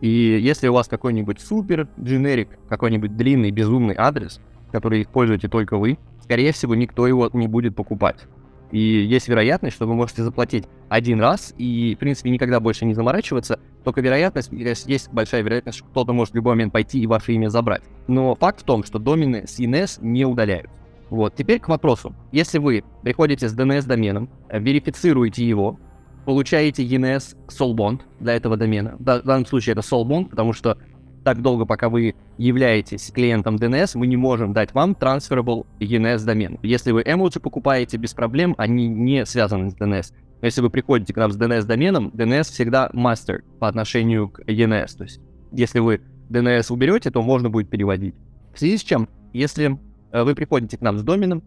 И 0.00 0.08
если 0.08 0.68
у 0.68 0.72
вас 0.72 0.88
какой-нибудь 0.88 1.40
супер 1.40 1.88
дженерик, 2.00 2.48
какой-нибудь 2.68 3.16
длинный 3.16 3.50
безумный 3.50 3.94
адрес, 3.96 4.40
который 4.72 5.02
используете 5.02 5.48
только 5.48 5.76
вы, 5.76 5.98
скорее 6.22 6.52
всего, 6.52 6.74
никто 6.74 7.06
его 7.06 7.28
не 7.32 7.48
будет 7.48 7.74
покупать. 7.74 8.26
И 8.72 8.78
есть 8.78 9.28
вероятность, 9.28 9.76
что 9.76 9.86
вы 9.86 9.94
можете 9.94 10.22
заплатить 10.22 10.66
один 10.88 11.20
раз 11.20 11.54
и, 11.58 11.94
в 11.96 11.98
принципе, 11.98 12.30
никогда 12.30 12.60
больше 12.60 12.84
не 12.84 12.94
заморачиваться. 12.94 13.58
Только 13.84 14.00
вероятность, 14.00 14.50
есть 14.52 15.12
большая 15.12 15.42
вероятность, 15.42 15.78
что 15.78 15.88
кто-то 15.88 16.12
может 16.12 16.32
в 16.32 16.36
любой 16.36 16.52
момент 16.52 16.72
пойти 16.72 17.00
и 17.00 17.06
ваше 17.06 17.32
имя 17.32 17.48
забрать. 17.48 17.82
Но 18.06 18.34
факт 18.34 18.60
в 18.60 18.64
том, 18.64 18.84
что 18.84 18.98
домены 18.98 19.46
с 19.46 19.58
ENS 19.58 19.98
не 20.02 20.24
удаляют. 20.24 20.70
Вот, 21.08 21.34
теперь 21.34 21.58
к 21.58 21.68
вопросу. 21.68 22.14
Если 22.30 22.58
вы 22.58 22.84
приходите 23.02 23.48
с 23.48 23.56
DNS-доменом, 23.56 24.30
верифицируете 24.52 25.44
его, 25.44 25.78
получаете 26.24 26.84
ENS 26.84 27.36
Soulbond 27.48 28.02
для 28.20 28.34
этого 28.34 28.56
домена. 28.56 28.94
В 28.98 29.02
данном 29.02 29.46
случае 29.46 29.72
это 29.72 29.80
Soulbond, 29.80 30.28
потому 30.28 30.52
что 30.52 30.78
так 31.24 31.42
долго, 31.42 31.66
пока 31.66 31.88
вы 31.88 32.14
являетесь 32.38 33.10
клиентом 33.10 33.56
DNS, 33.56 33.92
мы 33.94 34.06
не 34.06 34.16
можем 34.16 34.52
дать 34.52 34.74
вам 34.74 34.92
transferable 34.92 35.66
ENS 35.78 36.24
домен. 36.24 36.58
Если 36.62 36.92
вы 36.92 37.02
emoji 37.02 37.40
покупаете 37.40 37.96
без 37.96 38.14
проблем, 38.14 38.54
они 38.58 38.88
не 38.88 39.26
связаны 39.26 39.70
с 39.70 39.74
DNS. 39.74 40.12
Но 40.40 40.46
если 40.46 40.62
вы 40.62 40.70
приходите 40.70 41.12
к 41.12 41.16
нам 41.16 41.30
с 41.30 41.38
DNS 41.38 41.64
доменом, 41.64 42.08
DNS 42.08 42.44
всегда 42.44 42.90
master 42.94 43.42
по 43.58 43.68
отношению 43.68 44.30
к 44.30 44.40
ENS. 44.40 44.96
То 44.96 45.04
есть, 45.04 45.20
если 45.52 45.80
вы 45.80 46.00
DNS 46.30 46.72
уберете, 46.72 47.10
то 47.10 47.22
можно 47.22 47.50
будет 47.50 47.68
переводить. 47.68 48.14
В 48.54 48.58
связи 48.58 48.78
с 48.78 48.82
чем, 48.82 49.08
если 49.32 49.78
э, 50.12 50.22
вы 50.22 50.34
приходите 50.34 50.78
к 50.78 50.80
нам 50.80 50.98
с 50.98 51.02
доменом, 51.02 51.42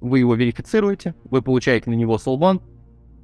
вы 0.00 0.20
его 0.20 0.34
верифицируете, 0.34 1.14
вы 1.24 1.42
получаете 1.42 1.90
на 1.90 1.94
него 1.94 2.16
soul 2.16 2.60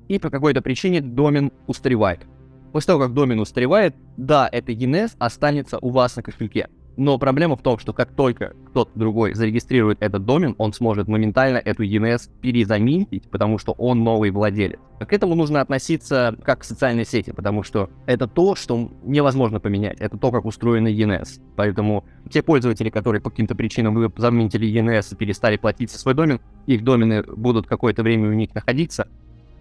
и 0.09 0.19
по 0.19 0.31
какой-то 0.31 0.63
причине 0.63 1.01
домен 1.01 1.53
устаревает. 1.67 2.27
После 2.73 2.87
того, 2.89 3.01
как 3.01 3.15
домен 3.15 3.39
устаревает, 3.41 3.95
да, 4.17 4.49
это 4.51 4.73
ENS 4.73 5.13
останется 5.19 5.79
у 5.81 5.91
вас 5.91 6.17
на 6.17 6.23
кошельке. 6.23 6.69
Но 6.97 7.19
проблема 7.19 7.57
в 7.57 7.63
том, 7.63 7.79
что 7.79 7.93
как 7.93 8.13
только 8.13 8.55
кто-то 8.69 8.91
другой 8.95 9.35
зарегистрирует 9.35 10.03
этот 10.03 10.27
домен, 10.27 10.55
он 10.59 10.73
сможет 10.73 11.09
моментально 11.09 11.57
эту 11.57 11.85
ENS 11.85 12.31
перезаменить, 12.41 13.31
потому 13.31 13.59
что 13.59 13.73
он 13.73 14.05
новый 14.05 14.31
владелец. 14.31 14.79
К 15.01 15.13
этому 15.13 15.35
нужно 15.35 15.61
относиться 15.61 16.37
как 16.45 16.61
к 16.61 16.65
социальной 16.65 17.07
сети, 17.07 17.33
потому 17.33 17.63
что 17.63 17.89
это 18.07 18.27
то, 18.29 18.55
что 18.55 18.91
невозможно 19.05 19.59
поменять. 19.59 20.01
Это 20.01 20.19
то, 20.19 20.31
как 20.31 20.45
устроена 20.45 20.89
ENS. 20.89 21.41
Поэтому 21.57 22.05
те 22.31 22.43
пользователи, 22.43 22.91
которые 22.91 23.23
по 23.23 23.31
каким-то 23.31 23.55
причинам 23.55 23.95
вы 23.95 24.13
заменили 24.17 24.69
ENS 24.81 25.15
и 25.15 25.17
перестали 25.17 25.57
платить 25.57 25.91
за 25.91 25.99
свой 25.99 26.15
домен, 26.15 26.41
их 26.67 26.85
домены 26.85 27.23
будут 27.23 27.67
какое-то 27.67 28.03
время 28.03 28.29
у 28.29 28.33
них 28.33 28.55
находиться. 28.55 29.09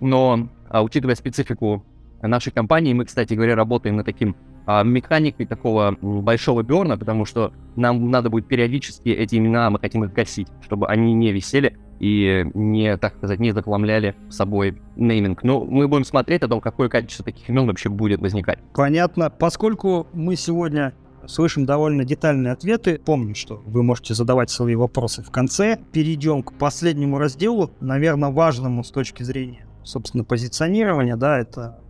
Но, 0.01 0.49
а, 0.67 0.83
учитывая 0.83 1.15
специфику 1.15 1.85
нашей 2.27 2.51
компании. 2.51 2.93
Мы, 2.93 3.05
кстати 3.05 3.33
говоря, 3.33 3.55
работаем 3.55 3.97
над 3.97 4.05
таким 4.05 4.35
а, 4.65 4.83
механикой 4.83 5.45
такого 5.45 5.97
большого 6.01 6.63
берна, 6.63 6.97
потому 6.97 7.25
что 7.25 7.53
нам 7.75 8.09
надо 8.11 8.29
будет 8.29 8.47
периодически 8.47 9.09
эти 9.09 9.35
имена, 9.35 9.69
мы 9.69 9.79
хотим 9.79 10.03
их 10.03 10.13
гасить, 10.13 10.47
чтобы 10.61 10.87
они 10.87 11.13
не 11.13 11.31
висели 11.31 11.77
и 11.99 12.49
не, 12.55 12.97
так 12.97 13.15
сказать, 13.17 13.39
не 13.39 13.51
захламляли 13.51 14.15
собой 14.29 14.81
нейминг. 14.95 15.43
Но 15.43 15.63
мы 15.63 15.87
будем 15.87 16.03
смотреть 16.03 16.41
о 16.41 16.47
том, 16.47 16.59
какое 16.59 16.89
качество 16.89 17.23
таких 17.23 17.47
имен 17.49 17.67
вообще 17.67 17.89
будет 17.89 18.21
возникать. 18.21 18.59
Понятно. 18.73 19.29
Поскольку 19.29 20.07
мы 20.13 20.35
сегодня 20.35 20.93
слышим 21.27 21.65
довольно 21.65 22.03
детальные 22.03 22.53
ответы. 22.53 22.99
Помню, 23.05 23.35
что 23.35 23.61
вы 23.65 23.83
можете 23.83 24.13
задавать 24.13 24.49
свои 24.49 24.75
вопросы 24.75 25.21
в 25.21 25.31
конце. 25.31 25.79
Перейдем 25.91 26.43
к 26.43 26.53
последнему 26.53 27.17
разделу, 27.17 27.71
наверное, 27.79 28.31
важному 28.31 28.83
с 28.83 28.91
точки 28.91 29.23
зрения, 29.23 29.67
собственно, 29.83 30.23
позиционирования, 30.23 31.15
да, 31.15 31.39
это 31.39 31.80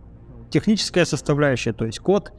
техническая 0.52 1.04
составляющая, 1.04 1.72
то 1.72 1.84
есть 1.84 1.98
код. 1.98 2.32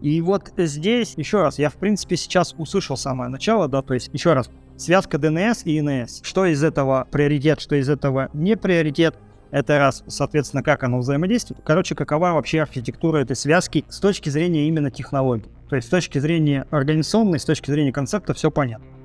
И 0.00 0.20
вот 0.20 0.52
здесь, 0.56 1.14
еще 1.16 1.42
раз, 1.42 1.58
я 1.58 1.70
в 1.70 1.74
принципе 1.74 2.16
сейчас 2.16 2.54
услышал 2.56 2.96
самое 2.96 3.30
начало, 3.30 3.68
да, 3.68 3.82
то 3.82 3.94
есть 3.94 4.10
еще 4.12 4.32
раз, 4.34 4.50
связка 4.76 5.16
DNS 5.16 5.62
и 5.64 5.80
INS. 5.80 6.20
Что 6.22 6.46
из 6.46 6.62
этого 6.62 7.06
приоритет, 7.10 7.60
что 7.60 7.76
из 7.76 7.88
этого 7.88 8.30
не 8.32 8.56
приоритет. 8.56 9.16
Это 9.50 9.78
раз, 9.78 10.02
соответственно, 10.08 10.62
как 10.62 10.82
оно 10.82 10.98
взаимодействует. 10.98 11.60
Короче, 11.64 11.94
какова 11.94 12.32
вообще 12.32 12.62
архитектура 12.62 13.18
этой 13.18 13.36
связки 13.36 13.84
с 13.88 14.00
точки 14.00 14.28
зрения 14.28 14.66
именно 14.66 14.90
технологий. 14.90 15.50
То 15.70 15.76
есть 15.76 15.88
с 15.88 15.90
точки 15.90 16.18
зрения 16.18 16.66
организационной, 16.70 17.38
с 17.38 17.44
точки 17.44 17.70
зрения 17.70 17.92
концепта 17.92 18.34
все 18.34 18.50
понятно. 18.50 18.95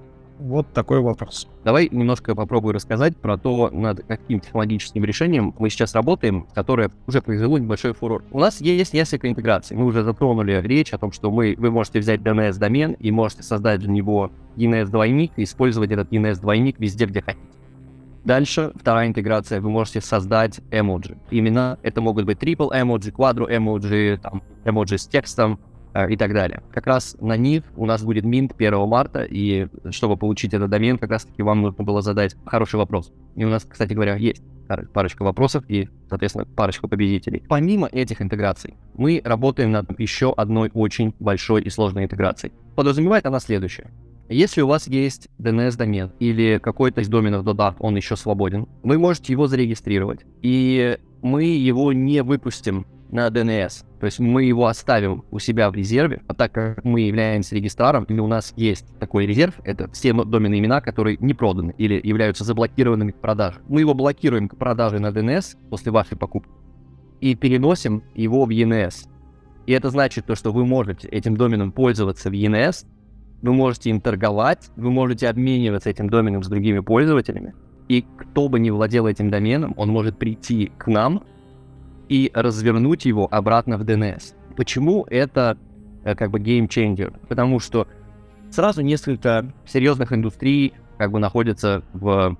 Вот 0.41 0.73
такой 0.73 1.01
вопрос. 1.01 1.47
Давай 1.63 1.87
немножко 1.91 2.33
попробую 2.33 2.73
рассказать 2.73 3.15
про 3.15 3.37
то, 3.37 3.69
над 3.69 4.03
каким 4.07 4.39
технологическим 4.39 5.05
решением 5.05 5.53
мы 5.59 5.69
сейчас 5.69 5.93
работаем, 5.93 6.47
которое 6.55 6.89
уже 7.05 7.21
произвело 7.21 7.59
небольшой 7.59 7.93
фурор. 7.93 8.23
У 8.31 8.39
нас 8.39 8.59
есть 8.59 8.93
несколько 8.93 9.29
интеграций. 9.29 9.77
Мы 9.77 9.85
уже 9.85 10.03
затронули 10.03 10.59
речь 10.63 10.93
о 10.93 10.97
том, 10.97 11.11
что 11.11 11.29
мы, 11.29 11.53
вы 11.59 11.69
можете 11.69 11.99
взять 11.99 12.21
DNS-домен 12.21 12.93
и 12.93 13.11
можете 13.11 13.43
создать 13.43 13.81
для 13.81 13.91
него 13.91 14.31
ENS-двойник 14.57 15.33
и 15.37 15.43
использовать 15.43 15.91
этот 15.91 16.11
ENS-двойник 16.11 16.79
везде, 16.79 17.05
где 17.05 17.21
хотите. 17.21 17.45
Дальше, 18.25 18.71
вторая 18.75 19.07
интеграция, 19.07 19.61
вы 19.61 19.69
можете 19.69 20.01
создать 20.01 20.59
эмоджи. 20.71 21.19
Именно 21.29 21.77
это 21.83 22.01
могут 22.01 22.25
быть 22.25 22.39
triple 22.39 22.71
emoji, 22.71 23.11
quadro 23.11 23.47
emoji, 23.47 24.17
там, 24.17 24.41
эмоджи 24.65 24.97
с 24.97 25.07
текстом, 25.07 25.59
и 26.09 26.15
так 26.15 26.33
далее. 26.33 26.63
Как 26.71 26.87
раз 26.87 27.17
на 27.19 27.35
них 27.35 27.63
у 27.75 27.85
нас 27.85 28.03
будет 28.03 28.23
минт 28.23 28.53
1 28.57 28.87
марта, 28.87 29.23
и 29.23 29.67
чтобы 29.89 30.17
получить 30.17 30.53
этот 30.53 30.69
домен, 30.69 30.97
как 30.97 31.11
раз-таки 31.11 31.43
вам 31.43 31.61
нужно 31.61 31.83
было 31.83 32.01
задать 32.01 32.35
хороший 32.45 32.75
вопрос. 32.75 33.11
И 33.35 33.43
у 33.43 33.49
нас, 33.49 33.65
кстати 33.65 33.93
говоря, 33.93 34.15
есть 34.15 34.41
парочка 34.93 35.23
вопросов 35.23 35.65
и, 35.67 35.89
соответственно, 36.07 36.45
парочка 36.45 36.87
победителей. 36.87 37.43
Помимо 37.49 37.87
этих 37.87 38.21
интеграций, 38.21 38.75
мы 38.93 39.21
работаем 39.23 39.71
над 39.71 39.99
еще 39.99 40.33
одной 40.33 40.71
очень 40.73 41.13
большой 41.19 41.61
и 41.63 41.69
сложной 41.69 42.05
интеграцией. 42.05 42.53
Подразумевает 42.75 43.25
она 43.25 43.41
следующее. 43.41 43.91
Если 44.29 44.61
у 44.61 44.67
вас 44.67 44.87
есть 44.87 45.27
DNS-домен 45.39 46.13
или 46.19 46.57
какой-то 46.57 47.01
из 47.01 47.09
доменов 47.09 47.45
Dodart, 47.45 47.75
он 47.79 47.97
еще 47.97 48.15
свободен, 48.15 48.65
вы 48.81 48.97
можете 48.97 49.33
его 49.33 49.47
зарегистрировать, 49.47 50.21
и 50.41 50.97
мы 51.21 51.43
его 51.43 51.91
не 51.91 52.23
выпустим 52.23 52.85
на 53.09 53.27
DNS. 53.27 53.83
То 54.01 54.05
есть 54.05 54.19
мы 54.19 54.45
его 54.45 54.65
оставим 54.65 55.23
у 55.29 55.37
себя 55.37 55.69
в 55.69 55.75
резерве, 55.75 56.23
а 56.27 56.33
так 56.33 56.51
как 56.53 56.83
мы 56.83 57.01
являемся 57.01 57.53
регистраром, 57.53 58.05
или 58.05 58.19
у 58.19 58.25
нас 58.25 58.51
есть 58.57 58.87
такой 58.99 59.27
резерв, 59.27 59.53
это 59.63 59.91
все 59.91 60.11
доменные 60.11 60.59
имена, 60.59 60.81
которые 60.81 61.17
не 61.19 61.35
проданы 61.35 61.75
или 61.77 62.01
являются 62.03 62.43
заблокированными 62.43 63.11
к 63.11 63.21
продаже. 63.21 63.59
Мы 63.67 63.81
его 63.81 63.93
блокируем 63.93 64.49
к 64.49 64.57
продаже 64.57 64.97
на 64.97 65.09
DNS 65.09 65.55
после 65.69 65.91
вашей 65.91 66.17
покупки 66.17 66.49
и 67.19 67.35
переносим 67.35 68.03
его 68.15 68.45
в 68.45 68.49
ENS. 68.49 69.07
И 69.67 69.71
это 69.71 69.91
значит 69.91 70.25
то, 70.25 70.33
что 70.33 70.51
вы 70.51 70.65
можете 70.65 71.07
этим 71.07 71.37
доменом 71.37 71.71
пользоваться 71.71 72.31
в 72.31 72.33
ENS, 72.33 72.87
вы 73.43 73.53
можете 73.53 73.91
им 73.91 74.01
торговать, 74.01 74.71
вы 74.77 74.89
можете 74.89 75.29
обмениваться 75.29 75.91
этим 75.91 76.09
доменом 76.09 76.41
с 76.41 76.47
другими 76.47 76.79
пользователями, 76.79 77.53
и 77.87 78.03
кто 78.17 78.49
бы 78.49 78.59
ни 78.59 78.71
владел 78.71 79.05
этим 79.05 79.29
доменом, 79.29 79.75
он 79.77 79.89
может 79.89 80.17
прийти 80.17 80.71
к 80.79 80.87
нам 80.87 81.23
и 82.11 82.29
развернуть 82.33 83.05
его 83.05 83.25
обратно 83.31 83.77
в 83.77 83.83
DNS. 83.83 84.35
Почему 84.57 85.05
это 85.09 85.57
э, 86.03 86.13
как 86.13 86.29
бы 86.29 86.39
changer? 86.39 87.15
Потому 87.29 87.61
что 87.61 87.87
сразу 88.49 88.81
несколько 88.81 89.53
серьезных 89.65 90.11
индустрий 90.11 90.73
как 90.97 91.09
бы 91.11 91.19
находятся 91.19 91.83
в, 91.93 92.37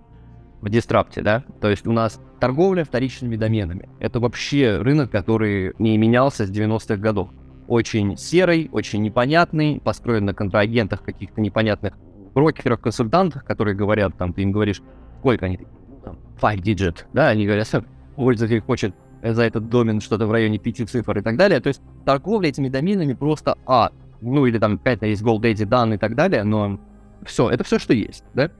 в 0.59 0.69
дистрапте, 0.69 1.21
да? 1.21 1.45
То 1.61 1.69
есть 1.69 1.87
у 1.87 1.93
нас 1.93 2.19
торговля 2.41 2.83
вторичными 2.83 3.37
доменами. 3.37 3.87
Это 4.01 4.19
вообще 4.19 4.75
рынок, 4.81 5.09
который 5.09 5.73
не 5.79 5.97
менялся 5.97 6.45
с 6.45 6.51
90-х 6.51 6.97
годов. 6.97 7.29
Очень 7.69 8.17
серый, 8.17 8.67
очень 8.73 9.01
непонятный, 9.01 9.79
построен 9.79 10.25
на 10.25 10.33
контрагентах 10.33 11.01
каких-то 11.01 11.39
непонятных 11.39 11.93
брокерах, 12.33 12.81
консультантах, 12.81 13.45
которые 13.45 13.77
говорят, 13.77 14.17
там, 14.17 14.33
ты 14.33 14.41
им 14.41 14.51
говоришь, 14.51 14.81
сколько 15.19 15.45
они, 15.45 15.59
там, 16.03 16.19
five 16.41 16.61
digit, 16.61 17.05
да, 17.13 17.29
они 17.29 17.45
говорят, 17.45 17.69
пользователь 18.17 18.59
хочет 18.59 18.93
за 19.23 19.43
этот 19.43 19.69
домен 19.69 20.01
что-то 20.01 20.27
в 20.27 20.31
районе 20.31 20.57
5 20.57 20.89
цифр 20.89 21.19
и 21.19 21.21
так 21.21 21.37
далее. 21.37 21.59
То 21.59 21.67
есть 21.67 21.81
торговля 22.05 22.49
этими 22.49 22.69
доменами 22.69 23.13
просто 23.13 23.57
А. 23.65 23.91
Ну 24.21 24.45
или 24.45 24.59
там 24.59 24.75
опять 24.75 25.01
есть 25.01 25.23
GoDaddy 25.23 25.65
данные 25.65 25.97
и 25.97 25.99
так 25.99 26.15
далее, 26.15 26.43
но 26.43 26.79
все, 27.25 27.49
это 27.49 27.63
все, 27.63 27.79
что 27.79 27.93
есть, 27.93 28.23
да? 28.33 28.51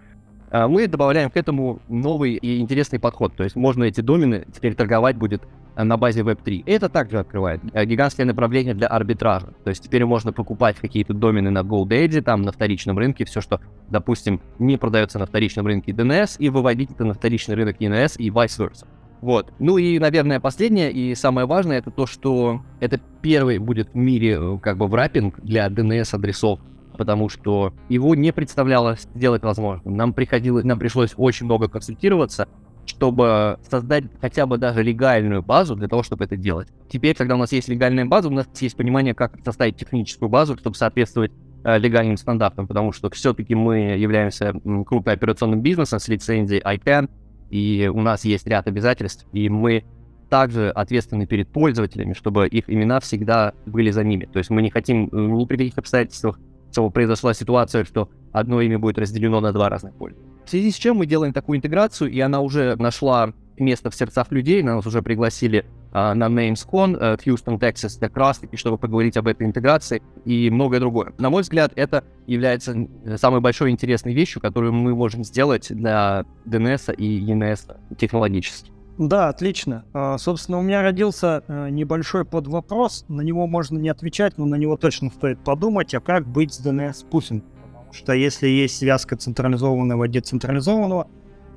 А 0.51 0.67
мы 0.67 0.85
добавляем 0.87 1.29
к 1.29 1.37
этому 1.37 1.79
новый 1.87 2.33
и 2.33 2.59
интересный 2.59 2.99
подход. 2.99 3.33
То 3.35 3.43
есть 3.43 3.55
можно 3.55 3.85
эти 3.85 4.01
домены 4.01 4.45
теперь 4.53 4.75
торговать 4.75 5.15
будет 5.15 5.43
э, 5.77 5.83
на 5.83 5.95
базе 5.95 6.21
Web3. 6.21 6.63
И 6.65 6.71
это 6.71 6.89
также 6.89 7.19
открывает 7.19 7.61
э, 7.71 7.85
гигантское 7.85 8.25
направление 8.25 8.73
для 8.73 8.87
арбитража. 8.87 9.53
То 9.63 9.69
есть 9.69 9.81
теперь 9.81 10.03
можно 10.03 10.33
покупать 10.33 10.75
какие-то 10.75 11.13
домены 11.13 11.51
на 11.51 11.59
GoDaddy, 11.59 12.21
там 12.21 12.41
на 12.41 12.51
вторичном 12.51 12.97
рынке, 12.97 13.23
все, 13.23 13.39
что, 13.39 13.61
допустим, 13.89 14.41
не 14.59 14.75
продается 14.75 15.19
на 15.19 15.25
вторичном 15.25 15.67
рынке 15.67 15.93
DNS, 15.93 16.35
и 16.39 16.49
выводить 16.49 16.91
это 16.91 17.05
на 17.05 17.13
вторичный 17.13 17.55
рынок 17.55 17.77
ENS 17.79 18.17
и 18.17 18.29
vice 18.29 18.59
versa. 18.59 18.85
Вот. 19.21 19.53
Ну 19.59 19.77
и, 19.77 19.99
наверное, 19.99 20.39
последнее 20.39 20.91
и 20.91 21.13
самое 21.15 21.45
важное, 21.45 21.77
это 21.77 21.91
то, 21.91 22.07
что 22.07 22.61
это 22.79 22.99
первый 23.21 23.59
будет 23.59 23.89
в 23.93 23.95
мире 23.95 24.37
э, 24.39 24.57
как 24.61 24.77
бы 24.77 24.87
враппинг 24.87 25.39
для 25.41 25.67
DNS-адресов, 25.67 26.59
потому 26.97 27.29
что 27.29 27.73
его 27.87 28.15
не 28.15 28.33
представлялось 28.33 29.07
сделать 29.13 29.43
возможным. 29.43 29.95
Нам, 29.95 30.13
приходилось, 30.13 30.65
нам 30.65 30.79
пришлось 30.79 31.13
очень 31.17 31.45
много 31.45 31.69
консультироваться, 31.69 32.47
чтобы 32.87 33.59
создать 33.69 34.05
хотя 34.21 34.47
бы 34.47 34.57
даже 34.57 34.81
легальную 34.81 35.43
базу 35.43 35.75
для 35.75 35.87
того, 35.87 36.01
чтобы 36.01 36.25
это 36.25 36.35
делать. 36.35 36.69
Теперь, 36.89 37.15
когда 37.15 37.35
у 37.35 37.37
нас 37.37 37.51
есть 37.51 37.67
легальная 37.67 38.05
база, 38.05 38.27
у 38.27 38.31
нас 38.31 38.47
есть 38.59 38.75
понимание, 38.75 39.13
как 39.13 39.37
составить 39.45 39.77
техническую 39.77 40.29
базу, 40.29 40.57
чтобы 40.57 40.75
соответствовать 40.75 41.31
э, 41.63 41.77
легальным 41.77 42.17
стандартам, 42.17 42.65
потому 42.67 42.91
что 42.91 43.11
все-таки 43.11 43.53
мы 43.53 43.97
являемся 43.97 44.53
крупным 44.53 45.13
операционным 45.13 45.61
бизнесом 45.61 45.99
с 45.99 46.07
лицензией 46.07 46.61
ICANN, 46.63 47.07
и 47.51 47.91
у 47.93 48.01
нас 48.01 48.25
есть 48.25 48.47
ряд 48.47 48.67
обязательств, 48.67 49.27
и 49.33 49.49
мы 49.49 49.83
также 50.29 50.69
ответственны 50.69 51.27
перед 51.27 51.49
пользователями, 51.49 52.13
чтобы 52.13 52.47
их 52.47 52.69
имена 52.69 53.01
всегда 53.01 53.53
были 53.65 53.91
за 53.91 54.03
ними. 54.03 54.29
То 54.31 54.39
есть 54.39 54.49
мы 54.49 54.61
не 54.61 54.69
хотим 54.69 55.09
э, 55.11 55.17
ни 55.17 55.45
при 55.45 55.57
каких 55.57 55.77
обстоятельствах, 55.77 56.39
чтобы 56.71 56.89
произошла 56.89 57.33
ситуация, 57.33 57.83
что 57.83 58.09
одно 58.31 58.61
имя 58.61 58.79
будет 58.79 58.97
разделено 58.97 59.41
на 59.41 59.51
два 59.51 59.67
разных 59.67 59.93
пользователя. 59.93 60.31
В 60.45 60.49
связи 60.49 60.71
с 60.71 60.75
чем 60.75 60.97
мы 60.97 61.05
делаем 61.05 61.33
такую 61.33 61.57
интеграцию, 61.57 62.09
и 62.09 62.19
она 62.21 62.39
уже 62.39 62.77
нашла 62.77 63.33
место 63.61 63.89
в 63.89 63.95
сердцах 63.95 64.31
людей, 64.31 64.61
нас 64.63 64.85
уже 64.85 65.01
пригласили 65.01 65.65
а, 65.91 66.13
на 66.13 66.25
NamesCon 66.25 66.97
а, 66.99 67.17
в 67.17 67.25
Houston, 67.25 67.59
Texas, 67.59 67.99
как 67.99 68.15
раз 68.17 68.39
таки, 68.39 68.57
чтобы 68.57 68.77
поговорить 68.77 69.17
об 69.17 69.27
этой 69.27 69.45
интеграции 69.45 70.01
и 70.25 70.49
многое 70.49 70.79
другое. 70.79 71.13
На 71.17 71.29
мой 71.29 71.43
взгляд, 71.43 71.71
это 71.75 72.03
является 72.27 72.75
самой 73.17 73.41
большой 73.41 73.71
интересной 73.71 74.13
вещью, 74.13 74.41
которую 74.41 74.73
мы 74.73 74.95
можем 74.95 75.23
сделать 75.23 75.67
для 75.69 76.25
DNS 76.45 76.95
и 76.95 77.31
ENS 77.31 77.75
технологически. 77.97 78.71
Да, 78.97 79.29
отлично. 79.29 79.85
А, 79.93 80.17
собственно, 80.17 80.59
у 80.59 80.61
меня 80.61 80.81
родился 80.81 81.43
а, 81.47 81.69
небольшой 81.69 82.23
подвопрос. 82.23 83.05
На 83.07 83.21
него 83.21 83.47
можно 83.47 83.77
не 83.77 83.89
отвечать, 83.89 84.37
но 84.37 84.45
на 84.45 84.55
него 84.55 84.77
точно 84.77 85.09
стоит 85.09 85.43
подумать. 85.43 85.93
А 85.93 85.99
как 85.99 86.27
быть 86.27 86.53
с 86.53 86.65
DNS 86.65 87.07
пусинг? 87.09 87.43
Потому 87.73 87.93
что 87.93 88.13
если 88.13 88.47
есть 88.47 88.77
связка 88.77 89.17
централизованного 89.17 90.05
и 90.05 90.07
децентрализованного, 90.07 91.07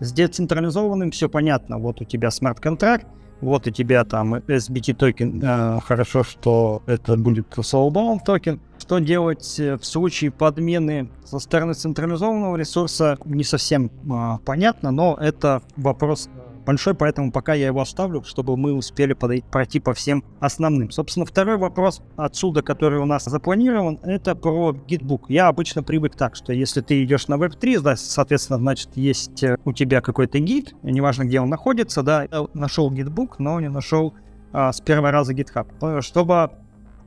с 0.04 0.12
децентрализованным 0.12 1.10
все 1.10 1.28
понятно. 1.28 1.78
Вот 1.78 2.00
у 2.00 2.04
тебя 2.04 2.30
смарт-контракт, 2.30 3.06
вот 3.40 3.66
у 3.66 3.70
тебя 3.70 4.04
там 4.04 4.34
SBT 4.34 4.94
токен, 4.94 5.42
э, 5.42 5.80
хорошо, 5.84 6.22
что 6.22 6.82
это 6.86 7.16
будет 7.16 7.46
soulbound 7.56 8.20
токен. 8.24 8.60
Что 8.78 8.98
делать 8.98 9.58
э, 9.58 9.76
в 9.76 9.84
случае 9.84 10.30
подмены 10.30 11.10
со 11.24 11.38
стороны 11.38 11.74
централизованного 11.74 12.56
ресурса, 12.56 13.18
не 13.24 13.44
совсем 13.44 13.86
э, 13.86 14.38
понятно, 14.44 14.90
но 14.92 15.16
это 15.20 15.62
вопрос 15.76 16.28
большой, 16.64 16.94
поэтому 16.94 17.32
пока 17.32 17.54
я 17.54 17.66
его 17.66 17.80
оставлю, 17.80 18.22
чтобы 18.22 18.56
мы 18.56 18.72
успели 18.72 19.12
подойти, 19.12 19.44
пройти 19.50 19.80
по 19.80 19.94
всем 19.94 20.24
основным. 20.40 20.90
Собственно, 20.90 21.26
второй 21.26 21.56
вопрос 21.56 22.02
отсюда, 22.16 22.62
который 22.62 22.98
у 22.98 23.04
нас 23.04 23.24
запланирован, 23.24 23.98
это 24.02 24.34
про 24.34 24.72
GitBook. 24.72 25.30
Я 25.30 25.48
обычно 25.48 25.82
привык 25.82 26.16
так, 26.16 26.36
что 26.36 26.52
если 26.52 26.80
ты 26.80 27.02
идешь 27.04 27.28
на 27.28 27.34
Web3, 27.34 27.80
да, 27.80 27.96
соответственно, 27.96 28.58
значит, 28.58 28.90
есть 28.96 29.42
э, 29.42 29.56
у 29.64 29.72
тебя 29.72 30.00
какой-то 30.00 30.38
гид, 30.38 30.74
неважно, 30.82 31.24
где 31.24 31.40
он 31.40 31.48
находится, 31.48 32.02
да, 32.02 32.26
нашел 32.54 32.90
гитбук, 32.90 33.38
но 33.38 33.60
не 33.60 33.68
нашел 33.68 34.14
а, 34.52 34.72
с 34.72 34.80
первого 34.80 35.10
раза 35.10 35.32
GitHub. 35.32 36.00
Чтобы 36.00 36.50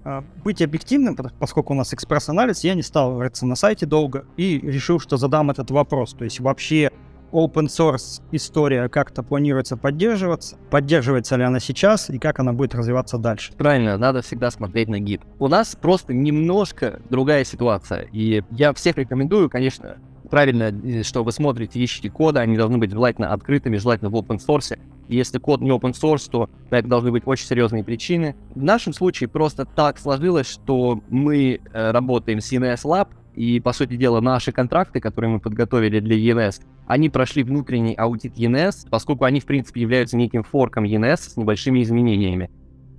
а, 0.04 0.24
быть 0.44 0.62
объективным, 0.62 1.18
поскольку 1.40 1.74
у 1.74 1.76
нас 1.76 1.94
экспресс-анализ, 1.94 2.64
я 2.64 2.76
не 2.76 2.82
стал 2.82 3.20
рыться 3.20 3.46
на 3.46 3.56
сайте 3.56 3.86
долго 3.86 4.26
и 4.38 4.60
решил, 4.60 5.00
что 5.00 5.18
задам 5.18 5.50
этот 5.50 5.72
вопрос. 5.72 6.14
То 6.14 6.24
есть 6.24 6.40
вообще 6.40 6.92
open 7.32 7.68
source 7.68 8.22
история 8.32 8.90
как-то 8.90 9.24
планируется 9.24 9.78
поддерживаться, 9.78 10.58
поддерживается 10.70 11.36
ли 11.36 11.44
она 11.44 11.60
сейчас 11.60 12.10
и 12.10 12.20
как 12.20 12.40
она 12.40 12.54
будет 12.54 12.76
развиваться 12.76 13.18
дальше. 13.18 13.54
Правильно, 13.54 13.98
надо 13.98 14.22
всегда 14.22 14.52
смотреть 14.52 14.88
на 14.88 15.00
гид. 15.00 15.22
У 15.40 15.48
нас 15.48 15.76
просто 15.76 16.14
немножко 16.14 17.00
другая 17.10 17.44
ситуация, 17.44 18.08
и 18.12 18.44
я 18.52 18.74
всех 18.74 18.98
рекомендую, 18.98 19.50
конечно, 19.50 19.98
правильно, 20.30 20.64
э, 20.64 21.04
что 21.04 21.24
вы 21.24 21.32
смотрите, 21.32 21.84
ищите 21.84 22.10
коды, 22.10 22.40
они 22.40 22.58
должны 22.58 22.78
быть 22.78 22.92
желательно 22.92 23.34
открытыми, 23.34 23.78
желательно 23.78 24.10
в 24.10 24.16
open 24.16 24.40
source. 24.46 24.78
Если 25.08 25.38
код 25.38 25.62
не 25.62 25.70
open 25.70 25.94
source, 25.94 26.30
то 26.30 26.50
это 26.70 26.88
должны 26.88 27.12
быть 27.12 27.24
очень 27.26 27.46
серьезные 27.46 27.84
причины. 27.84 28.36
В 28.54 28.62
нашем 28.62 28.94
случае 28.94 29.30
просто 29.30 29.66
так 29.66 29.98
сложилось, 29.98 30.48
что 30.48 31.02
мы 31.10 31.60
э, 31.74 31.92
работаем 31.92 32.42
с 32.42 32.52
CNS 32.52 32.84
Lab, 32.84 33.08
и, 33.38 33.60
по 33.60 33.72
сути 33.72 33.96
дела, 33.98 34.20
наши 34.20 34.52
контракты, 34.52 35.00
которые 35.00 35.30
мы 35.30 35.40
подготовили 35.40 36.00
для 36.00 36.18
ENS, 36.18 36.62
они 36.88 37.12
прошли 37.12 37.44
внутренний 37.44 37.94
аудит 37.94 38.36
ENS, 38.36 38.88
поскольку 38.90 39.26
они, 39.26 39.40
в 39.40 39.46
принципе, 39.46 39.80
являются 39.82 40.18
неким 40.18 40.42
форком 40.42 40.86
ENS 40.86 41.18
с 41.18 41.38
небольшими 41.38 41.84
изменениями. 41.84 42.50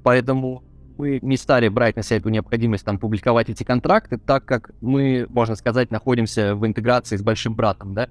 Поэтому 0.04 0.62
мы 0.96 1.18
не 1.22 1.36
стали 1.36 1.66
брать 1.66 1.96
на 1.96 2.04
себя 2.04 2.18
эту 2.18 2.28
необходимость 2.28 2.84
там 2.84 2.98
публиковать 2.98 3.50
эти 3.50 3.64
контракты, 3.64 4.16
так 4.16 4.44
как 4.44 4.70
мы, 4.80 5.26
можно 5.28 5.56
сказать, 5.56 5.90
находимся 5.90 6.54
в 6.54 6.64
интеграции 6.64 7.16
с 7.16 7.22
большим 7.22 7.56
братом, 7.56 7.94
да. 7.94 8.08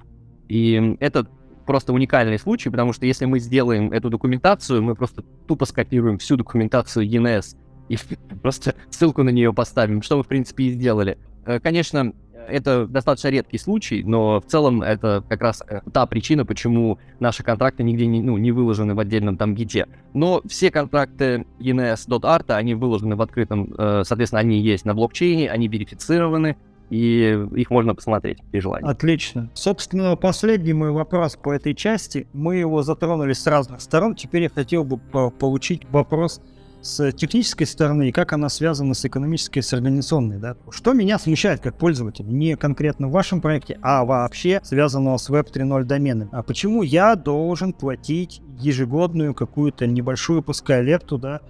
И 0.50 0.98
это 1.00 1.28
просто 1.66 1.94
уникальный 1.94 2.40
случай, 2.40 2.70
потому 2.70 2.92
что 2.92 3.06
если 3.06 3.24
мы 3.24 3.40
сделаем 3.40 3.94
эту 3.94 4.10
документацию, 4.10 4.84
мы 4.84 4.96
просто 4.96 5.24
тупо 5.48 5.64
скопируем 5.64 6.18
всю 6.18 6.36
документацию 6.36 7.08
ENS 7.08 7.56
и 7.88 7.98
просто 8.42 8.76
ссылку 8.90 9.24
на 9.24 9.30
нее 9.30 9.54
поставим, 9.54 10.02
что 10.02 10.18
мы, 10.18 10.24
в 10.24 10.28
принципе, 10.28 10.66
и 10.66 10.72
сделали. 10.72 11.18
Э, 11.48 11.60
конечно, 11.60 12.14
это 12.48 12.86
достаточно 12.88 13.30
редкий 13.30 13.58
случай, 13.58 14.04
но 14.04 14.40
в 14.42 14.46
целом 14.46 14.82
это 14.82 15.24
как 15.28 15.42
раз 15.42 15.64
э, 15.68 15.82
та 15.92 16.06
причина, 16.06 16.46
почему 16.46 17.00
наши 17.20 17.44
контракты 17.44 17.84
нигде 17.84 18.06
не, 18.06 18.22
ну, 18.22 18.38
не 18.38 18.52
выложены 18.52 18.96
в 18.96 19.00
отдельном 19.00 19.38
там 19.38 19.56
гите. 19.56 19.88
Но 20.14 20.42
все 20.48 20.72
контракты 20.72 21.46
ENS.art, 21.60 22.54
они 22.54 22.76
выложены 22.76 23.16
в 23.16 23.22
открытом, 23.22 23.74
э, 23.78 24.04
соответственно, 24.06 24.42
они 24.42 24.60
есть 24.60 24.86
на 24.86 24.94
блокчейне, 24.94 25.50
они 25.50 25.68
верифицированы, 25.68 26.58
и 26.90 27.48
их 27.56 27.70
можно 27.70 27.96
посмотреть 27.96 28.40
при 28.52 28.60
желании. 28.60 28.90
Отлично. 28.90 29.50
Собственно, 29.54 30.16
последний 30.16 30.74
мой 30.74 30.92
вопрос 30.92 31.36
по 31.36 31.54
этой 31.54 31.74
части. 31.74 32.28
Мы 32.32 32.58
его 32.58 32.82
затронули 32.82 33.34
с 33.34 33.46
разных 33.46 33.82
сторон. 33.82 34.16
Теперь 34.16 34.44
я 34.44 34.50
хотел 34.50 34.86
бы 34.86 34.98
получить 34.98 35.84
вопрос 35.90 36.42
с 36.82 37.12
технической 37.12 37.68
стороны 37.68 38.10
и 38.10 38.12
как 38.12 38.34
она 38.34 38.50
связана 38.50 38.94
с 38.94 39.06
экономической, 39.06 39.62
с 39.62 39.74
организационной. 39.74 40.38
Да? 40.38 40.56
Что 40.70 40.94
меня 40.94 41.20
смущает 41.20 41.62
как 41.62 41.78
пользователь, 41.78 42.26
не 42.28 42.56
конкретно 42.56 43.08
в 43.08 43.12
вашем 43.12 43.42
проекте, 43.42 43.80
а 43.82 44.06
вообще 44.06 44.62
связанного 44.64 45.18
с 45.18 45.30
Web 45.30 45.52
3.0 45.52 45.84
доменами. 45.84 46.30
А 46.32 46.44
почему 46.44 46.84
я 46.84 47.16
должен 47.16 47.74
платить 47.74 48.42
ежегодную 48.60 49.34
какую-то 49.34 49.88
небольшую, 49.88 50.42
пускай 50.42 50.84
лепту, 50.84 51.18
да, 51.18 51.42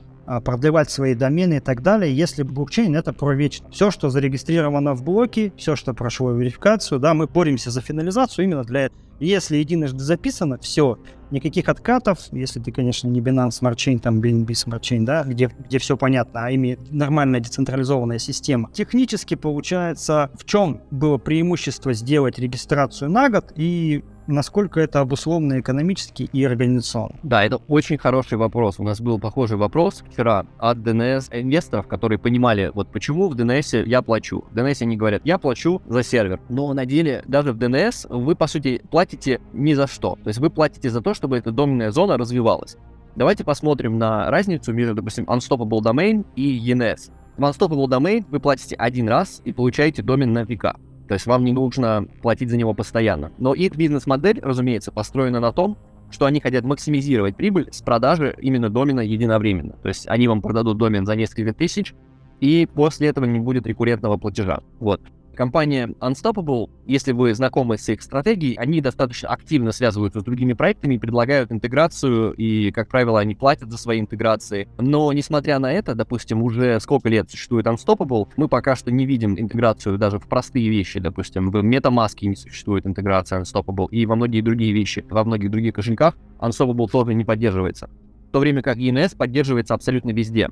продлевать 0.43 0.89
свои 0.89 1.15
домены 1.15 1.55
и 1.55 1.59
так 1.59 1.81
далее, 1.81 2.15
если 2.15 2.43
блокчейн 2.43 2.95
это 2.95 3.13
про 3.13 3.33
вечно. 3.33 3.69
Все, 3.71 3.91
что 3.91 4.09
зарегистрировано 4.09 4.93
в 4.93 5.03
блоке, 5.03 5.53
все, 5.57 5.75
что 5.75 5.93
прошло 5.93 6.31
верификацию, 6.31 6.99
да, 6.99 7.13
мы 7.13 7.27
боремся 7.27 7.71
за 7.71 7.81
финализацию 7.81 8.45
именно 8.45 8.63
для 8.63 8.85
этого. 8.85 9.01
Если 9.19 9.57
единожды 9.57 10.03
записано, 10.03 10.59
все, 10.59 10.99
никаких 11.31 11.69
откатов, 11.69 12.19
если 12.31 12.59
ты, 12.59 12.71
конечно, 12.71 13.07
не 13.07 13.19
Binance 13.19 13.61
Smart 13.61 13.75
Chain, 13.75 13.99
там 13.99 14.21
BNB 14.21 14.47
Smart 14.47 14.81
Chain, 14.81 15.05
да, 15.05 15.23
где, 15.23 15.49
где 15.57 15.79
все 15.79 15.97
понятно, 15.97 16.45
а 16.45 16.53
имеет 16.53 16.91
нормальная 16.91 17.39
децентрализованная 17.39 18.19
система. 18.19 18.69
Технически 18.73 19.35
получается, 19.35 20.29
в 20.35 20.45
чем 20.45 20.81
было 20.91 21.17
преимущество 21.17 21.93
сделать 21.93 22.37
регистрацию 22.37 23.09
на 23.09 23.29
год 23.29 23.53
и 23.55 24.03
насколько 24.27 24.79
это 24.79 24.99
обусловлено 24.99 25.59
экономически 25.59 26.29
и 26.31 26.43
организационно? 26.43 27.15
Да, 27.23 27.43
это 27.43 27.57
очень 27.67 27.97
хороший 27.97 28.37
вопрос. 28.37 28.79
У 28.79 28.83
нас 28.83 29.01
был 29.01 29.19
похожий 29.19 29.57
вопрос 29.57 30.03
вчера 30.09 30.45
от 30.57 30.77
DNS 30.77 31.29
инвесторов, 31.31 31.87
которые 31.87 32.19
понимали, 32.19 32.71
вот 32.73 32.91
почему 32.91 33.29
в 33.29 33.35
DNS 33.35 33.85
я 33.85 34.01
плачу. 34.01 34.43
В 34.51 34.55
DNS 34.55 34.83
они 34.83 34.97
говорят, 34.97 35.21
я 35.25 35.37
плачу 35.37 35.81
за 35.87 36.03
сервер. 36.03 36.39
Но 36.49 36.73
на 36.73 36.85
деле 36.85 37.23
даже 37.27 37.53
в 37.53 37.57
DNS 37.57 38.07
вы, 38.09 38.35
по 38.35 38.47
сути, 38.47 38.81
платите 38.89 39.41
ни 39.53 39.73
за 39.73 39.87
что. 39.87 40.17
То 40.23 40.29
есть 40.29 40.39
вы 40.39 40.49
платите 40.49 40.89
за 40.89 41.01
то, 41.01 41.13
чтобы 41.13 41.37
эта 41.37 41.51
доменная 41.51 41.91
зона 41.91 42.17
развивалась. 42.17 42.77
Давайте 43.15 43.43
посмотрим 43.43 43.97
на 43.97 44.29
разницу 44.29 44.73
между, 44.73 44.93
допустим, 44.93 45.25
Unstoppable 45.25 45.81
Domain 45.81 46.25
и 46.35 46.71
ENS. 46.71 47.11
В 47.37 47.43
Unstoppable 47.43 47.87
Domain 47.87 48.25
вы 48.29 48.39
платите 48.39 48.75
один 48.75 49.07
раз 49.07 49.41
и 49.45 49.53
получаете 49.53 50.01
домен 50.01 50.33
на 50.33 50.43
века. 50.43 50.75
То 51.07 51.13
есть 51.13 51.25
вам 51.25 51.43
не 51.45 51.53
нужно 51.53 52.07
платить 52.21 52.49
за 52.49 52.57
него 52.57 52.73
постоянно. 52.73 53.31
Но 53.37 53.53
их 53.53 53.75
бизнес-модель, 53.75 54.39
разумеется, 54.41 54.91
построена 54.91 55.39
на 55.39 55.51
том, 55.51 55.77
что 56.09 56.25
они 56.25 56.39
хотят 56.39 56.63
максимизировать 56.63 57.35
прибыль 57.35 57.69
с 57.71 57.81
продажи 57.81 58.35
именно 58.39 58.69
домена 58.69 59.01
единовременно. 59.01 59.73
То 59.81 59.89
есть 59.89 60.07
они 60.07 60.27
вам 60.27 60.41
продадут 60.41 60.77
домен 60.77 61.05
за 61.05 61.15
несколько 61.15 61.53
тысяч, 61.53 61.93
и 62.39 62.67
после 62.71 63.07
этого 63.07 63.25
не 63.25 63.39
будет 63.39 63.67
рекуррентного 63.67 64.17
платежа. 64.17 64.61
Вот. 64.79 65.01
Компания 65.37 65.85
Unstoppable, 66.01 66.71
если 66.87 67.11
вы 67.11 67.31
знакомы 67.35 67.77
с 67.77 67.87
их 67.89 68.01
стратегией, 68.01 68.55
они 68.55 68.81
достаточно 68.81 69.29
активно 69.29 69.71
связываются 69.71 70.21
с 70.21 70.23
другими 70.23 70.53
проектами 70.53 70.97
предлагают 70.97 71.51
интеграцию, 71.51 72.33
и, 72.33 72.71
как 72.71 72.89
правило, 72.89 73.19
они 73.19 73.35
платят 73.35 73.69
за 73.69 73.77
свои 73.77 73.99
интеграции. 73.99 74.67
Но, 74.79 75.13
несмотря 75.13 75.59
на 75.59 75.71
это, 75.71 75.93
допустим, 75.93 76.41
уже 76.41 76.79
сколько 76.79 77.07
лет 77.07 77.29
существует 77.29 77.67
Unstoppable, 77.67 78.29
мы 78.35 78.47
пока 78.47 78.75
что 78.75 78.91
не 78.91 79.05
видим 79.05 79.39
интеграцию 79.39 79.99
даже 79.99 80.17
в 80.17 80.27
простые 80.27 80.69
вещи, 80.69 80.99
допустим, 80.99 81.51
в 81.51 81.55
MetaMask 81.57 82.15
не 82.23 82.35
существует 82.35 82.87
интеграция 82.87 83.39
Unstoppable, 83.39 83.89
и 83.91 84.07
во 84.07 84.15
многие 84.15 84.41
другие 84.41 84.73
вещи, 84.73 85.05
во 85.07 85.23
многих 85.23 85.51
других 85.51 85.75
кошельках 85.75 86.17
Unstoppable 86.39 86.87
тоже 86.91 87.13
не 87.13 87.25
поддерживается. 87.25 87.91
В 88.29 88.31
то 88.31 88.39
время 88.39 88.63
как 88.63 88.77
ENS 88.77 89.15
поддерживается 89.15 89.75
абсолютно 89.75 90.09
везде. 90.09 90.49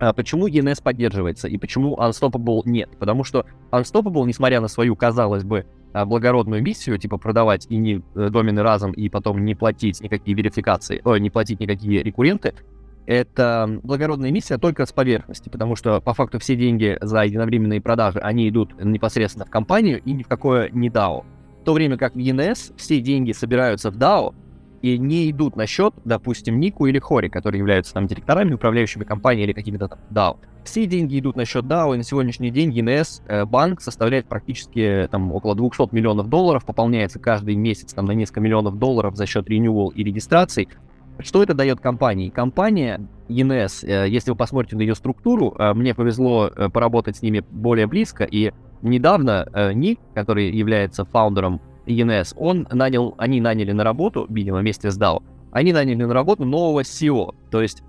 А 0.00 0.12
почему 0.12 0.48
ENS 0.48 0.82
поддерживается 0.82 1.48
и 1.48 1.56
почему 1.56 1.96
Unstoppable 1.96 2.62
нет? 2.64 2.90
Потому 2.98 3.24
что 3.24 3.46
Unstoppable, 3.70 4.26
несмотря 4.26 4.60
на 4.60 4.68
свою, 4.68 4.96
казалось 4.96 5.44
бы, 5.44 5.66
а, 5.92 6.04
благородную 6.04 6.62
миссию, 6.62 6.98
типа 6.98 7.18
продавать 7.18 7.66
и 7.70 7.76
не 7.76 8.02
э, 8.16 8.28
домены 8.28 8.62
разом, 8.62 8.92
и 8.92 9.08
потом 9.08 9.44
не 9.44 9.54
платить 9.54 10.00
никакие 10.00 10.36
верификации, 10.36 11.00
ой, 11.04 11.20
не 11.20 11.30
платить 11.30 11.60
никакие 11.60 12.02
рекурренты, 12.02 12.54
это 13.06 13.78
благородная 13.82 14.30
миссия 14.30 14.58
только 14.58 14.86
с 14.86 14.92
поверхности, 14.92 15.48
потому 15.48 15.76
что 15.76 16.00
по 16.00 16.14
факту 16.14 16.38
все 16.38 16.56
деньги 16.56 16.98
за 17.00 17.22
единовременные 17.22 17.80
продажи, 17.80 18.18
они 18.18 18.48
идут 18.48 18.74
непосредственно 18.82 19.44
в 19.44 19.50
компанию 19.50 20.02
и 20.02 20.12
ни 20.12 20.22
в 20.22 20.28
какое 20.28 20.70
не 20.70 20.88
DAO. 20.88 21.24
В 21.60 21.64
то 21.64 21.72
время 21.74 21.96
как 21.96 22.14
в 22.14 22.18
ENS 22.18 22.74
все 22.76 23.00
деньги 23.00 23.32
собираются 23.32 23.90
в 23.90 23.96
DAO, 23.96 24.34
и 24.84 24.98
не 24.98 25.30
идут 25.30 25.56
на 25.56 25.66
счет, 25.66 25.94
допустим, 26.04 26.60
Нику 26.60 26.84
или 26.84 26.98
Хори, 26.98 27.28
которые 27.28 27.60
являются 27.60 27.94
там 27.94 28.06
директорами, 28.06 28.52
управляющими 28.52 29.04
компанией 29.04 29.44
или 29.44 29.54
какими-то 29.54 29.88
там 29.88 29.98
DAO. 30.10 30.36
Все 30.64 30.84
деньги 30.84 31.18
идут 31.18 31.36
на 31.36 31.46
счет 31.46 31.64
DAO, 31.64 31.94
и 31.94 31.96
на 31.96 32.02
сегодняшний 32.02 32.50
день 32.50 32.70
ENS 32.70 33.22
э, 33.26 33.46
банк 33.46 33.80
составляет 33.80 34.26
практически 34.26 35.08
там 35.10 35.32
около 35.32 35.54
200 35.54 35.94
миллионов 35.94 36.28
долларов, 36.28 36.66
пополняется 36.66 37.18
каждый 37.18 37.54
месяц 37.54 37.94
там 37.94 38.04
на 38.04 38.12
несколько 38.12 38.40
миллионов 38.40 38.78
долларов 38.78 39.16
за 39.16 39.24
счет 39.24 39.48
renewal 39.48 39.90
и 39.94 40.04
регистраций. 40.04 40.68
Что 41.18 41.42
это 41.42 41.54
дает 41.54 41.80
компании? 41.80 42.28
Компания 42.28 43.08
ENS, 43.30 43.86
э, 43.86 44.10
если 44.10 44.32
вы 44.32 44.36
посмотрите 44.36 44.76
на 44.76 44.82
ее 44.82 44.94
структуру, 44.94 45.54
э, 45.58 45.72
мне 45.72 45.94
повезло 45.94 46.48
э, 46.54 46.68
поработать 46.68 47.16
с 47.16 47.22
ними 47.22 47.42
более 47.50 47.86
близко, 47.86 48.24
и 48.24 48.52
недавно 48.82 49.48
э, 49.50 49.72
Ник, 49.72 49.98
который 50.14 50.50
является 50.50 51.06
фаундером 51.06 51.62
ENS, 51.86 52.34
он 52.36 52.66
нанял, 52.70 53.14
они 53.18 53.40
наняли 53.40 53.72
на 53.72 53.84
работу, 53.84 54.26
видимо, 54.28 54.58
вместе 54.58 54.90
с 54.90 54.98
DAO, 54.98 55.22
они 55.52 55.72
наняли 55.72 56.04
на 56.04 56.14
работу 56.14 56.44
нового 56.44 56.80
CEO. 56.80 57.34
То 57.50 57.62
есть 57.62 57.82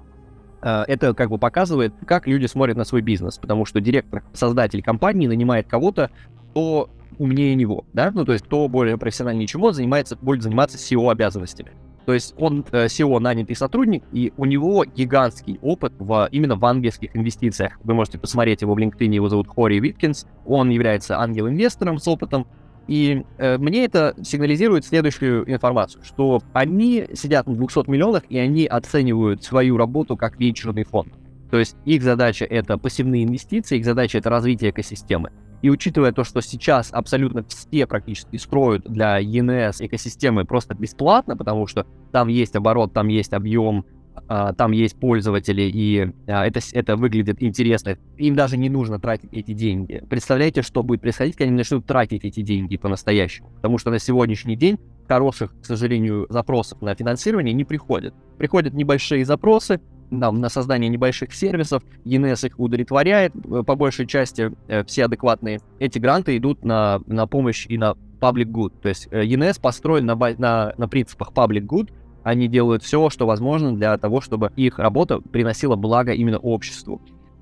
э, 0.61 0.83
это 0.87 1.13
как 1.13 1.29
бы 1.29 1.37
показывает, 1.37 1.93
как 2.05 2.27
люди 2.27 2.45
смотрят 2.45 2.77
на 2.77 2.83
свой 2.83 3.01
бизнес, 3.01 3.37
потому 3.37 3.65
что 3.65 3.81
директор, 3.81 4.23
создатель 4.33 4.83
компании 4.83 5.27
нанимает 5.27 5.67
кого-то, 5.67 6.11
кто 6.51 6.89
умнее 7.17 7.55
него, 7.55 7.85
да, 7.93 8.11
ну 8.11 8.25
то 8.25 8.33
есть 8.33 8.45
кто 8.45 8.67
более 8.67 8.97
профессиональнее 8.97 9.47
чего 9.47 9.71
занимается, 9.71 10.17
будет 10.17 10.43
заниматься 10.43 10.77
SEO 10.77 11.09
обязанностями. 11.11 11.71
То 12.05 12.13
есть 12.13 12.35
он 12.37 12.63
э, 12.71 12.85
SEO 12.85 13.19
нанятый 13.19 13.55
сотрудник, 13.55 14.03
и 14.11 14.31
у 14.37 14.45
него 14.45 14.85
гигантский 14.85 15.57
опыт 15.61 15.93
в, 15.97 16.29
именно 16.31 16.55
в 16.55 16.63
ангельских 16.63 17.15
инвестициях. 17.15 17.79
Вы 17.83 17.95
можете 17.95 18.19
посмотреть 18.19 18.61
его 18.61 18.75
в 18.75 18.77
LinkedIn, 18.77 19.13
его 19.13 19.27
зовут 19.27 19.47
Хори 19.47 19.79
Виткинс. 19.79 20.27
Он 20.45 20.69
является 20.69 21.19
ангел-инвестором 21.19 21.97
с 21.97 22.07
опытом, 22.07 22.47
и 22.87 23.23
э, 23.37 23.57
мне 23.57 23.85
это 23.85 24.15
сигнализирует 24.23 24.85
следующую 24.85 25.51
информацию, 25.51 26.03
что 26.03 26.41
они 26.53 27.07
сидят 27.13 27.47
на 27.47 27.55
200 27.55 27.89
миллионах, 27.89 28.23
и 28.29 28.37
они 28.37 28.65
оценивают 28.65 29.43
свою 29.43 29.77
работу 29.77 30.15
как 30.17 30.39
венчурный 30.39 30.83
фонд. 30.83 31.13
То 31.49 31.59
есть 31.59 31.75
их 31.85 32.03
задача 32.03 32.45
это 32.45 32.77
пассивные 32.77 33.23
инвестиции, 33.23 33.77
их 33.77 33.85
задача 33.85 34.17
это 34.17 34.29
развитие 34.29 34.71
экосистемы. 34.71 35.31
И 35.61 35.69
учитывая 35.69 36.11
то, 36.11 36.23
что 36.23 36.41
сейчас 36.41 36.89
абсолютно 36.91 37.43
все 37.43 37.87
практически 37.87 38.35
строят 38.37 38.83
для 38.83 39.19
ENS 39.19 39.77
экосистемы 39.79 40.45
просто 40.45 40.75
бесплатно, 40.75 41.35
потому 41.35 41.65
что 41.65 41.87
там 42.11 42.27
есть 42.27 42.55
оборот, 42.55 42.93
там 42.93 43.07
есть 43.07 43.33
объем, 43.33 43.85
там 44.27 44.71
есть 44.71 44.99
пользователи, 44.99 45.63
и 45.63 46.11
а, 46.27 46.45
это, 46.45 46.59
это 46.73 46.95
выглядит 46.95 47.41
интересно. 47.43 47.97
Им 48.17 48.35
даже 48.35 48.57
не 48.57 48.69
нужно 48.69 48.99
тратить 48.99 49.31
эти 49.33 49.53
деньги. 49.53 50.03
Представляете, 50.09 50.61
что 50.61 50.83
будет 50.83 51.01
происходить, 51.01 51.35
когда 51.35 51.49
они 51.49 51.57
начнут 51.57 51.85
тратить 51.85 52.25
эти 52.25 52.41
деньги 52.41 52.77
по-настоящему? 52.77 53.49
Потому 53.55 53.77
что 53.77 53.91
на 53.91 53.99
сегодняшний 53.99 54.55
день 54.55 54.79
хороших, 55.07 55.53
к 55.61 55.65
сожалению, 55.65 56.25
запросов 56.29 56.81
на 56.81 56.95
финансирование 56.95 57.53
не 57.53 57.63
приходит. 57.63 58.13
Приходят 58.37 58.73
небольшие 58.73 59.25
запросы, 59.25 59.79
там, 60.09 60.39
на 60.39 60.49
создание 60.49 60.89
небольших 60.89 61.33
сервисов, 61.33 61.83
ENS 62.05 62.47
их 62.47 62.59
удовлетворяет, 62.59 63.33
э, 63.35 63.63
по 63.63 63.75
большей 63.75 64.05
части 64.05 64.51
э, 64.67 64.83
все 64.85 65.05
адекватные. 65.05 65.59
Эти 65.79 65.99
гранты 65.99 66.37
идут 66.37 66.63
на, 66.63 67.01
на 67.07 67.27
помощь 67.27 67.65
и 67.67 67.77
на 67.77 67.95
public 68.19 68.45
good. 68.45 68.73
То 68.81 68.89
есть 68.89 69.07
э, 69.11 69.23
ENS 69.23 69.59
построен 69.61 70.05
на, 70.05 70.15
на, 70.15 70.73
на 70.77 70.87
принципах 70.87 71.31
public 71.31 71.65
good, 71.65 71.91
они 72.25 72.47
делают 72.47 72.81
все, 72.81 73.11
что 73.11 73.27
возможно 73.27 73.75
для 73.75 73.95
того, 73.99 74.19
чтобы 74.19 74.51
их 74.55 74.79
работа 74.79 75.19
приносила 75.19 75.75
благо 75.75 76.11
именно 76.11 76.39
обществу. 76.39 76.99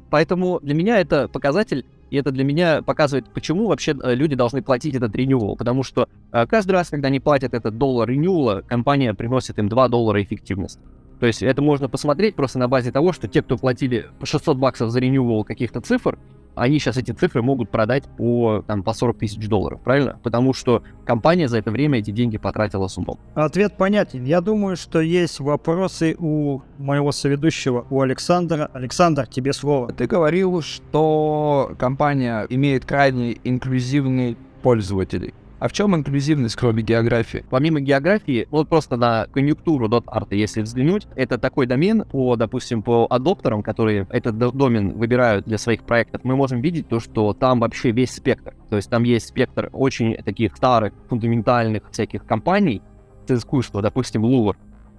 Поэтому 0.09 0.59
для 0.61 0.75
меня 0.75 0.99
это 0.99 1.27
показатель 1.27 1.85
И 2.11 2.17
это 2.17 2.31
для 2.31 2.43
меня 2.43 2.83
показывает, 2.83 3.25
почему 3.33 3.67
вообще 3.67 3.95
э, 4.03 4.13
люди 4.13 4.35
должны 4.35 4.61
платить 4.61 4.93
этот 4.93 5.15
renewal. 5.15 5.55
Потому 5.55 5.83
что 5.83 6.07
э, 6.31 6.45
каждый 6.45 6.73
раз, 6.73 6.89
когда 6.89 7.07
они 7.07 7.19
платят 7.19 7.53
этот 7.53 7.77
доллар 7.77 8.11
renewal, 8.11 8.61
компания 8.61 9.13
приносит 9.13 9.57
им 9.57 9.69
2 9.69 9.87
доллара 9.87 10.21
эффективности. 10.21 10.81
То 11.19 11.27
есть 11.27 11.41
это 11.41 11.61
можно 11.61 11.87
посмотреть 11.87 12.35
просто 12.35 12.59
на 12.59 12.67
базе 12.67 12.91
того, 12.91 13.13
что 13.13 13.27
те, 13.29 13.41
кто 13.41 13.57
платили 13.57 14.07
по 14.19 14.25
600 14.25 14.57
баксов 14.57 14.91
за 14.91 14.99
renewal 14.99 15.45
каких-то 15.45 15.79
цифр, 15.79 16.19
они 16.55 16.79
сейчас 16.79 16.97
эти 16.97 17.11
цифры 17.11 17.41
могут 17.41 17.69
продать 17.69 18.03
по, 18.17 18.63
там, 18.67 18.83
по 18.83 18.93
40 18.93 19.17
тысяч 19.17 19.47
долларов, 19.47 19.81
правильно? 19.81 20.19
Потому 20.23 20.53
что 20.53 20.83
компания 21.05 21.47
за 21.47 21.57
это 21.57 21.71
время 21.71 21.99
эти 21.99 22.11
деньги 22.11 22.37
потратила 22.37 22.87
с 22.87 22.97
умом. 22.97 23.19
Ответ 23.35 23.77
понятен. 23.77 24.23
Я 24.23 24.41
думаю, 24.41 24.75
что 24.75 25.01
есть 25.01 25.39
вопросы 25.39 26.15
у 26.19 26.61
моего 26.77 27.11
соведущего, 27.11 27.85
у 27.89 28.01
Александра. 28.01 28.69
Александр, 28.73 29.27
тебе 29.27 29.53
слово. 29.53 29.91
Ты 29.91 30.07
говорил, 30.07 30.61
что 30.61 31.73
компания 31.77 32.45
имеет 32.49 32.85
крайне 32.85 33.37
инклюзивный 33.43 34.37
пользователей. 34.61 35.33
А 35.63 35.69
в 35.69 35.71
чем 35.71 35.95
инклюзивность, 35.95 36.57
кроме 36.57 36.83
географии? 36.83 37.45
Помимо 37.49 37.79
географии, 37.79 38.49
вот 38.51 38.67
просто 38.67 38.97
на 38.97 39.27
конъюнктуру 39.27 39.87
.art, 39.87 40.27
если 40.31 40.59
взглянуть, 40.59 41.07
это 41.15 41.37
такой 41.37 41.67
домен 41.67 42.03
по, 42.03 42.35
допустим, 42.35 42.83
по 42.83 43.07
адоптерам, 43.09 43.63
которые 43.63 44.05
этот 44.09 44.37
домен 44.37 44.89
выбирают 44.97 45.45
для 45.45 45.57
своих 45.57 45.83
проектов, 45.83 46.25
мы 46.25 46.35
можем 46.35 46.59
видеть 46.59 46.89
то, 46.89 46.99
что 46.99 47.31
там 47.31 47.61
вообще 47.61 47.91
весь 47.91 48.11
спектр. 48.11 48.53
То 48.69 48.75
есть 48.75 48.89
там 48.89 49.03
есть 49.03 49.27
спектр 49.27 49.69
очень 49.71 50.21
таких 50.21 50.57
старых, 50.57 50.91
фундаментальных 51.07 51.83
всяких 51.91 52.25
компаний 52.25 52.81
искусства, 53.29 53.81
допустим, 53.81 54.25
э, 54.25 54.53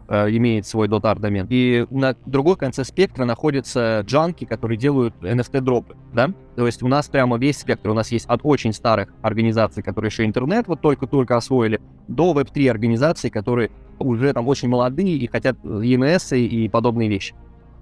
имеет 0.08 0.66
свой 0.66 0.88
.art 0.88 1.20
домен. 1.20 1.46
И 1.50 1.86
на 1.90 2.14
другой 2.26 2.56
конце 2.56 2.84
спектра 2.84 3.24
находятся 3.24 4.02
джанки, 4.06 4.44
которые 4.44 4.76
делают 4.76 5.14
NFT-дропы, 5.22 5.96
да? 6.12 6.30
То 6.56 6.66
есть 6.66 6.82
у 6.82 6.88
нас 6.88 7.08
прямо 7.08 7.38
весь 7.38 7.58
спектр, 7.58 7.90
у 7.90 7.94
нас 7.94 8.12
есть 8.12 8.26
от 8.26 8.40
очень 8.42 8.72
старых 8.72 9.12
организаций, 9.22 9.82
которые 9.82 10.08
еще 10.08 10.24
интернет 10.24 10.68
вот 10.68 10.80
только-только 10.80 11.36
освоили, 11.36 11.80
до 12.08 12.32
Web3 12.32 12.70
организаций, 12.70 13.30
которые 13.30 13.70
уже 13.98 14.32
там 14.32 14.46
очень 14.48 14.68
молодые 14.68 15.16
и 15.16 15.26
хотят 15.26 15.56
ENS 15.64 16.38
и 16.38 16.68
подобные 16.68 17.08
вещи. 17.08 17.34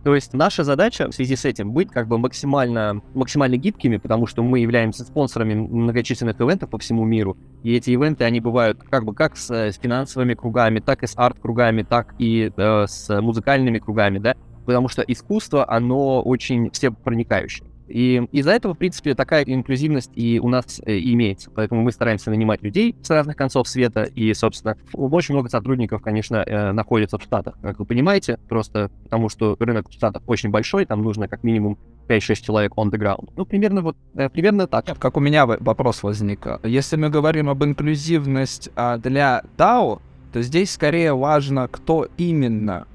То 0.05 0.15
есть 0.17 0.33
наша 0.33 0.65
задача 0.65 1.09
в 1.09 1.15
связи 1.15 1.37
с 1.37 1.45
этим 1.45 1.73
быть 1.73 1.91
как 1.91 2.09
бы 2.09 2.19
максимально, 2.19 3.03
максимально 3.15 3.57
гибкими, 3.57 3.99
потому 3.99 4.27
что 4.27 4.43
мы 4.43 4.59
являемся 4.59 5.05
спонсорами 5.05 5.55
многочисленных 5.55 6.41
ивентов 6.41 6.71
по 6.71 6.79
всему 6.79 7.05
миру. 7.05 7.37
И 7.63 7.75
эти 7.75 7.91
ивенты, 7.91 8.25
они 8.25 8.41
бывают 8.41 8.83
как 8.91 9.05
бы 9.05 9.15
как 9.15 9.37
с, 9.37 9.51
с 9.51 9.79
финансовыми 9.79 10.35
кругами, 10.35 10.81
так 10.81 11.05
и 11.05 11.07
с 11.07 11.15
арт-кругами, 11.17 11.83
так 11.83 12.15
и 12.19 12.51
э, 12.57 12.87
с 12.89 13.21
музыкальными 13.21 13.79
кругами, 13.79 14.19
да. 14.19 14.35
Потому 14.67 14.89
что 14.89 15.03
искусство, 15.03 15.69
оно 15.71 16.23
очень 16.23 16.71
всепроникающее. 16.71 17.72
И 17.93 18.27
из-за 18.33 18.53
этого, 18.53 18.73
в 18.73 18.79
принципе, 18.79 19.15
такая 19.15 19.45
инклюзивность 19.45 20.11
и 20.15 20.41
у 20.41 20.49
нас 20.49 20.81
э, 20.87 20.99
имеется. 20.99 21.51
Поэтому 21.51 21.83
мы 21.83 21.93
стараемся 21.93 22.31
нанимать 22.31 22.63
людей 22.63 22.97
с 23.03 23.11
разных 23.11 23.37
концов 23.37 23.69
света. 23.69 24.05
И, 24.05 24.33
собственно, 24.33 24.79
очень 24.95 25.35
много 25.35 25.51
сотрудников, 25.51 26.01
конечно, 26.01 26.37
э, 26.37 26.73
находится 26.73 27.19
в 27.19 27.23
Штатах, 27.23 27.59
как 27.61 27.79
вы 27.79 27.85
понимаете, 27.85 28.39
просто 28.49 28.91
потому 29.05 29.29
что 29.29 29.57
рынок 29.61 29.91
в 29.91 29.93
Штатах 29.93 30.23
очень 30.27 30.49
большой, 30.49 30.87
там 30.87 31.03
нужно 31.03 31.29
как 31.29 31.45
минимум 31.45 31.79
5-6 32.09 32.37
человек 32.43 32.73
on 32.77 32.91
the 32.91 32.99
ground. 32.99 33.31
Ну, 33.37 33.45
примерно 33.45 33.83
вот, 33.83 33.97
э, 34.15 34.31
примерно 34.31 34.67
так. 34.67 34.87
Как 34.99 35.17
у 35.19 35.21
меня 35.21 35.45
вопрос 35.45 36.03
возник. 36.03 36.47
Если 36.63 36.97
мы 36.97 37.11
говорим 37.11 37.51
об 37.51 37.63
инклюзивности 37.63 38.73
а, 38.75 38.97
для 38.97 39.43
DAO, 39.59 40.01
то 40.33 40.41
здесь 40.41 40.71
скорее 40.71 41.13
важно, 41.13 41.69
кто 41.69 42.09
именно 42.17 42.87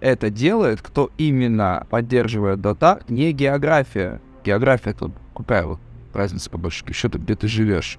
это 0.00 0.30
делает, 0.30 0.82
кто 0.82 1.10
именно 1.18 1.84
поддерживает 1.90 2.60
дота, 2.60 3.00
не 3.08 3.32
география 3.32 4.20
география 4.46 4.92
тут 4.92 5.12
какая 5.36 5.66
вот 5.66 5.78
разница 6.14 6.48
по 6.50 6.58
большому 6.58 6.92
счету, 6.92 7.18
где 7.18 7.34
ты 7.34 7.48
живешь. 7.48 7.98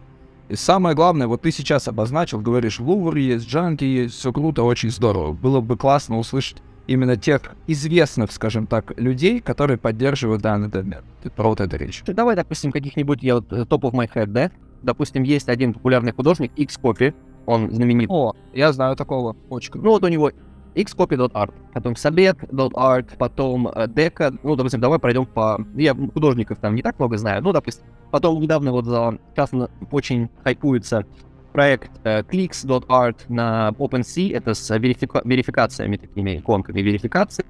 И 0.50 0.56
самое 0.56 0.96
главное, 0.96 1.28
вот 1.28 1.42
ты 1.42 1.52
сейчас 1.52 1.88
обозначил, 1.88 2.40
говоришь, 2.40 2.80
в 2.80 2.90
Лувр 2.90 3.18
есть, 3.18 3.48
Джанки 3.48 3.84
есть, 3.84 4.16
все 4.16 4.32
круто, 4.32 4.64
очень 4.64 4.90
здорово. 4.90 5.34
Было 5.34 5.60
бы 5.60 5.78
классно 5.78 6.18
услышать 6.18 6.58
именно 6.88 7.18
тех 7.18 7.42
известных, 7.68 8.32
скажем 8.32 8.66
так, 8.66 8.98
людей, 8.98 9.42
которые 9.42 9.78
поддерживают 9.78 10.42
данный 10.42 10.70
домен. 10.70 11.04
Про 11.36 11.50
вот 11.50 11.60
это 11.60 11.76
речь. 11.76 12.02
Давай, 12.08 12.38
допустим, 12.38 12.72
каких-нибудь, 12.72 13.22
я 13.22 13.36
вот 13.36 13.50
топ 13.50 13.84
of 13.84 13.92
my 13.92 14.10
head, 14.12 14.28
да? 14.28 14.52
Допустим, 14.84 15.24
есть 15.24 15.50
один 15.50 15.74
популярный 15.74 16.14
художник, 16.14 16.52
X-Copy, 16.56 17.14
он 17.46 17.70
знаменит. 17.72 18.10
О, 18.10 18.34
я 18.54 18.72
знаю 18.72 18.96
такого, 18.96 19.36
очень 19.50 19.72
круто. 19.72 19.86
Ну 19.86 19.92
вот 19.92 20.04
у 20.04 20.08
него 20.08 20.32
xcopy.art, 20.78 21.54
потом 21.74 21.94
sabet.art, 21.94 23.18
потом 23.18 23.68
э, 23.68 23.88
deca, 23.88 24.38
ну, 24.44 24.56
допустим, 24.56 24.80
давай 24.80 25.00
пройдем 25.00 25.26
по... 25.26 25.60
Я 25.76 25.96
художников 25.96 26.60
там 26.60 26.76
не 26.76 26.82
так 26.82 27.00
много 27.00 27.18
знаю, 27.18 27.44
ну, 27.44 27.52
допустим, 27.52 27.86
потом 28.12 28.40
недавно 28.40 28.72
вот 28.72 28.86
за... 28.86 29.18
Сейчас 29.34 29.52
очень 29.92 30.30
хайпуется 30.44 31.06
проект 31.52 31.92
э, 32.04 32.22
clicks.art 32.22 33.18
на 33.30 33.74
OpenSea, 33.78 34.36
это 34.36 34.54
с 34.54 34.78
верифика... 34.78 35.22
верификациями, 35.26 35.98
такими 35.98 36.38
иконками 36.38 36.82
верификации, 36.82 37.46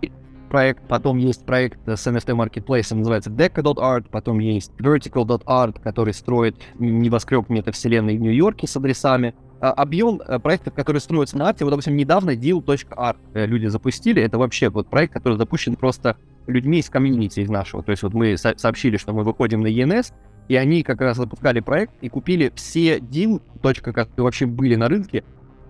проект, 0.47 0.83
потом 0.87 1.17
есть 1.17 1.45
проект 1.45 1.79
с 1.87 2.07
NFT 2.07 2.35
Marketplace, 2.35 2.95
называется 2.95 3.29
Deca.art, 3.29 4.05
потом 4.09 4.39
есть 4.39 4.71
Vertical.art, 4.79 5.81
который 5.81 6.13
строит 6.13 6.55
небоскреб 6.79 7.49
метавселенной 7.49 8.17
в 8.17 8.21
Нью-Йорке 8.21 8.67
с 8.67 8.77
адресами, 8.77 9.35
объем 9.59 10.21
э, 10.25 10.39
проектов, 10.39 10.73
которые 10.73 11.01
строятся 11.01 11.37
на 11.37 11.49
арте, 11.49 11.65
вот, 11.65 11.71
допустим, 11.71 11.95
недавно 11.95 12.31
deal.art 12.31 13.17
э, 13.33 13.45
люди 13.45 13.67
запустили, 13.67 14.21
это 14.21 14.37
вообще 14.37 14.69
вот 14.69 14.87
проект, 14.87 15.13
который 15.13 15.37
запущен 15.37 15.75
просто 15.75 16.17
людьми 16.45 16.79
из 16.79 16.89
комьюнити 16.89 17.39
из 17.39 17.49
нашего, 17.49 17.83
то 17.83 17.91
есть 17.91 18.03
вот 18.03 18.13
мы 18.13 18.37
со- 18.37 18.57
сообщили, 18.57 18.97
что 18.97 19.13
мы 19.13 19.23
выходим 19.23 19.61
на 19.61 19.67
ENS, 19.67 20.13
и 20.47 20.55
они 20.55 20.83
как 20.83 21.01
раз 21.01 21.17
запускали 21.17 21.59
проект 21.59 21.93
и 22.01 22.09
купили 22.09 22.51
все 22.55 22.97
deal, 22.99 23.41
точка, 23.61 23.93
как 23.93 24.09
вообще 24.17 24.45
были 24.45 24.75
на 24.75 24.87
рынке, 24.87 25.23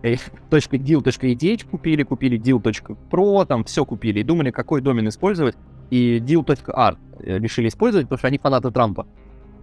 э, 0.03 0.13
.deal.eth 0.49 1.69
купили, 1.69 2.03
купили 2.03 2.39
deal.pro, 2.39 3.45
там 3.45 3.63
все 3.63 3.85
купили, 3.85 4.19
и 4.19 4.23
думали, 4.23 4.51
какой 4.51 4.81
домен 4.81 5.07
использовать, 5.07 5.55
и 5.89 6.19
deal.art 6.19 6.97
решили 7.19 7.69
использовать, 7.69 8.07
потому 8.07 8.19
что 8.19 8.27
они 8.27 8.37
фанаты 8.37 8.71
Трампа. 8.71 9.07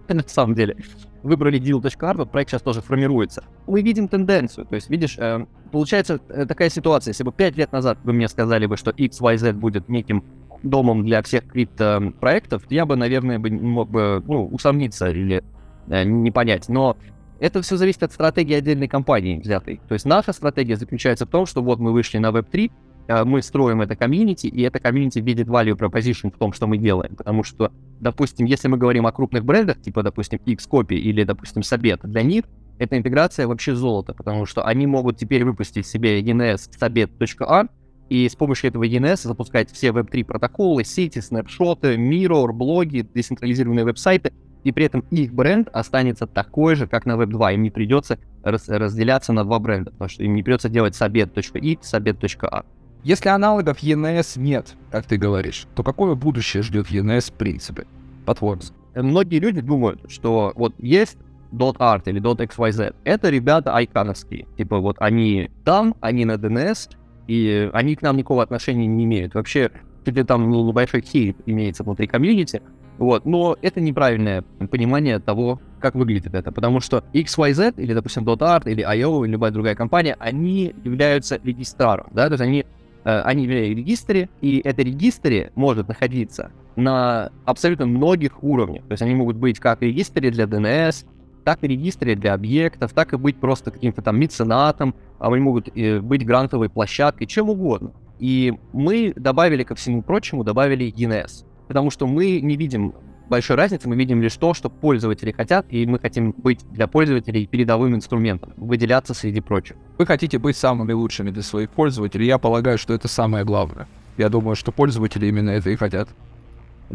на 0.13 0.23
самом 0.27 0.55
деле. 0.55 0.77
Выбрали 1.23 1.59
deal.art, 1.59 2.25
проект 2.27 2.51
сейчас 2.51 2.61
тоже 2.61 2.81
формируется. 2.81 3.43
Мы 3.67 3.81
видим 3.81 4.07
тенденцию, 4.07 4.65
то 4.65 4.75
есть, 4.75 4.89
видишь, 4.89 5.17
э, 5.17 5.45
получается 5.71 6.19
э, 6.29 6.45
такая 6.45 6.69
ситуация, 6.69 7.11
если 7.11 7.23
бы 7.23 7.31
5 7.31 7.57
lет 7.57 7.71
назад 7.71 7.97
вы 8.03 8.13
мне 8.13 8.27
сказали 8.27 8.65
бы, 8.67 8.77
что 8.77 8.91
XYZ 8.91 9.53
будет 9.53 9.89
неким 9.89 10.23
домом 10.61 11.03
для 11.03 11.21
всех 11.21 11.47
криптопроектов, 11.47 12.63
я 12.69 12.85
бы, 12.85 12.95
наверное, 12.95 13.39
бы 13.39 13.49
мог 13.49 13.89
бы 13.89 14.23
ну, 14.27 14.47
усомниться 14.47 15.09
или 15.09 15.43
э, 15.87 16.03
не 16.03 16.31
понять. 16.31 16.69
Но 16.69 16.95
это 17.39 17.61
все 17.61 17.75
зависит 17.75 18.03
от 18.03 18.11
стратегии 18.11 18.53
отдельной 18.53 18.87
компании 18.87 19.39
взятой. 19.39 19.81
То 19.87 19.93
есть 19.93 20.05
наша 20.05 20.31
стратегия 20.31 20.75
заключается 20.75 21.25
в 21.25 21.29
том, 21.29 21.45
что 21.45 21.61
вот 21.61 21.79
мы 21.79 21.91
вышли 21.91 22.19
на 22.19 22.29
Web3, 22.29 22.69
Э, 22.69 22.94
мы 23.07 23.41
строим 23.41 23.81
это 23.81 23.95
комьюнити, 23.95 24.47
и 24.47 24.61
это 24.61 24.79
комьюнити 24.79 25.19
видит 25.19 25.47
value 25.47 25.77
proposition 25.77 26.33
в 26.33 26.37
том, 26.37 26.53
что 26.53 26.67
мы 26.67 26.77
делаем. 26.77 27.15
Потому 27.15 27.43
что, 27.43 27.71
допустим, 27.99 28.45
если 28.45 28.67
мы 28.67 28.77
говорим 28.77 29.05
о 29.07 29.11
крупных 29.11 29.45
брендах, 29.45 29.81
типа, 29.81 30.03
допустим, 30.03 30.39
Xcopy 30.45 30.95
или, 30.95 31.23
допустим, 31.23 31.61
Sabet, 31.61 31.99
для 32.03 32.23
них 32.23 32.45
эта 32.77 32.97
интеграция 32.97 33.47
вообще 33.47 33.75
золото, 33.75 34.13
потому 34.13 34.45
что 34.45 34.65
они 34.65 34.87
могут 34.87 35.17
теперь 35.17 35.45
выпустить 35.45 35.85
себе 35.85 36.21
ENS 36.21 36.69
sabet.art, 36.79 37.69
и 38.09 38.29
с 38.29 38.35
помощью 38.35 38.69
этого 38.69 38.85
ENS 38.85 39.21
запускать 39.23 39.71
все 39.71 39.89
Web3 39.89 40.25
протоколы, 40.25 40.83
сети, 40.83 41.19
снапшоты, 41.19 41.95
mirror, 41.95 42.51
блоги, 42.51 43.07
децентрализированные 43.13 43.85
веб-сайты, 43.85 44.31
и 44.63 44.71
при 44.71 44.85
этом 44.85 45.01
их 45.11 45.33
бренд 45.33 45.69
останется 45.71 46.27
такой 46.27 46.75
же, 46.75 46.87
как 46.87 47.05
на 47.05 47.13
Web2. 47.13 47.53
Им 47.53 47.63
не 47.63 47.69
придется 47.69 48.19
раз 48.43 48.67
разделяться 48.67 49.31
на 49.31 49.43
два 49.43 49.59
бренда, 49.59 49.91
потому 49.91 50.09
что 50.09 50.23
им 50.23 50.35
не 50.35 50.43
придется 50.43 50.69
делать 50.69 50.99
sabet.it, 50.99 51.81
sabet.art. 51.81 52.65
Если 53.05 53.29
аналогов 53.29 53.83
ENS 53.83 54.39
нет, 54.39 54.73
как 54.89 55.05
ты 55.05 55.17
говоришь, 55.17 55.67
то 55.75 55.83
какое 55.83 56.15
будущее 56.15 56.63
ждет 56.63 56.87
ENS 56.89 57.31
в 57.31 57.33
принципе? 57.33 57.85
По-твоему? 58.25 58.63
Многие 58.95 59.37
люди 59.37 59.61
думают, 59.61 60.09
что 60.09 60.53
вот 60.55 60.73
есть 60.79 61.15
.art 61.51 62.01
или 62.07 62.19
.xyz, 62.19 62.95
это 63.03 63.29
ребята 63.29 63.75
айкановские. 63.75 64.47
Типа 64.57 64.79
вот 64.79 64.95
они 64.97 65.51
там, 65.63 65.93
они 66.01 66.25
на 66.25 66.31
DNS, 66.31 66.95
и 67.27 67.69
они 67.73 67.95
к 67.95 68.01
нам 68.01 68.17
никакого 68.17 68.41
отношения 68.41 68.87
не 68.87 69.03
имеют. 69.03 69.35
Вообще, 69.35 69.69
ли 70.03 70.23
там 70.23 70.49
небольшой 70.49 71.01
хейт 71.01 71.37
имеется 71.45 71.83
внутри 71.83 72.07
комьюнити, 72.07 72.63
вот, 72.97 73.23
но 73.23 73.55
это 73.61 73.81
неправильное 73.81 74.41
понимание 74.71 75.19
того, 75.19 75.61
как 75.79 75.93
выглядит 75.93 76.33
это, 76.33 76.51
потому 76.51 76.79
что 76.79 77.03
XYZ 77.13 77.75
или, 77.77 77.93
допустим, 77.93 78.23
.art 78.23 78.63
или 78.65 78.83
IO 78.83 79.23
или 79.25 79.33
любая 79.33 79.51
другая 79.51 79.75
компания, 79.75 80.15
они 80.17 80.73
являются 80.83 81.39
регистраром, 81.43 82.07
да, 82.11 82.25
то 82.29 82.33
есть 82.33 82.41
они 82.41 82.65
они 83.11 83.47
в 83.47 83.49
регистре, 83.49 84.29
и 84.41 84.61
это 84.63 84.81
регистре 84.81 85.51
может 85.55 85.87
находиться 85.87 86.51
на 86.75 87.31
абсолютно 87.45 87.85
многих 87.85 88.43
уровнях. 88.43 88.83
То 88.85 88.91
есть 88.91 89.01
они 89.01 89.15
могут 89.15 89.37
быть 89.37 89.59
как 89.59 89.81
регистре 89.81 90.31
для 90.31 90.45
DNS, 90.45 91.05
так 91.43 91.63
и 91.63 91.67
регистре 91.67 92.15
для 92.15 92.33
объектов, 92.33 92.93
так 92.93 93.13
и 93.13 93.17
быть 93.17 93.37
просто 93.37 93.71
каким-то 93.71 94.01
там 94.01 94.19
меценатом, 94.19 94.95
а 95.19 95.31
они 95.31 95.41
могут 95.41 95.69
э, 95.77 95.99
быть 95.99 96.25
грантовой 96.25 96.69
площадкой, 96.69 97.27
чем 97.27 97.49
угодно. 97.49 97.93
И 98.19 98.53
мы 98.73 99.13
добавили 99.15 99.63
ко 99.63 99.75
всему 99.75 100.01
прочему, 100.01 100.43
добавили 100.43 100.91
ENS, 100.91 101.45
потому 101.67 101.91
что 101.91 102.07
мы 102.07 102.41
не 102.41 102.57
видим 102.57 102.95
большой 103.29 103.55
разницы, 103.55 103.87
мы 103.87 103.95
видим 103.95 104.21
лишь 104.21 104.35
то, 104.35 104.53
что 104.53 104.69
пользователи 104.69 105.31
хотят, 105.31 105.65
и 105.69 105.85
мы 105.85 105.99
хотим 105.99 106.31
быть 106.31 106.61
для 106.71 106.87
пользователей 106.87 107.47
передовым 107.47 107.95
инструментом, 107.95 108.53
выделяться 108.57 109.13
среди 109.13 109.41
прочих. 109.41 109.77
Вы 109.97 110.05
хотите 110.05 110.37
быть 110.37 110.57
самыми 110.57 110.93
лучшими 110.93 111.31
для 111.31 111.43
своих 111.43 111.69
пользователей, 111.69 112.25
я 112.27 112.37
полагаю, 112.37 112.77
что 112.77 112.93
это 112.93 113.07
самое 113.07 113.45
главное. 113.45 113.87
Я 114.17 114.29
думаю, 114.29 114.55
что 114.55 114.71
пользователи 114.71 115.27
именно 115.27 115.49
это 115.49 115.69
и 115.69 115.75
хотят. 115.75 116.09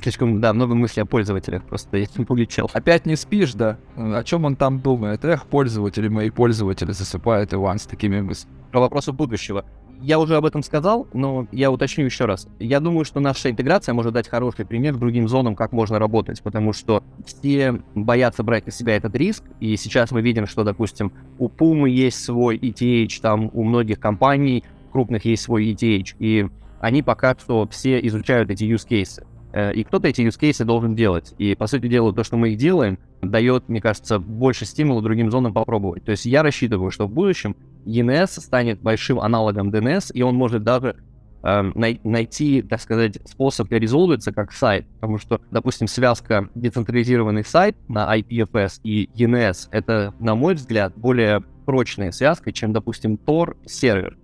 Слишком, 0.01 0.41
да, 0.41 0.53
много 0.53 0.74
мыслей 0.74 1.03
о 1.03 1.07
пользователях, 1.07 1.64
просто 1.64 1.97
я 1.97 2.07
не 2.16 2.24
улетел. 2.28 2.70
Опять 2.72 3.07
не 3.07 3.16
спишь, 3.16 3.55
да? 3.55 3.76
О 3.97 4.22
чем 4.22 4.45
он 4.45 4.55
там 4.55 4.78
думает? 4.81 5.24
Эх, 5.24 5.47
пользователи, 5.47 6.09
мои 6.09 6.31
пользователи 6.31 6.93
засыпают 6.93 7.53
Иван 7.53 7.78
с 7.78 7.87
такими 7.87 8.20
мыслями. 8.20 8.55
Про 8.70 8.81
вопросы 8.81 9.12
будущего. 9.12 9.64
Я 10.03 10.18
уже 10.18 10.36
об 10.36 10.46
этом 10.46 10.62
сказал, 10.62 11.07
но 11.12 11.46
я 11.53 11.70
уточню 11.70 12.07
еще 12.07 12.24
раз. 12.24 12.48
Я 12.59 12.80
думаю, 12.80 13.05
что 13.05 13.20
наша 13.20 13.51
интеграция 13.51 13.92
может 13.92 14.14
дать 14.14 14.28
хороший 14.28 14.64
пример 14.64 14.96
другим 14.96 15.28
зонам, 15.28 15.55
как 15.55 15.72
можно 15.72 15.98
работать, 15.98 16.42
потому 16.42 16.72
что 16.72 17.03
все 17.26 17.82
боятся 17.94 18.42
брать 18.42 18.64
на 18.64 18.72
себя 18.72 18.96
этот 18.96 19.14
риск, 19.14 19.44
и 19.61 19.76
сейчас 19.76 20.11
мы 20.11 20.22
видим, 20.22 20.46
что, 20.46 20.64
допустим, 20.64 21.12
у 21.38 21.48
Puma 21.48 21.88
есть 21.88 22.24
свой 22.24 22.57
ETH, 22.57 23.20
там 23.20 23.51
у 23.53 23.62
многих 23.62 24.01
компаний 24.01 24.64
крупных 24.90 25.26
есть 25.26 25.42
свой 25.42 25.70
ETH, 25.72 26.14
и 26.18 26.48
они 26.80 27.03
пока 27.03 27.36
что 27.38 27.68
все 27.68 28.01
изучают 28.07 28.51
эти 28.51 28.64
use 28.64 28.88
cases. 28.88 29.26
Э, 29.53 29.72
и 29.72 29.84
кто-то 29.84 30.09
эти 30.09 30.22
use 30.22 30.38
cases 30.38 30.64
должен 30.64 30.94
делать. 30.94 31.34
И, 31.38 31.55
по 31.55 31.66
сути 31.66 31.88
дела, 31.88 32.12
то, 32.12 32.24
что 32.24 32.36
мы 32.36 32.51
их 32.51 32.59
делаем, 32.59 32.98
дает, 33.22 33.68
мне 33.68 33.80
кажется, 33.80 34.18
больше 34.18 34.64
стимула 34.64 35.03
другим 35.03 35.30
зонам 35.30 35.53
попробовать. 35.53 36.05
То 36.05 36.12
есть 36.12 36.24
я 36.26 36.42
рассчитываю, 36.42 36.90
что 36.90 37.07
в 37.07 37.11
будущем 37.11 37.57
ENS 37.84 38.40
станет 38.40 38.80
большим 38.80 39.20
аналогом 39.20 39.70
DNS, 39.70 40.12
и 40.12 40.22
он 40.22 40.36
может 40.36 40.62
даже 40.62 40.96
э, 41.42 41.62
най- 41.74 42.01
найти, 42.05 42.62
так 42.62 42.80
сказать, 42.80 43.18
способ 43.24 43.70
резолвиться 43.72 44.32
как 44.32 44.53
сайт. 44.53 44.86
Потому 44.94 45.18
что, 45.18 45.40
допустим, 45.51 45.86
связка 45.86 46.48
децентрализированный 46.55 47.44
сайт 47.44 47.76
на 47.88 48.16
IPFS 48.16 48.80
и 48.84 49.11
ENS— 49.16 49.68
это, 49.72 50.14
на 50.20 50.34
мой 50.34 50.55
взгляд, 50.55 50.92
более 50.96 51.42
прочная 51.66 52.12
связка, 52.12 52.53
чем, 52.53 52.72
допустим, 52.72 53.18
Tor 53.24 53.57
сервер. 53.66 54.16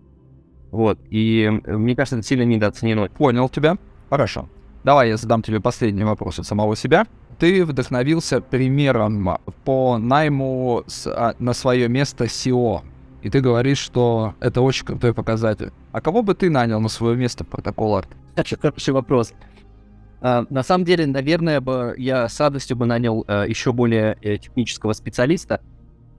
Вот, 0.71 0.99
и 1.11 1.49
мне 1.67 1.95
кажется, 1.95 2.19
это 2.19 2.27
сильно 2.27 2.43
недооценено. 2.43 3.09
Понял 3.09 3.49
тебя. 3.49 3.79
Хорошо. 4.11 4.49
Давай 4.87 5.09
я 5.09 5.17
задам 5.17 5.43
тебе 5.43 5.59
последний 5.59 6.05
вопрос 6.05 6.39
от 6.39 6.47
самого 6.47 6.77
себя. 6.77 7.09
Ты 7.41 7.65
вдохновился 7.65 8.41
примером 8.41 9.37
по 9.65 9.99
найму 9.99 10.85
с, 10.87 11.09
а, 11.09 11.35
на 11.41 11.55
свое 11.55 11.89
место 11.89 12.27
SEO. 12.27 12.83
И 13.21 13.29
ты 13.29 13.41
говоришь, 13.41 13.79
что 13.79 14.35
это 14.39 14.61
очень 14.61 14.87
крутой 14.87 15.13
показатель. 15.13 15.73
А 15.91 16.01
кого 16.01 16.23
бы 16.23 16.35
ты 16.35 16.51
нанял 16.51 16.81
на 16.81 16.89
свое 16.89 17.17
место 17.17 17.43
протокол 17.43 17.97
арт? 17.97 18.11
Это 18.37 18.57
хороший 18.57 18.95
вопрос. 18.95 19.33
Uh, 20.21 20.47
на 20.51 20.63
самом 20.63 20.85
деле, 20.85 21.05
наверное, 21.05 21.61
бы 21.61 21.97
я 21.99 22.29
с 22.29 22.39
радостью 22.39 22.77
бы 22.77 22.87
нанял 22.87 23.23
uh, 23.23 23.49
еще 23.49 23.73
более 23.73 24.15
uh, 24.23 24.39
технического 24.39 24.93
специалиста, 24.93 25.63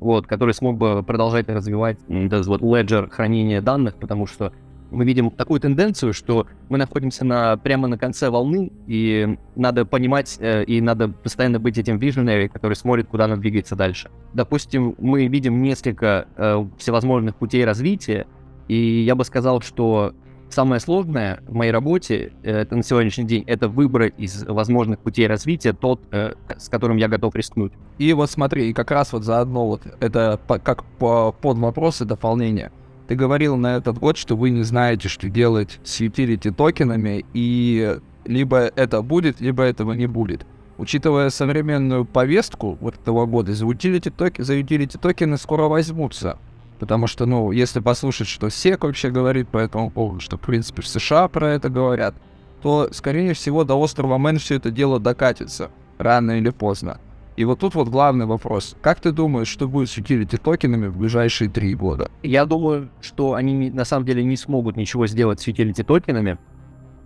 вот, 0.01 0.27
который 0.27 0.53
смог 0.53 0.77
бы 0.77 1.03
продолжать 1.03 1.47
развивать 1.47 1.99
вот 2.09 2.61
ledger 2.61 3.09
хранения 3.09 3.61
данных, 3.61 3.95
потому 3.95 4.27
что 4.27 4.51
мы 4.91 5.05
видим 5.05 5.31
такую 5.31 5.59
тенденцию, 5.59 6.13
что 6.13 6.47
мы 6.69 6.77
находимся 6.77 7.25
на, 7.25 7.57
прямо 7.57 7.87
на 7.87 7.97
конце 7.97 8.29
волны, 8.29 8.71
и 8.87 9.37
надо 9.55 9.85
понимать, 9.85 10.37
э, 10.39 10.63
и 10.63 10.81
надо 10.81 11.09
постоянно 11.09 11.59
быть 11.59 11.77
этим 11.77 11.97
visionary, 11.97 12.47
который 12.49 12.75
смотрит, 12.75 13.07
куда 13.07 13.27
нам 13.27 13.39
двигаться 13.39 13.75
дальше. 13.75 14.09
Допустим, 14.33 14.95
мы 14.97 15.27
видим 15.27 15.61
несколько 15.61 16.27
э, 16.35 16.65
всевозможных 16.77 17.35
путей 17.35 17.65
развития, 17.65 18.27
и 18.67 19.01
я 19.01 19.15
бы 19.15 19.23
сказал, 19.23 19.61
что 19.61 20.13
самое 20.49 20.79
сложное 20.79 21.41
в 21.47 21.53
моей 21.53 21.71
работе 21.71 22.33
э, 22.43 22.61
это 22.61 22.75
на 22.75 22.83
сегодняшний 22.83 23.25
день 23.25 23.43
это 23.47 23.67
выбрать 23.67 24.13
из 24.17 24.43
возможных 24.43 24.99
путей 24.99 25.27
развития 25.27 25.73
тот, 25.73 26.01
э, 26.11 26.33
с 26.57 26.69
которым 26.69 26.97
я 26.97 27.07
готов 27.07 27.35
рискнуть. 27.35 27.73
И 27.97 28.13
вот 28.13 28.29
смотри, 28.29 28.69
и 28.69 28.73
как 28.73 28.91
раз 28.91 29.13
вот 29.13 29.23
заодно 29.23 29.67
вот 29.67 29.81
это 29.99 30.39
по, 30.47 30.59
как 30.59 30.83
по, 30.99 31.31
под 31.31 31.57
вопросы 31.57 32.05
дополнения. 32.05 32.71
Ты 33.07 33.15
говорил 33.15 33.55
на 33.55 33.77
этот 33.77 33.97
год, 33.99 34.17
что 34.17 34.35
вы 34.35 34.49
не 34.49 34.63
знаете, 34.63 35.07
что 35.07 35.29
делать 35.29 35.79
с 35.83 36.01
utility 36.01 36.53
токенами, 36.53 37.25
и 37.33 37.99
либо 38.25 38.57
это 38.75 39.01
будет, 39.01 39.39
либо 39.39 39.63
этого 39.63 39.93
не 39.93 40.07
будет. 40.07 40.45
Учитывая 40.77 41.29
современную 41.29 42.05
повестку 42.05 42.77
вот 42.81 42.95
этого 42.95 43.25
года, 43.25 43.53
за 43.53 43.65
utility, 43.65 44.11
токи, 44.11 44.41
за 44.41 44.59
utility 44.59 44.99
токены 44.99 45.37
скоро 45.37 45.63
возьмутся. 45.63 46.37
Потому 46.79 47.07
что, 47.07 47.25
ну, 47.25 47.51
если 47.51 47.79
послушать, 47.79 48.27
что 48.27 48.47
SEC 48.47 48.77
вообще 48.81 49.09
говорит 49.09 49.47
по 49.47 49.57
этому 49.57 49.89
поводу, 49.89 50.19
что, 50.19 50.37
в 50.37 50.41
принципе, 50.41 50.81
в 50.81 50.87
США 50.87 51.27
про 51.27 51.49
это 51.49 51.69
говорят, 51.69 52.13
то, 52.61 52.89
скорее 52.91 53.33
всего, 53.33 53.63
до 53.63 53.79
острова 53.79 54.17
Мэн 54.17 54.37
все 54.37 54.55
это 54.55 54.69
дело 54.69 54.99
докатится, 54.99 55.71
рано 55.97 56.37
или 56.37 56.49
поздно. 56.49 56.99
И 57.37 57.45
вот 57.45 57.59
тут 57.59 57.75
вот 57.75 57.87
главный 57.87 58.25
вопрос. 58.25 58.75
Как 58.81 58.99
ты 58.99 59.11
думаешь, 59.11 59.47
что 59.47 59.67
будет 59.67 59.91
с 59.91 59.97
utility 59.99 60.37
токенами 60.37 60.87
в 60.87 60.97
ближайшие 60.97 61.51
три 61.51 61.75
года? 61.75 62.09
Я 62.23 62.45
думаю, 62.47 62.89
что 62.99 63.35
они 63.35 63.69
на 63.69 63.85
самом 63.85 64.07
деле 64.07 64.23
не 64.23 64.35
смогут 64.35 64.75
ничего 64.75 65.05
сделать 65.05 65.39
с 65.39 65.47
utility 65.47 65.83
токенами, 65.83 66.39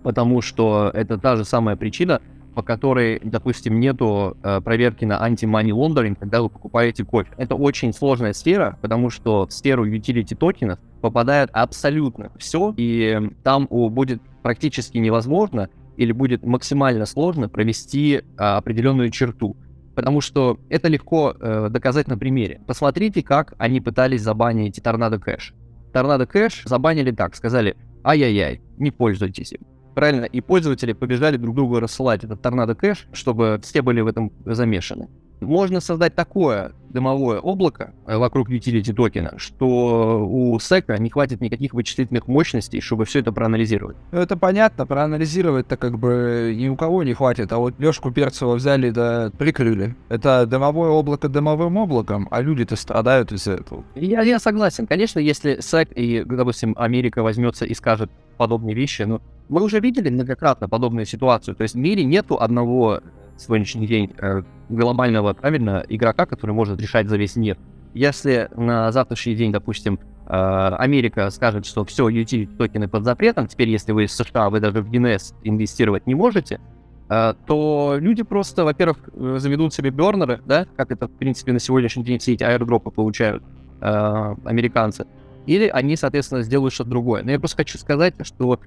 потому 0.03 0.41
что 0.41 0.89
это 0.93 1.17
та 1.17 1.35
же 1.35 1.43
самая 1.43 1.75
причина, 1.75 2.21
по 2.55 2.63
которой, 2.63 3.19
допустим, 3.21 3.81
нету 3.81 4.37
э, 4.41 4.61
проверки 4.61 5.03
на 5.03 5.21
анти-money 5.21 5.71
laundering, 5.71 6.15
когда 6.17 6.41
вы 6.41 6.47
покупаете 6.47 7.03
кофе. 7.03 7.29
Это 7.35 7.55
очень 7.55 7.91
сложная 7.91 8.31
сфера, 8.31 8.77
потому 8.81 9.09
что 9.09 9.47
в 9.47 9.51
сферу 9.51 9.85
utility 9.85 10.33
токенов 10.33 10.79
попадает 11.01 11.49
абсолютно 11.51 12.31
все, 12.37 12.73
и 12.77 13.31
там 13.43 13.67
о, 13.69 13.89
будет 13.89 14.21
практически 14.43 14.97
невозможно 14.97 15.69
или 15.97 16.13
будет 16.13 16.45
максимально 16.45 17.05
сложно 17.05 17.49
провести 17.49 18.15
э, 18.15 18.21
определенную 18.37 19.09
черту 19.09 19.57
потому 19.95 20.21
что 20.21 20.59
это 20.69 20.87
легко 20.87 21.35
э, 21.39 21.69
доказать 21.69 22.07
на 22.07 22.17
примере. 22.17 22.61
Посмотрите, 22.67 23.23
как 23.23 23.53
они 23.57 23.81
пытались 23.81 24.21
забанить 24.21 24.81
Торнадо 24.83 25.19
Кэш. 25.19 25.53
Торнадо 25.93 26.25
Кэш 26.25 26.63
забанили 26.65 27.11
так, 27.11 27.35
сказали, 27.35 27.75
ай-яй-яй, 28.03 28.61
не 28.77 28.91
пользуйтесь 28.91 29.53
им. 29.53 29.61
Правильно, 29.93 30.23
и 30.23 30.39
пользователи 30.39 30.93
побежали 30.93 31.37
друг 31.37 31.55
другу 31.55 31.79
рассылать 31.79 32.23
этот 32.23 32.41
торнадо 32.41 32.75
кэш, 32.75 33.09
чтобы 33.11 33.59
все 33.61 33.81
были 33.81 33.99
в 33.99 34.07
этом 34.07 34.31
замешаны 34.45 35.09
можно 35.41 35.79
создать 35.81 36.15
такое 36.15 36.73
дымовое 36.89 37.39
облако 37.39 37.93
э, 38.05 38.17
вокруг 38.17 38.49
utility 38.49 38.93
токена, 38.93 39.33
что 39.37 40.25
у 40.27 40.57
SEC 40.57 40.99
не 40.99 41.09
хватит 41.09 41.41
никаких 41.41 41.73
вычислительных 41.73 42.27
мощностей, 42.27 42.81
чтобы 42.81 43.05
все 43.05 43.19
это 43.19 43.31
проанализировать. 43.31 43.97
Ну, 44.11 44.19
это 44.19 44.37
понятно, 44.37 44.85
проанализировать-то 44.85 45.77
как 45.77 45.97
бы 45.97 46.53
ни 46.55 46.67
у 46.67 46.75
кого 46.75 47.03
не 47.03 47.13
хватит, 47.13 47.51
а 47.51 47.57
вот 47.57 47.79
Лешку 47.79 48.11
Перцева 48.11 48.55
взяли 48.55 48.89
да 48.91 49.31
прикрыли. 49.37 49.95
Это 50.09 50.45
дымовое 50.45 50.89
облако 50.89 51.29
дымовым 51.29 51.77
облаком, 51.77 52.27
а 52.31 52.41
люди-то 52.41 52.75
страдают 52.75 53.31
из-за 53.31 53.53
этого. 53.53 53.83
Я, 53.95 54.21
я 54.21 54.39
согласен. 54.39 54.87
Конечно, 54.87 55.19
если 55.19 55.57
SEC 55.57 55.93
и, 55.93 56.23
допустим, 56.23 56.75
Америка 56.77 57.23
возьмется 57.23 57.65
и 57.65 57.73
скажет 57.73 58.11
подобные 58.37 58.75
вещи, 58.75 59.03
но 59.03 59.21
мы 59.49 59.61
уже 59.63 59.79
видели 59.79 60.09
многократно 60.09 60.67
подобную 60.69 61.05
ситуацию. 61.05 61.55
То 61.55 61.63
есть 61.63 61.75
в 61.75 61.77
мире 61.77 62.03
нету 62.03 62.39
одного 62.39 63.01
сегодняшний 63.41 63.87
день 63.87 64.13
э, 64.17 64.43
глобального, 64.69 65.33
правильно, 65.33 65.83
игрока, 65.89 66.25
который 66.25 66.51
может 66.51 66.79
решать 66.79 67.07
за 67.09 67.17
весь 67.17 67.35
мир. 67.35 67.57
Если 67.93 68.49
на 68.55 68.91
завтрашний 68.91 69.35
день, 69.35 69.51
допустим, 69.51 69.99
э, 70.27 70.29
Америка 70.29 71.29
скажет, 71.29 71.65
что 71.65 71.83
все, 71.83 72.07
utility 72.09 72.55
токены 72.55 72.87
под 72.87 73.03
запретом, 73.03 73.47
теперь 73.47 73.69
если 73.69 73.91
вы 73.91 74.05
из 74.05 74.15
США, 74.15 74.49
вы 74.49 74.59
даже 74.59 74.81
в 74.81 74.89
DNS 74.89 75.35
инвестировать 75.43 76.07
не 76.07 76.15
можете, 76.15 76.61
э, 77.09 77.33
то 77.45 77.95
люди 77.97 78.23
просто, 78.23 78.63
во-первых, 78.63 79.09
заведут 79.13 79.73
себе 79.73 79.89
бернеры, 79.89 80.41
да, 80.45 80.65
как 80.77 80.91
это, 80.91 81.07
в 81.07 81.11
принципе, 81.11 81.51
на 81.51 81.59
сегодняшний 81.59 82.03
день 82.03 82.19
все 82.19 82.33
эти 82.33 82.43
аирдропы 82.43 82.91
получают 82.91 83.43
американцы, 83.83 85.07
или 85.47 85.67
они, 85.67 85.95
соответственно, 85.95 86.43
сделают 86.43 86.71
что-то 86.71 86.91
другое. 86.91 87.23
Но 87.23 87.31
я 87.31 87.39
просто 87.39 87.57
хочу 87.57 87.79
сказать, 87.79 88.13
что 88.21 88.59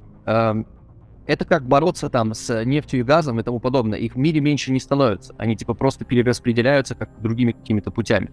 это 1.27 1.45
как 1.45 1.67
бороться 1.67 2.11
там 2.11 2.35
с 2.35 2.65
нефтью 2.65 3.01
и 3.01 3.03
газом 3.03 3.41
и 3.41 3.43
тому 3.43 3.59
подобное. 3.59 3.99
Их 3.99 4.15
в 4.15 4.19
мире 4.19 4.41
меньше 4.41 4.73
не 4.73 4.81
становится. 4.81 5.35
Они 5.39 5.57
типа 5.57 5.75
просто 5.75 6.05
перераспределяются 6.05 6.95
как 6.95 7.11
другими 7.21 7.53
какими-то 7.53 7.91
путями. 7.91 8.31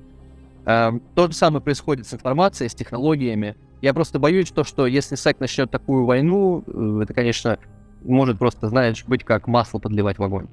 Эм, 0.66 1.02
то 1.16 1.28
же 1.28 1.34
самое 1.34 1.62
происходит 1.62 2.08
с 2.08 2.14
информацией, 2.14 2.70
с 2.70 2.76
технологиями. 2.76 3.56
Я 3.82 3.94
просто 3.94 4.20
боюсь, 4.20 4.52
то, 4.52 4.64
что 4.64 4.86
если 4.86 5.16
СЭК 5.16 5.40
начнет 5.40 5.72
такую 5.72 6.06
войну, 6.06 6.64
э, 6.68 7.00
это, 7.04 7.14
конечно, 7.14 7.58
может 8.04 8.38
просто, 8.38 8.68
знаешь, 8.68 9.06
быть 9.06 9.24
как 9.24 9.48
масло 9.48 9.80
подливать 9.80 10.18
в 10.18 10.24
огонь. 10.24 10.48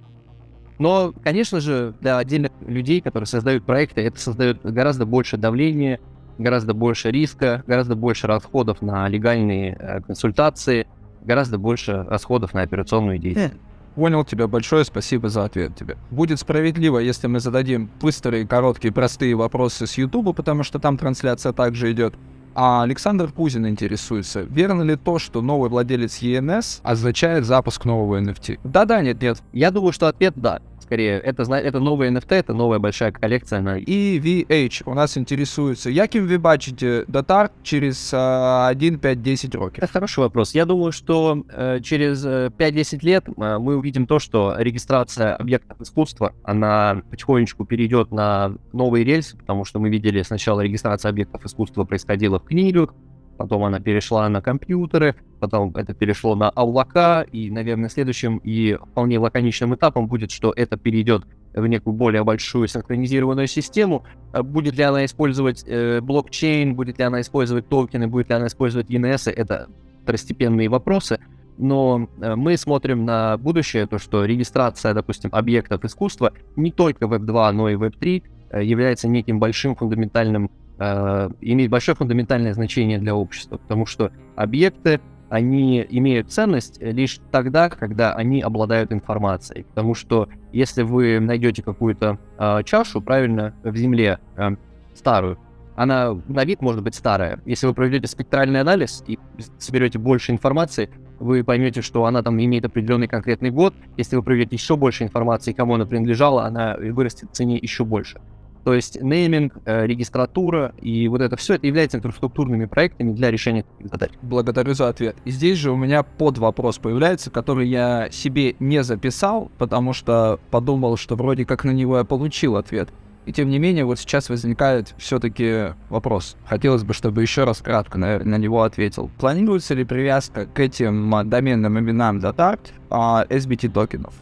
Но, 0.79 1.13
конечно 1.25 1.61
же, 1.61 1.95
для 2.01 2.19
отдельных 2.19 2.53
людей, 2.61 3.01
которые 3.01 3.27
создают 3.27 3.67
проекты, 3.67 4.01
это 4.03 4.19
создает 4.19 4.63
гораздо 4.63 5.07
больше 5.07 5.37
давления, 5.37 5.99
гораздо 6.39 6.73
больше 6.73 7.11
риска, 7.11 7.65
гораздо 7.67 7.97
больше 7.97 8.29
расходов 8.29 8.81
на 8.81 9.09
легальные 9.09 9.77
э, 9.77 10.01
консультации– 10.03 10.87
гораздо 11.29 11.59
больше 11.59 12.05
расходов 12.09 12.55
на 12.55 12.63
операционную 12.63 13.19
деятельность. 13.19 13.55
Понял 13.95 14.25
тебя, 14.25 14.47
большое 14.47 14.85
спасибо 14.85 15.29
за 15.29 15.45
ответ 15.45 15.77
тебе. 15.77 15.97
Будет 16.11 16.41
справедливо, 16.41 16.99
если 16.99 17.27
мы 17.27 17.41
зададим 17.41 17.91
быстрые, 18.01 18.47
короткие, 18.47 18.93
простые 18.93 19.35
вопросы 19.35 19.87
с 19.87 19.99
Ютуба, 19.99 20.33
потому 20.33 20.63
что 20.63 20.79
там 20.79 20.97
трансляция 20.97 21.53
также 21.53 21.93
идет. 21.93 22.15
А 22.55 22.83
Александр 22.83 23.31
Пузин 23.31 23.67
интересуется, 23.69 24.41
верно 24.41 24.83
ли 24.83 24.97
то, 24.97 25.19
что 25.19 25.43
новый 25.43 25.69
владелец 25.69 26.23
ENS 26.23 26.81
означает 26.83 27.45
запуск 27.45 27.85
нового 27.85 28.21
NFT? 28.21 28.61
Да-да, 28.65 29.03
нет-нет. 29.03 29.43
Я 29.53 29.71
думаю, 29.71 29.93
что 29.93 30.09
ответ 30.09 30.35
да. 30.37 30.61
Скорее. 30.89 31.19
Это, 31.19 31.43
это 31.55 31.81
новый 31.81 32.09
NFT, 32.09 32.35
это 32.35 32.55
новая 32.55 32.79
большая 32.79 33.13
коллекция. 33.13 33.59
Она... 33.59 33.77
И 33.77 34.19
VH 34.19 34.85
у 34.87 34.95
нас 34.95 35.19
интересуется, 35.19 35.91
яким 35.91 36.27
вы 36.27 36.39
бачите 36.39 37.05
датарт 37.07 37.53
через 37.63 38.13
э, 38.13 38.67
1, 38.71 38.99
5, 38.99 39.23
10 39.23 39.55
років? 39.55 39.83
Это 39.83 39.93
хороший 39.93 40.21
вопрос. 40.21 40.55
Я 40.55 40.65
думаю, 40.65 40.93
что 40.93 41.45
э, 41.49 41.81
через 41.83 42.25
э, 42.25 42.51
5-10 42.59 42.99
лет 43.03 43.29
э, 43.29 43.59
мы 43.59 43.77
увидим 43.77 44.07
то, 44.07 44.19
что 44.19 44.55
регистрация 44.59 45.37
объектов 45.37 45.81
искусства, 45.81 46.33
она 46.43 47.03
потихонечку 47.11 47.67
перейдет 47.67 48.11
на 48.11 48.55
новые 48.73 49.05
рельсы, 49.05 49.37
потому 49.37 49.67
что 49.67 49.81
мы 49.81 49.91
видели 49.91 50.23
сначала 50.23 50.63
регистрация 50.63 51.11
объектов 51.11 51.45
искусства 51.45 51.85
происходила 51.85 52.39
в 52.39 52.45
книгах, 52.45 52.95
потом 53.39 53.65
она 53.65 53.81
перешла 53.81 54.29
на 54.29 54.43
компьютеры, 54.43 55.15
потом 55.41 55.75
это 55.77 55.95
перешло 55.95 56.35
на 56.35 56.51
облака, 56.51 57.23
и, 57.23 57.51
наверное, 57.51 57.89
следующим 57.89 58.39
и 58.39 58.75
вполне 58.75 59.19
лаконичным 59.19 59.75
этапом 59.75 60.09
будет, 60.09 60.31
что 60.31 60.53
это 60.55 60.77
перейдет 60.77 61.25
в 61.55 61.67
некую 61.67 61.95
более 61.95 62.25
большую 62.25 62.69
синхронизированную 62.69 63.47
систему. 63.47 64.05
А 64.33 64.43
Будет 64.43 64.75
ли 64.77 64.83
она 64.83 65.05
использовать 65.05 65.65
э, 65.67 66.01
блокчейн, 66.01 66.75
будет 66.75 66.99
ли 66.99 67.05
она 67.05 67.21
использовать 67.21 67.69
токены, 67.69 68.09
будет 68.09 68.29
ли 68.29 68.35
она 68.35 68.49
использовать 68.49 68.91
ENS, 68.91 69.31
это 69.31 69.69
второстепенные 70.03 70.69
вопросы. 70.69 71.21
Но 71.57 72.09
э, 72.21 72.35
мы 72.35 72.57
смотрим 72.57 73.05
на 73.05 73.37
будущее, 73.39 73.87
то, 73.87 73.99
что 73.99 74.25
регистрация, 74.25 74.95
допустим, 74.95 75.31
объектов 75.33 75.85
искусства 75.85 76.33
не 76.57 76.73
только 76.73 77.07
Web2, 77.07 77.53
но 77.53 77.69
и 77.69 77.77
Web3 77.77 78.23
э, 78.51 78.65
является 78.65 79.09
неким 79.09 79.39
большим 79.39 79.77
фундаментальным 79.77 80.51
э, 80.79 81.31
имеет 81.41 81.71
большое 81.71 81.97
фундаментальное 81.97 82.55
значение 82.55 82.99
для 82.99 83.15
общества, 83.15 83.59
потому 83.59 83.87
что 83.87 84.13
объекты, 84.37 85.01
они 85.29 85.85
имеют 85.91 86.33
ценность 86.33 86.81
лишь 86.81 87.21
тогда, 87.31 87.69
когда 87.69 88.15
они 88.15 88.41
обладают 88.41 88.93
информацией. 88.93 89.65
Потому 89.65 89.95
что 89.95 90.29
если 90.53 90.83
вы 90.83 91.21
найдете 91.21 91.63
какую-то 91.63 92.19
э, 92.39 92.63
чашу, 92.65 93.03
правильно, 93.03 93.55
в 93.63 93.77
земле, 93.77 94.19
э, 94.37 94.57
старую, 94.95 95.39
она 95.77 96.17
на 96.27 96.45
вид 96.45 96.61
может 96.61 96.83
быть 96.83 96.97
старая. 96.97 97.41
Если 97.45 97.67
вы 97.67 97.75
проведете 97.75 98.09
спектральный 98.09 98.61
анализ 98.61 99.05
и 99.07 99.17
соберете 99.59 99.99
больше 99.99 100.33
информации, 100.33 100.91
вы 101.21 101.45
поймете, 101.45 101.83
что 101.83 102.05
она 102.05 102.23
там 102.23 102.43
имеет 102.43 102.65
определенный 102.65 103.07
конкретный 103.07 103.51
год. 103.51 103.75
Если 103.97 104.17
вы 104.17 104.23
проведете 104.23 104.57
еще 104.57 104.77
больше 104.77 105.05
информации, 105.05 105.53
кому 105.53 105.75
она 105.75 105.87
принадлежала, 105.87 106.47
она 106.47 106.77
вырастет 106.77 107.31
в 107.31 107.33
цене 107.33 107.57
еще 107.59 107.85
больше. 107.85 108.21
То 108.69 108.75
есть 108.75 109.01
нейминг, 109.01 109.55
э, 109.65 109.87
регистратура 109.87 110.75
и 110.83 111.09
вот 111.09 111.23
это 111.23 111.37
все 111.37 111.55
это 111.55 111.67
является 111.67 111.97
инфраструктурными 111.97 112.67
проектами 112.67 113.15
для 113.15 113.31
решения 113.31 113.63
таких 113.63 113.91
задач. 113.91 114.11
Благодарю 114.21 114.75
за 114.75 114.91
ответ. 114.91 115.17
И 115.25 115.31
здесь 115.31 115.57
же 115.57 115.71
у 115.71 115.77
меня 115.77 116.03
под 116.03 116.37
вопрос 116.37 116.77
появляется, 116.77 117.31
который 117.31 117.67
я 117.67 118.11
себе 118.11 118.57
не 118.59 118.83
записал, 118.83 119.51
потому 119.57 119.95
что 119.95 120.39
подумал, 120.51 120.99
что 120.99 121.17
вроде 121.17 121.47
как 121.47 121.65
на 121.65 121.71
него 121.71 121.97
я 121.97 122.05
получил 122.05 122.57
ответ. 122.57 122.91
И 123.25 123.33
тем 123.33 123.49
не 123.49 123.59
менее, 123.59 123.87
вот 123.87 123.99
сейчас 123.99 124.29
возникает 124.29 124.95
все-таки 124.99 125.73
вопрос. 125.89 126.37
Хотелось 126.45 126.85
бы, 126.85 126.93
чтобы 126.93 127.23
еще 127.23 127.45
раз 127.45 127.63
кратко 127.63 127.97
на, 127.97 128.19
на 128.19 128.37
него 128.37 128.65
ответил. 128.65 129.11
Планируется 129.19 129.73
ли 129.73 129.85
привязка 129.85 130.45
к 130.45 130.61
этим 130.61 131.11
доменным 131.25 131.79
именам 131.79 132.19
Datart 132.19 132.61
а, 132.91 133.25
SBT 133.31 133.71
токенов? 133.71 134.13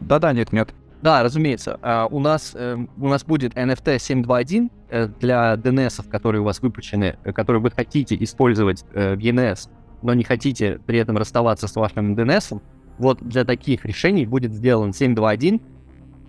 Да-да, 0.00 0.34
нет-нет. 0.34 0.74
Да, 1.02 1.22
разумеется. 1.22 1.78
А, 1.82 2.06
у, 2.06 2.18
нас, 2.18 2.52
э, 2.54 2.76
у 2.96 3.08
нас 3.08 3.24
будет 3.24 3.54
NFT 3.54 3.98
721 3.98 4.70
э, 4.90 5.08
для 5.20 5.54
DNS, 5.54 6.08
которые 6.08 6.42
у 6.42 6.44
вас 6.44 6.60
выпущены, 6.60 7.16
э, 7.24 7.32
которые 7.32 7.62
вы 7.62 7.70
хотите 7.70 8.16
использовать 8.22 8.84
в 8.92 9.18
ENS, 9.18 9.68
но 10.02 10.14
не 10.14 10.24
хотите 10.24 10.80
при 10.86 10.98
этом 10.98 11.16
расставаться 11.16 11.68
с 11.68 11.76
вашим 11.76 12.14
DNS. 12.14 12.60
Вот 12.98 13.22
для 13.22 13.44
таких 13.44 13.84
решений 13.84 14.26
будет 14.26 14.52
сделан 14.52 14.92
721, 14.92 15.60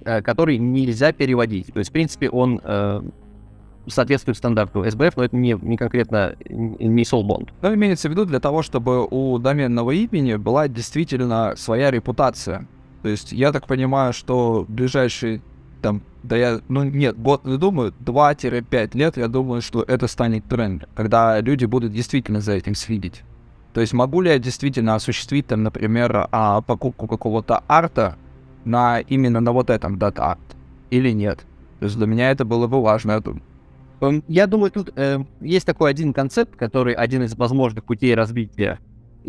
э, 0.05 0.22
который 0.22 0.59
нельзя 0.59 1.13
переводить. 1.13 1.74
То 1.74 1.80
есть, 1.80 1.89
в 1.89 1.93
принципе, 1.93 2.30
он 2.30 2.61
соответствует 3.88 4.38
стандарту 4.38 4.84
SBF, 4.84 5.13
но 5.15 5.24
это 5.24 5.36
не, 5.36 5.57
не 5.59 5.76
конкретно 5.76 6.36
не 6.47 7.01
Soulbond. 7.03 7.49
Но 7.63 7.74
имеется 7.74 8.07
в 8.07 8.11
виду 8.11 8.26
для 8.26 8.39
того, 8.39 8.61
чтобы 8.61 9.07
у 9.09 9.39
доменного 9.39 9.91
имени 9.91 10.36
была 10.36 10.67
действительно 10.67 11.53
своя 11.55 11.89
репутация. 11.89 12.67
То 13.01 13.09
есть 13.09 13.31
я 13.31 13.51
так 13.51 13.67
понимаю, 13.67 14.13
что 14.13 14.65
ближайшие 14.67 15.41
там, 15.81 16.01
да 16.23 16.35
я, 16.35 16.59
ну 16.67 16.83
нет, 16.83 17.17
год 17.17 17.45
не 17.45 17.57
думаю, 17.57 17.93
2-5 17.99 18.97
лет, 18.97 19.17
я 19.17 19.27
думаю, 19.27 19.61
что 19.61 19.81
это 19.83 20.07
станет 20.07 20.43
трендом, 20.45 20.89
когда 20.95 21.39
люди 21.39 21.65
будут 21.65 21.93
действительно 21.93 22.41
за 22.41 22.53
этим 22.53 22.75
следить. 22.75 23.23
То 23.73 23.81
есть 23.81 23.93
могу 23.93 24.21
ли 24.21 24.29
я 24.29 24.39
действительно 24.39 24.95
осуществить 24.95 25.47
там, 25.47 25.63
например, 25.63 26.27
а, 26.31 26.61
покупку 26.61 27.07
какого-то 27.07 27.63
арта 27.67 28.17
на 28.65 28.99
именно 28.99 29.39
на 29.39 29.51
вот 29.51 29.69
этом 29.69 29.97
digital 29.97 30.27
art 30.27 30.39
или 30.89 31.11
нет? 31.11 31.45
То 31.79 31.85
есть 31.85 31.97
для 31.97 32.07
меня 32.07 32.31
это 32.31 32.43
было 32.43 32.67
бы 32.67 32.81
важно, 32.81 33.13
я 33.13 33.19
думаю. 33.21 33.43
Эм, 34.01 34.23
Я 34.27 34.47
думаю, 34.47 34.71
тут 34.71 34.91
э, 34.95 35.19
есть 35.41 35.65
такой 35.65 35.91
один 35.91 36.13
концепт, 36.13 36.55
который 36.55 36.93
один 36.93 37.23
из 37.23 37.35
возможных 37.35 37.83
путей 37.83 38.15
развития. 38.15 38.79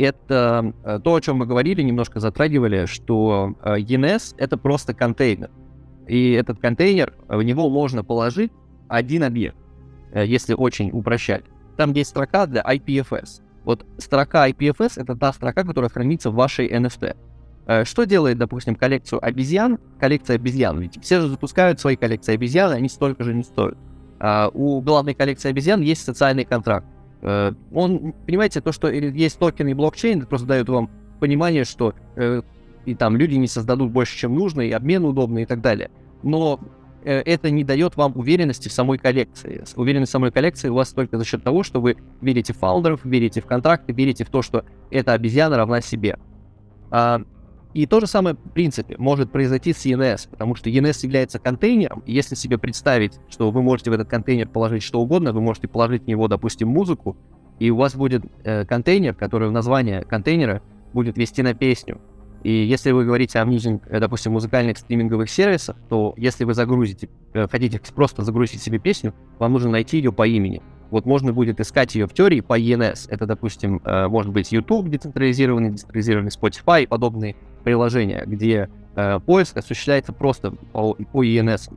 Это 0.01 0.73
э, 0.83 0.99
то, 1.05 1.15
о 1.15 1.21
чем 1.21 1.37
мы 1.37 1.47
говорили, 1.47 1.83
немножко 1.83 2.21
затрагивали, 2.21 2.87
что 2.87 3.55
э, 3.63 3.81
ENS— 3.81 4.35
это 4.39 4.57
просто 4.57 4.95
контейнер. 4.95 5.51
И 6.07 6.33
этот 6.33 6.59
контейнер, 6.59 7.13
э, 7.29 7.37
в 7.37 7.43
него 7.43 7.69
можно 7.69 8.03
положить 8.03 8.51
один 8.89 9.23
объект, 9.25 9.57
если 10.15 10.55
очень 10.55 10.91
упрощать. 10.91 11.45
Там 11.77 11.93
есть 11.93 12.11
строка 12.11 12.47
для 12.47 12.63
IPFS. 12.63 13.43
Вот 13.65 13.85
строка 13.99 14.49
IPFS— 14.49 14.95
это 14.97 15.15
та 15.17 15.35
строка, 15.35 15.65
которая 15.65 15.91
хранится 15.91 16.31
в 16.31 16.35
вашей 16.35 16.69
NFT. 16.69 17.15
Что 17.85 18.05
делает, 18.05 18.39
допустим, 18.39 18.75
коллекцию 18.75 19.25
обезьян? 19.25 19.79
Коллекция 20.01 20.37
обезьян. 20.37 20.81
Ведь 20.81 21.01
все 21.01 21.21
же 21.21 21.29
запускают 21.29 21.79
свои 21.79 21.95
коллекции 21.95 22.35
обезьян, 22.35 22.73
и 22.73 22.77
они 22.77 22.89
столько 22.89 23.23
же 23.23 23.33
не 23.33 23.45
стоят. 23.45 23.79
А 24.19 24.51
у 24.53 24.81
главной 24.81 25.15
коллекции 25.15 25.51
обезьян 25.51 25.81
есть 25.81 26.03
социальный 26.03 26.45
контракт. 26.45 26.87
Э, 27.23 27.53
Он, 27.73 28.13
понимаете, 28.27 28.61
то, 28.61 28.73
что 28.73 28.89
есть 28.89 29.39
токен 29.39 29.69
и 29.69 29.75
блокчейн, 29.75 30.19
это 30.19 30.27
просто 30.27 30.47
дает 30.47 30.69
вам 30.69 30.91
понимание, 31.21 31.65
что 31.65 31.95
э, 32.17 32.43
и 32.87 32.95
там 32.95 33.17
люди 33.17 33.35
не 33.35 33.47
создадут 33.47 33.91
больше, 33.91 34.17
чем 34.17 34.35
нужно, 34.35 34.63
и 34.63 34.71
обмен 34.71 35.05
удобный 35.05 35.43
и 35.43 35.47
так 35.47 35.61
далее. 35.61 35.91
Но 36.23 36.61
э, 37.05 37.21
это 37.21 37.51
не 37.51 37.65
дает 37.65 37.97
вам 37.97 38.13
уверенности 38.17 38.69
в 38.69 38.73
самой 38.73 38.99
коллекции. 38.99 39.65
Уверенность 39.77 40.11
в 40.11 40.13
самой 40.13 40.33
коллекции 40.33 40.69
у 40.69 40.75
вас 40.75 40.93
только 40.93 41.19
за 41.19 41.25
счет 41.25 41.43
того, 41.43 41.63
что 41.63 41.81
вы 41.81 41.97
верите 42.21 42.53
в 42.53 42.59
фаундеров, 42.59 43.05
верите 43.05 43.41
в 43.41 43.47
контракты, 43.47 43.93
верите 43.93 44.25
в 44.25 44.31
то, 44.31 44.43
что 44.43 44.65
эта 44.91 45.13
обезьяна 45.13 45.57
равна 45.57 45.81
себе. 45.81 46.19
А, 46.91 47.23
и 47.73 47.87
то 47.87 48.01
же 48.01 48.07
самое, 48.07 48.37
в 48.37 48.51
принципе, 48.53 48.97
может 48.99 49.31
произойти 49.31 49.73
с 49.73 49.87
ENS, 49.87 50.29
потому 50.29 50.55
что 50.55 50.69
ENS 50.71 51.05
является 51.05 51.39
контейнером, 51.39 52.03
и 52.07 52.13
если 52.13 52.35
себе 52.35 52.59
представить, 52.59 53.21
что 53.29 53.51
вы 53.51 53.63
можете 53.63 53.91
в 53.91 53.95
этот 53.95 54.09
контейнер 54.09 54.49
положить 54.49 54.83
что 54.83 55.01
угодно, 55.01 55.33
вы 55.33 55.41
можете 55.41 55.69
положить 55.69 56.05
в 56.05 56.07
него, 56.07 56.27
допустим, 56.27 56.69
музыку, 56.69 57.17
и 57.59 57.71
у 57.71 57.77
вас 57.77 57.95
будет 57.95 58.25
э, 58.43 58.65
контейнер, 58.65 59.15
который 59.15 59.49
в 59.49 59.53
название 59.53 60.03
контейнера 60.03 60.63
будет 60.93 61.17
вести 61.17 61.43
на 61.43 61.55
песню. 61.55 62.01
И 62.43 62.51
если 62.51 62.91
вы 62.91 63.05
говорите 63.05 63.39
о 63.39 63.45
music, 63.45 63.87
э, 63.87 64.01
допустим, 64.01 64.33
музыкальных 64.33 64.79
стриминговых 64.79 65.29
сервисах, 65.29 65.77
то 65.89 66.15
если 66.17 66.45
вы 66.45 66.55
загрузите, 66.55 67.09
э, 67.35 67.47
хотите 67.49 67.81
просто 67.95 68.23
загрузить 68.25 68.63
себе 68.63 68.79
песню, 68.79 69.15
вам 69.39 69.53
нужно 69.53 69.71
найти 69.71 69.99
ее 69.99 70.13
по 70.13 70.27
имени. 70.27 70.63
Вот 70.91 71.07
можно 71.07 71.33
будет 71.33 71.61
искать 71.61 71.95
ее 71.95 72.09
в 72.09 72.15
теории 72.15 72.41
по 72.41 72.59
ENS. 72.59 73.07
Это, 73.11 73.27
допустим, 73.27 73.81
э, 73.85 74.09
может 74.09 74.33
быть 74.33 74.51
YouTube 74.53 74.89
децентрализированный, 74.89 75.71
децентрализированный 75.71 76.31
Spotify 76.31 76.85
и 76.85 76.87
подобные 76.87 77.37
приложения, 77.63 78.25
где 78.27 78.69
э, 78.97 79.21
поиск 79.21 79.57
осуществляется 79.57 80.13
просто 80.13 80.53
по, 80.73 80.95
по 80.95 81.25
ENS. 81.25 81.73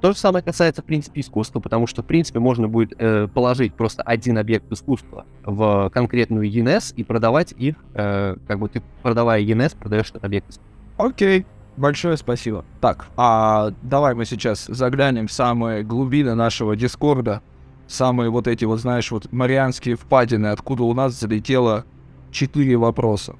То 0.00 0.12
же 0.12 0.18
самое 0.18 0.44
касается, 0.44 0.82
в 0.82 0.84
принципе, 0.84 1.20
искусства, 1.20 1.60
потому 1.60 1.86
что, 1.86 2.02
в 2.02 2.06
принципе, 2.06 2.38
можно 2.38 2.68
будет 2.68 2.92
э, 2.98 3.26
положить 3.32 3.74
просто 3.74 4.02
один 4.02 4.36
объект 4.36 4.70
искусства 4.70 5.24
в 5.44 5.90
конкретную 5.94 6.50
ENS 6.50 6.94
и 6.94 7.04
продавать 7.04 7.52
их, 7.56 7.76
э, 7.94 8.36
как 8.46 8.58
бы 8.58 8.68
ты, 8.68 8.82
продавая 9.02 9.42
ENS, 9.42 9.76
продаешь 9.78 10.10
этот 10.10 10.24
объект 10.24 10.50
искусства. 10.50 10.74
Окей, 10.98 11.46
большое 11.76 12.16
спасибо. 12.16 12.64
Так, 12.80 13.06
а 13.16 13.72
давай 13.82 14.14
мы 14.14 14.24
сейчас 14.24 14.66
заглянем 14.66 15.26
в 15.26 15.32
самые 15.32 15.82
глубины 15.84 16.34
нашего 16.34 16.76
Дискорда. 16.76 17.40
Самые 17.86 18.30
вот 18.30 18.46
эти 18.48 18.64
вот, 18.64 18.80
знаешь, 18.80 19.10
вот 19.10 19.32
марианские 19.32 19.96
впадины, 19.96 20.48
откуда 20.48 20.82
у 20.82 20.94
нас 20.94 21.18
залетело 21.18 21.84
четыре 22.30 22.76
вопроса. 22.76 23.36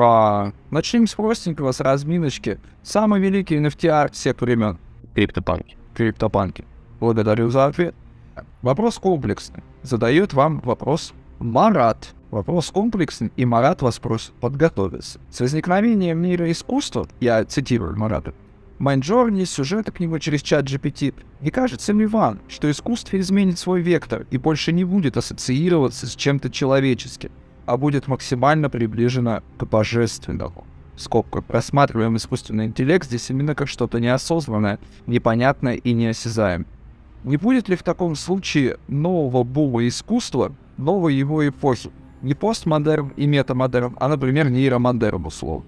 А, 0.00 0.52
начнем 0.70 1.08
с 1.08 1.14
простенького, 1.14 1.72
с 1.72 1.80
разминочки. 1.80 2.60
Самый 2.84 3.20
великий 3.20 3.56
NFT 3.56 4.12
всех 4.12 4.40
времен. 4.40 4.78
Криптопанки. 5.12 5.76
Криптопанки. 5.94 6.64
Благодарю 7.00 7.50
за 7.50 7.66
ответ. 7.66 7.96
Вопрос 8.62 8.98
комплексный. 8.98 9.64
Задает 9.82 10.34
вам 10.34 10.60
вопрос 10.60 11.14
Марат. 11.40 12.14
Вопрос 12.30 12.70
комплексный, 12.70 13.32
и 13.36 13.44
Марат 13.44 13.82
вас 13.82 13.98
просит 13.98 14.32
подготовиться. 14.34 15.18
С 15.30 15.40
возникновением 15.40 16.18
мира 16.18 16.48
искусства, 16.50 17.08
я 17.20 17.44
цитирую 17.44 17.96
Марата, 17.96 18.34
Майнджорни, 18.78 19.44
сюжета 19.44 19.92
к 19.92 19.98
нему 19.98 20.18
через 20.18 20.42
чат 20.42 20.66
GPT. 20.66 21.14
Не 21.40 21.50
кажется 21.50 21.92
ли 21.94 22.06
вам, 22.06 22.38
что 22.46 22.70
искусство 22.70 23.18
изменит 23.18 23.58
свой 23.58 23.80
вектор 23.80 24.26
и 24.30 24.36
больше 24.36 24.72
не 24.72 24.84
будет 24.84 25.16
ассоциироваться 25.16 26.06
с 26.06 26.14
чем-то 26.14 26.50
человеческим, 26.50 27.30
а 27.68 27.76
будет 27.76 28.08
максимально 28.08 28.70
приближено 28.70 29.42
к 29.58 29.64
божественному? 29.64 30.64
в 30.98 31.00
скобках, 31.00 31.44
рассматриваем 31.48 32.16
искусственный 32.16 32.66
интеллект 32.66 33.06
здесь 33.06 33.30
именно 33.30 33.54
как 33.54 33.68
что-то 33.68 34.00
неосознанное, 34.00 34.80
непонятное 35.06 35.74
и 35.74 35.92
неосязаемое. 35.92 36.66
Не 37.22 37.36
будет 37.36 37.68
ли 37.68 37.76
в 37.76 37.82
таком 37.84 38.16
случае 38.16 38.78
нового 38.88 39.44
бума 39.44 39.86
искусства, 39.86 40.52
новой 40.76 41.14
его 41.14 41.46
эпохи? 41.46 41.90
Не 42.22 42.34
постмодерн 42.34 43.12
и 43.16 43.26
метамодерн, 43.26 43.96
а, 44.00 44.08
например, 44.08 44.50
нейромодерн 44.50 45.26
условно. 45.26 45.66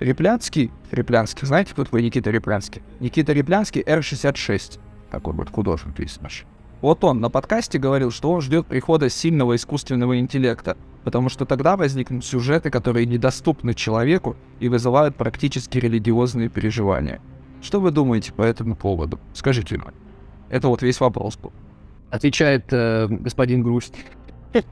Реплянский, 0.00 0.72
Реплянский, 0.90 1.46
знаете, 1.46 1.72
кто 1.72 1.84
такой 1.84 2.02
Никита 2.02 2.30
Реплянский? 2.30 2.82
Никита 2.98 3.32
Реплянский, 3.32 3.82
R66, 3.82 4.80
такой 5.10 5.34
вот 5.34 5.50
художник 5.50 5.98
есть 6.00 6.20
наш. 6.22 6.44
Вот 6.80 7.04
он 7.04 7.20
на 7.20 7.28
подкасте 7.28 7.78
говорил, 7.78 8.10
что 8.10 8.32
он 8.32 8.40
ждет 8.40 8.66
прихода 8.66 9.10
сильного 9.10 9.54
искусственного 9.54 10.18
интеллекта, 10.18 10.76
потому 11.04 11.28
что 11.28 11.46
тогда 11.46 11.76
возникнут 11.76 12.24
сюжеты, 12.24 12.70
которые 12.70 13.06
недоступны 13.06 13.74
человеку 13.74 14.36
и 14.58 14.68
вызывают 14.68 15.16
практически 15.16 15.78
религиозные 15.78 16.48
переживания. 16.48 17.20
Что 17.62 17.80
вы 17.80 17.90
думаете 17.90 18.32
по 18.32 18.42
этому 18.42 18.76
поводу? 18.76 19.18
Скажите 19.34 19.76
мне. 19.76 19.92
Это 20.48 20.68
вот 20.68 20.82
весь 20.82 21.00
вопрос 21.00 21.36
был. 21.36 21.52
Отвечает 22.10 22.72
э, 22.72 23.06
господин 23.08 23.62
Грусть. 23.62 23.94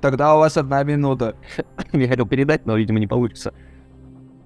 Тогда 0.00 0.36
у 0.36 0.38
вас 0.38 0.56
одна 0.56 0.82
минута. 0.84 1.34
Я 1.92 2.08
хотел 2.08 2.26
передать, 2.26 2.66
но, 2.66 2.76
видимо, 2.76 3.00
не 3.00 3.06
получится. 3.06 3.52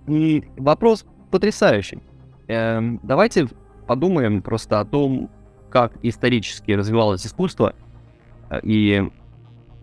И 0.07 0.45
вопрос 0.57 1.05
потрясающий. 1.31 2.01
Эм, 2.49 2.99
давайте 3.03 3.49
подумаем 3.87 4.43
просто 4.43 4.81
о 4.81 4.85
том, 4.85 5.31
как 5.71 5.93
исторически 6.03 6.73
развивалось 6.73 7.27
искусство 7.27 7.75
э, 8.51 8.61
и 8.63 9.11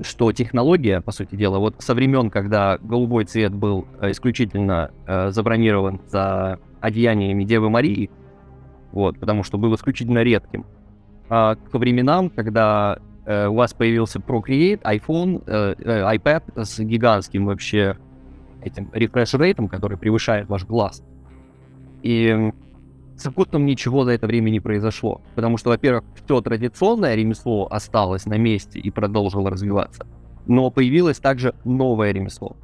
что 0.02 0.32
технология, 0.32 1.02
по 1.02 1.12
сути 1.12 1.36
дела, 1.36 1.60
вот 1.60 1.76
со 1.80 1.94
времен, 1.94 2.30
когда 2.30 2.78
голубой 2.78 3.26
цвет 3.26 3.54
был 3.54 3.88
э, 4.00 4.12
исключительно 4.12 4.92
э, 5.06 5.32
забронирован 5.32 6.02
за 6.08 6.60
одеяниями 6.80 7.44
Девы 7.44 7.70
Марии, 7.70 8.10
вот, 8.92 9.20
потому 9.20 9.44
что 9.44 9.58
был 9.58 9.76
исключительно 9.76 10.24
редким, 10.24 10.66
а 11.30 11.56
к 11.56 11.74
временам, 11.78 12.30
когда 12.30 13.00
э, 13.26 13.48
у 13.48 13.56
вас 13.56 13.74
появился 13.74 14.20
Procreate, 14.20 14.82
iPhone, 14.82 15.44
э, 15.46 15.76
э, 15.78 16.16
iPad 16.16 16.64
с 16.64 16.80
гигантским 16.80 17.46
вообще 17.46 17.98
этим 18.62 18.90
refresh 18.94 19.38
рейтом, 19.38 19.68
который 19.68 19.98
превышает 19.98 20.48
ваш 20.50 20.66
глаз. 20.66 21.04
И 22.02 22.52
с 23.20 23.28
искусством 23.28 23.66
ничего 23.66 24.06
за 24.06 24.12
это 24.12 24.28
время 24.28 24.50
не 24.50 24.60
произошло. 24.60 25.22
Потому 25.36 25.58
что, 25.58 25.70
во-первых, 25.70 26.04
все 26.24 26.42
традиционное 26.42 27.16
ремесло 27.16 27.68
осталось 27.70 28.26
на 28.26 28.38
месте 28.38 28.80
и 28.80 28.90
продолжило 28.90 29.50
развиваться. 29.50 30.08
Но 30.48 30.72
появилось 30.72 31.20
также 31.20 31.54
новое 31.64 32.12
ремесло. 32.12 32.56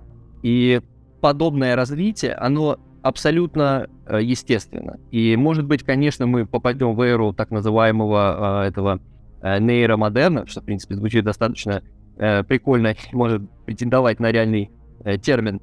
И 0.43 0.81
подобное 1.21 1.75
развитие, 1.75 2.33
оно 2.33 2.79
абсолютно 3.01 3.87
э, 4.07 4.19
естественно. 4.23 4.99
И, 5.11 5.35
может 5.35 5.65
быть, 5.65 5.83
конечно, 5.83 6.25
мы 6.25 6.45
попадем 6.45 6.95
в 6.95 7.01
эру 7.01 7.33
так 7.33 7.51
называемого 7.51 8.63
э, 8.63 8.67
этого 8.69 8.99
э, 9.41 9.59
нейромодерна, 9.59 10.47
что, 10.47 10.61
в 10.61 10.65
принципе, 10.65 10.95
звучит 10.95 11.23
достаточно 11.23 11.83
э, 12.17 12.43
прикольно, 12.43 12.95
может 13.11 13.43
претендовать 13.65 14.19
на 14.19 14.31
реальный 14.31 14.71
э, 15.03 15.17
термин. 15.17 15.61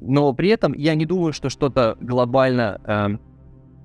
Но 0.00 0.32
при 0.32 0.50
этом 0.50 0.72
я 0.74 0.94
не 0.94 1.04
думаю, 1.06 1.32
что 1.32 1.48
что-то 1.48 1.96
глобально 2.00 2.80
э, 2.84 3.27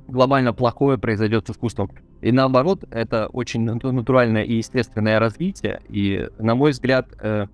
глобально 0.08 0.54
плохое 0.54 0.98
произойдет 0.98 1.48
с 1.48 1.52
искусством. 1.52 1.92
И 2.22 2.32
наоборот, 2.32 2.84
это 2.92 3.28
очень 3.28 3.62
натуральное 3.64 4.44
и 4.44 4.56
естественное 4.56 5.20
развитие, 5.20 5.82
и, 5.90 6.30
на 6.40 6.56
мой 6.56 6.72
взгляд, 6.72 7.08
э, 7.22 7.48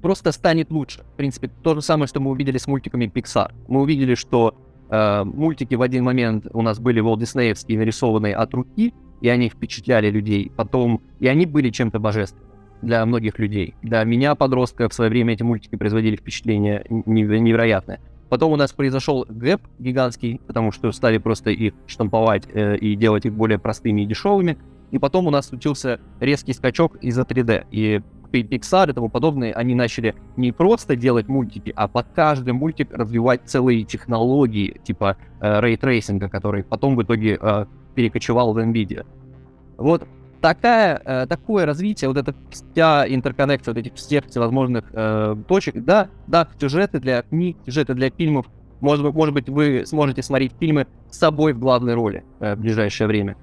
просто 0.00 0.32
станет 0.32 0.70
лучше. 0.70 1.04
В 1.14 1.16
принципе, 1.16 1.50
то 1.62 1.74
же 1.74 1.82
самое, 1.82 2.06
что 2.08 2.20
мы 2.20 2.30
увидели 2.30 2.58
с 2.58 2.66
мультиками 2.66 3.06
Pixar. 3.06 3.52
Мы 3.68 3.80
увидели, 3.80 4.14
что 4.14 4.54
э, 4.90 5.24
мультики 5.24 5.74
в 5.74 5.82
один 5.82 6.04
момент 6.04 6.46
у 6.52 6.62
нас 6.62 6.78
были 6.78 7.02
Walt 7.02 7.20
нарисованные 7.76 8.34
от 8.34 8.54
руки, 8.54 8.94
и 9.20 9.28
они 9.28 9.48
впечатляли 9.48 10.10
людей. 10.10 10.50
Потом, 10.56 11.02
и 11.18 11.26
они 11.26 11.46
были 11.46 11.70
чем-то 11.70 11.98
божественным 11.98 12.48
для 12.82 13.04
многих 13.04 13.38
людей. 13.38 13.74
Для 13.82 14.04
меня, 14.04 14.34
подростка, 14.34 14.88
в 14.88 14.94
свое 14.94 15.10
время 15.10 15.34
эти 15.34 15.42
мультики 15.42 15.76
производили 15.76 16.16
впечатление 16.16 16.84
невероятное. 16.88 18.00
Потом 18.28 18.52
у 18.52 18.56
нас 18.56 18.72
произошел 18.72 19.24
gap 19.28 19.62
гигантский, 19.78 20.40
потому 20.46 20.72
что 20.72 20.92
стали 20.92 21.18
просто 21.18 21.50
их 21.50 21.74
штамповать 21.86 22.44
э, 22.52 22.76
и 22.76 22.94
делать 22.94 23.24
их 23.24 23.32
более 23.32 23.58
простыми 23.58 24.02
и 24.02 24.06
дешевыми. 24.06 24.58
И 24.90 24.98
потом 24.98 25.26
у 25.26 25.30
нас 25.30 25.48
случился 25.48 26.00
резкий 26.20 26.52
скачок 26.52 26.96
из-за 26.96 27.22
3D. 27.22 27.66
И 27.70 28.02
Pixar 28.32 28.90
и 28.90 28.92
тому 28.92 29.08
подобное, 29.08 29.52
они 29.52 29.74
начали 29.74 30.14
не 30.36 30.52
просто 30.52 30.96
делать 30.96 31.28
мультики, 31.28 31.72
а 31.74 31.88
под 31.88 32.08
каждый 32.14 32.52
мультик 32.52 32.92
развивать 32.92 33.42
целые 33.46 33.84
технологии, 33.84 34.80
типа 34.84 35.16
э, 35.40 35.60
ray 35.60 35.77
tracing 35.77 36.17
а, 36.17 36.28
который 36.28 36.62
потом 36.62 36.96
в 36.96 37.02
итоге 37.02 37.38
э, 37.40 37.66
перекочевал 37.94 38.52
в 38.52 38.58
NVIDIA. 38.58 39.06
Вот 39.78 40.06
такая, 40.40 41.00
э, 41.04 41.26
такое 41.26 41.66
развитие, 41.66 42.08
вот 42.08 42.16
эта 42.16 42.34
вся 42.50 43.06
интерконнекция 43.08 43.74
вот 43.74 43.80
этих 43.80 43.94
всех 43.94 44.26
всевозможных 44.26 44.84
э, 44.92 45.36
точек, 45.46 45.84
да, 45.84 46.08
да, 46.26 46.48
сюжеты 46.60 47.00
для 47.00 47.22
книг, 47.22 47.56
сюжеты 47.66 47.94
для 47.94 48.10
фильмов, 48.10 48.46
может 48.80 49.04
быть, 49.04 49.14
может 49.14 49.34
быть, 49.34 49.48
вы 49.48 49.84
сможете 49.86 50.22
смотреть 50.22 50.52
фильмы 50.58 50.86
с 51.10 51.18
собой 51.18 51.52
в 51.52 51.58
главной 51.58 51.94
роли 51.94 52.24
э, 52.40 52.54
в 52.54 52.60
ближайшее 52.60 53.06
время. 53.06 53.36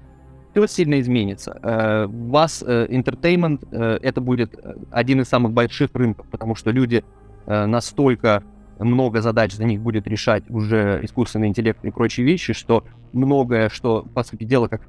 Все 0.52 0.66
сильно 0.66 1.00
изменится. 1.00 1.58
Э, 1.62 2.06
у 2.06 2.30
вас 2.30 2.64
э, 2.66 2.86
entertainment 2.88 3.66
э, 3.70 3.98
это 4.02 4.20
будет 4.20 4.58
один 4.90 5.20
из 5.20 5.28
самых 5.28 5.52
больших 5.52 5.90
рынков, 5.94 6.26
потому 6.30 6.54
что 6.54 6.70
люди 6.70 7.04
э, 7.46 7.66
настолько 7.66 8.42
много 8.78 9.22
задач 9.22 9.54
за 9.54 9.64
них 9.64 9.80
будет 9.80 10.06
решать 10.06 10.48
уже 10.50 11.00
искусственный 11.02 11.48
интеллект 11.48 11.84
и 11.84 11.90
прочие 11.90 12.26
вещи, 12.26 12.52
что 12.52 12.84
многое, 13.12 13.68
что, 13.68 14.02
по 14.02 14.22
сути 14.22 14.44
дела, 14.44 14.68
как 14.68 14.82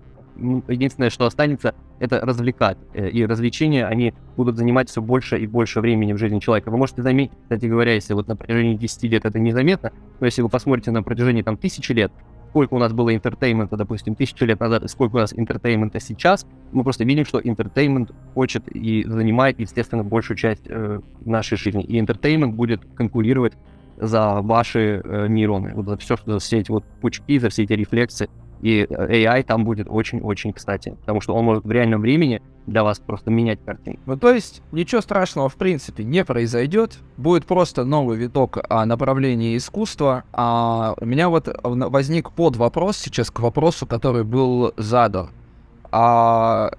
единственное, 0.67 1.09
что 1.09 1.25
останется, 1.25 1.75
это 1.99 2.21
развлекать. 2.21 2.77
Э, 2.93 3.09
и 3.09 3.25
развлечения, 3.25 3.85
они 3.85 4.13
будут 4.35 4.57
занимать 4.57 4.89
все 4.89 5.01
больше 5.01 5.38
и 5.38 5.47
больше 5.47 5.81
времени 5.81 6.13
в 6.13 6.17
жизни 6.17 6.39
человека. 6.39 6.69
Вы 6.69 6.77
можете 6.77 7.01
заметить, 7.01 7.33
кстати 7.43 7.65
говоря, 7.65 7.93
если 7.93 8.13
вот 8.13 8.27
на 8.27 8.35
протяжении 8.35 8.75
10 8.75 9.03
лет 9.03 9.25
это 9.25 9.39
незаметно, 9.39 9.91
но 10.19 10.25
если 10.25 10.41
вы 10.41 10.49
посмотрите 10.49 10.91
на 10.91 11.03
протяжении 11.03 11.41
там 11.41 11.57
тысячи 11.57 11.91
лет, 11.91 12.11
сколько 12.49 12.73
у 12.73 12.79
нас 12.79 12.93
было 12.93 13.13
entertainment 13.13 13.69
а, 13.69 13.78
допустим, 13.77 14.15
тысячу 14.15 14.45
лет 14.45 14.59
назад, 14.59 14.83
и 14.83 14.88
сколько 14.88 15.15
у 15.15 15.19
нас 15.19 15.33
entertainment 15.34 15.95
а 15.95 15.99
сейчас, 15.99 16.47
мы 16.71 16.83
просто 16.83 17.03
видим, 17.03 17.25
что 17.25 17.39
entertainment 17.39 18.11
хочет 18.33 18.67
и 18.69 19.03
занимает, 19.07 19.59
естественно, 19.59 20.03
большую 20.03 20.38
часть 20.38 20.63
э, 20.65 20.99
нашей 21.25 21.57
жизни. 21.57 21.83
И 21.83 21.99
entertainment 21.99 22.55
будет 22.55 22.81
конкурировать 22.95 23.53
за 23.97 24.41
ваши 24.41 25.01
э, 25.03 25.27
нейроны, 25.27 25.73
вот 25.75 25.85
за 25.88 25.97
все, 25.97 26.17
что 26.17 26.33
за 26.33 26.39
все 26.39 26.59
эти 26.59 26.71
вот 26.71 26.83
пучки, 27.01 27.39
за 27.39 27.49
все 27.49 27.63
эти 27.63 27.73
рефлексы. 27.73 28.29
И 28.62 28.84
AI 28.89 29.43
там 29.43 29.66
будет 29.66 29.88
очень-очень 29.89 30.53
кстати, 30.53 30.95
потому 31.01 31.22
что 31.22 31.36
он 31.36 31.45
может 31.45 31.64
в 31.64 31.72
реальном 31.72 32.01
времени 32.01 32.41
для 32.66 32.84
вас 32.84 32.99
просто 32.99 33.32
менять 33.32 33.60
картинку. 33.64 34.01
Ну, 34.05 34.18
то 34.18 34.32
есть, 34.32 34.62
ничего 34.72 35.01
страшного, 35.01 35.47
в 35.47 35.55
принципе, 35.55 36.03
не 36.03 36.26
произойдет. 36.26 36.97
Будет 37.16 37.45
просто 37.45 37.86
новый 37.86 38.18
виток 38.18 38.58
а, 38.70 38.86
направления 38.86 39.55
искусства. 39.55 40.24
А 40.34 40.93
у 40.99 41.05
меня 41.05 41.30
вот 41.30 41.47
возник 41.64 42.32
под 42.32 42.58
вопрос 42.58 42.97
сейчас 42.97 43.32
к 43.32 43.39
вопросу, 43.39 43.86
который 43.86 44.24
был 44.24 44.74
задан. 44.76 45.30
А, 45.89 46.72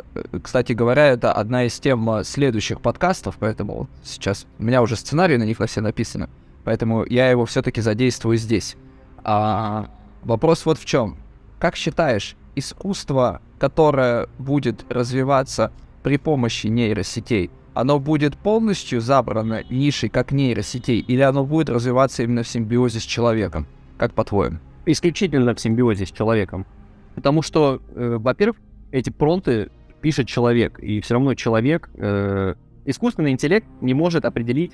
кстати 0.43 0.73
говоря, 0.73 1.07
это 1.07 1.33
одна 1.33 1.65
из 1.65 1.79
тем 1.81 2.09
а, 2.11 2.25
следующих 2.25 2.81
подкастов, 2.81 3.37
поэтому 3.39 3.89
сейчас 4.03 4.47
у 4.59 4.65
меня 4.65 4.83
уже 4.83 4.97
сценарий 4.97 5.39
на 5.39 5.45
них 5.45 5.59
на 5.59 5.67
все 5.67 5.81
написано, 5.81 6.29
поэтому 6.65 7.05
я 7.07 7.31
его 7.31 7.47
все-таки 7.47 7.81
задействую 7.81 8.37
здесь. 8.37 8.77
А, 9.25 9.89
вопрос 10.23 10.67
вот 10.67 10.79
в 10.79 10.85
чем. 10.85 11.17
Как 11.59 11.75
считаешь, 11.75 12.37
искусство, 12.55 13.43
которое 13.59 14.29
будет 14.39 14.85
развиваться 14.89 15.73
при 16.03 16.17
помощи 16.17 16.69
нейросетей, 16.69 17.51
оно 17.75 17.99
будет 17.99 18.37
полностью 18.37 19.01
забрано 19.01 19.63
нишей 19.71 20.09
как 20.09 20.33
нейросетей, 20.33 21.01
или 21.01 21.21
оно 21.21 21.45
будет 21.45 21.69
развиваться 21.71 22.23
именно 22.23 22.43
в 22.43 22.49
симбиозе 22.49 23.01
с 23.01 23.05
человеком? 23.05 23.67
Как 23.97 24.15
по-твоему? 24.15 24.59
Исключительно 24.87 25.55
в 25.55 25.61
симбиозе 25.61 26.07
с 26.07 26.11
человеком. 26.11 26.67
Потому 27.15 27.43
что, 27.43 27.81
э, 27.95 28.17
во-первых, 28.19 28.57
эти 28.91 29.11
пронты 29.11 29.71
пишет 30.01 30.29
человек, 30.29 30.79
и 30.79 31.01
все 31.01 31.15
равно 31.15 31.35
человек, 31.35 31.91
э, 31.95 32.55
искусственный 32.85 33.33
интеллект 33.33 33.67
не 33.81 33.95
может 33.95 34.25
определить 34.25 34.73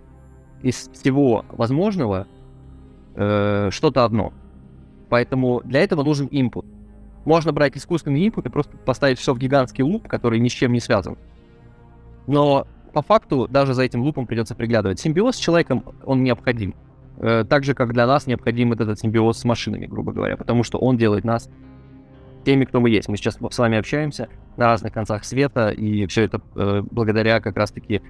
из 0.62 0.88
всего 0.92 1.44
возможного 1.48 2.26
э, 3.16 3.68
что-то 3.70 4.04
одно. 4.04 4.32
Поэтому 5.14 5.62
для 5.64 5.78
этого 5.78 6.02
нужен 6.02 6.26
input. 6.26 6.66
Можно 7.24 7.52
брать 7.52 7.76
искусственный 7.76 8.26
input 8.26 8.48
и 8.48 8.50
просто 8.50 8.76
поставить 8.78 9.20
все 9.20 9.32
в 9.32 9.38
гигантский 9.38 9.84
луп, 9.84 10.08
который 10.08 10.40
ни 10.40 10.48
с 10.48 10.50
чем 10.50 10.72
не 10.72 10.80
связан. 10.80 11.16
Но 12.26 12.66
по 12.92 13.00
факту 13.00 13.46
даже 13.46 13.74
за 13.74 13.84
этим 13.84 14.02
лупом 14.02 14.26
придется 14.26 14.56
приглядывать. 14.56 14.98
Симбиоз 14.98 15.36
с 15.36 15.38
человеком, 15.38 15.84
он 16.04 16.24
необходим. 16.24 16.74
Э, 17.18 17.44
так 17.48 17.62
же, 17.62 17.74
как 17.74 17.92
для 17.92 18.08
нас 18.08 18.26
необходим 18.26 18.72
этот 18.72 18.98
симбиоз 18.98 19.38
с 19.38 19.44
машинами, 19.44 19.86
грубо 19.86 20.10
говоря, 20.10 20.36
потому 20.36 20.64
что 20.64 20.78
он 20.78 20.96
делает 20.96 21.22
нас 21.22 21.48
теми, 22.44 22.64
кто 22.64 22.80
мы 22.80 22.90
есть. 22.90 23.08
Мы 23.08 23.16
сейчас 23.16 23.38
с 23.38 23.58
вами 23.58 23.78
общаемся 23.78 24.28
на 24.56 24.66
разных 24.66 24.92
концах 24.92 25.24
света, 25.24 25.68
и 25.70 26.06
все 26.06 26.22
это 26.22 26.40
э, 26.56 26.82
благодаря 26.90 27.38
как 27.38 27.56
раз-таки 27.56 28.02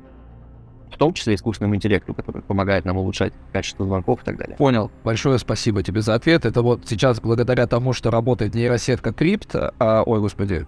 в 0.94 0.98
том 0.98 1.12
числе 1.12 1.34
искусственному 1.34 1.74
интеллекту, 1.74 2.14
который 2.14 2.42
помогает 2.42 2.84
нам 2.84 2.96
улучшать 2.96 3.32
качество 3.52 3.84
звонков 3.84 4.22
и 4.22 4.24
так 4.24 4.38
далее. 4.38 4.56
Понял. 4.56 4.90
Большое 5.02 5.38
спасибо 5.38 5.82
тебе 5.82 6.00
за 6.00 6.14
ответ. 6.14 6.44
Это 6.44 6.62
вот 6.62 6.82
сейчас 6.86 7.20
благодаря 7.20 7.66
тому, 7.66 7.92
что 7.92 8.10
работает 8.10 8.54
нейросетка 8.54 9.12
Крипт, 9.12 9.54
а, 9.54 10.02
ой, 10.04 10.20
господи, 10.20 10.66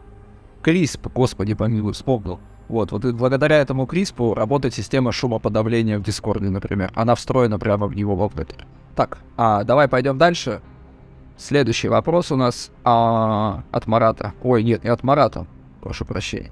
Крисп, 0.63 1.07
господи 1.15 1.55
помилуй, 1.55 1.93
вспомнил. 1.93 2.41
Вот, 2.69 2.91
вот 2.91 3.05
и 3.05 3.13
благодаря 3.13 3.59
этому 3.59 3.87
Криспу 3.87 4.35
работает 4.35 4.75
система 4.75 5.13
шумоподавления 5.13 5.99
в 5.99 6.03
Дискорде, 6.03 6.49
например. 6.49 6.91
Она 6.97 7.15
встроена 7.15 7.61
прямо 7.61 7.87
в 7.87 7.95
него 7.95 8.17
вовнутрь. 8.17 8.65
Так, 8.97 9.19
а 9.37 9.63
давай 9.63 9.87
пойдем 9.87 10.19
дальше. 10.19 10.61
Следующий 11.37 11.89
вопрос 11.89 12.33
у 12.33 12.37
нас 12.37 12.73
а, 12.83 13.63
от 13.71 13.87
Марата. 13.87 14.33
Ой, 14.43 14.65
нет, 14.65 14.83
не 14.83 14.91
от 14.91 15.05
Марата. 15.05 15.47
Прошу 15.83 16.05
прощения. 16.05 16.51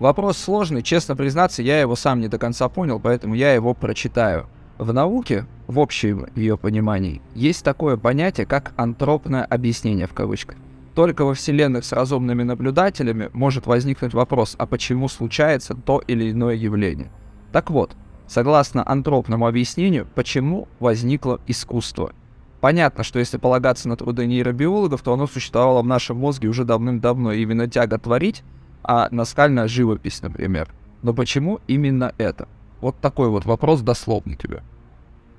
Вопрос 0.00 0.38
сложный, 0.38 0.82
честно 0.82 1.14
признаться, 1.14 1.62
я 1.62 1.78
его 1.78 1.94
сам 1.94 2.20
не 2.20 2.28
до 2.28 2.38
конца 2.38 2.70
понял, 2.70 2.98
поэтому 2.98 3.34
я 3.34 3.52
его 3.52 3.74
прочитаю. 3.74 4.46
В 4.78 4.94
науке, 4.94 5.44
в 5.66 5.78
общем 5.78 6.26
ее 6.34 6.56
понимании, 6.56 7.20
есть 7.34 7.62
такое 7.62 7.98
понятие, 7.98 8.46
как 8.46 8.72
антропное 8.78 9.44
объяснение 9.44 10.06
в 10.06 10.14
кавычках. 10.14 10.56
Только 10.94 11.26
во 11.26 11.34
вселенных 11.34 11.84
с 11.84 11.92
разумными 11.92 12.42
наблюдателями 12.42 13.28
может 13.34 13.66
возникнуть 13.66 14.14
вопрос, 14.14 14.54
а 14.58 14.64
почему 14.64 15.06
случается 15.06 15.74
то 15.74 16.02
или 16.06 16.30
иное 16.30 16.54
явление. 16.54 17.10
Так 17.52 17.70
вот, 17.70 17.94
согласно 18.26 18.82
антропному 18.90 19.46
объяснению, 19.46 20.08
почему 20.14 20.66
возникло 20.78 21.42
искусство. 21.46 22.14
Понятно, 22.62 23.04
что 23.04 23.18
если 23.18 23.36
полагаться 23.36 23.86
на 23.86 23.96
труды 23.96 24.24
нейробиологов, 24.24 25.02
то 25.02 25.12
оно 25.12 25.26
существовало 25.26 25.82
в 25.82 25.86
нашем 25.86 26.16
мозге 26.16 26.48
уже 26.48 26.64
давным-давно, 26.64 27.32
именно 27.32 27.68
тяга 27.68 27.98
творить, 27.98 28.42
а 28.82 29.08
наскальная 29.10 29.68
живопись, 29.68 30.22
например. 30.22 30.72
Но 31.02 31.14
почему 31.14 31.60
именно 31.66 32.12
это? 32.18 32.48
Вот 32.80 32.96
такой 33.00 33.28
вот 33.28 33.44
вопрос 33.44 33.80
дословный 33.80 34.36
тебе. 34.36 34.62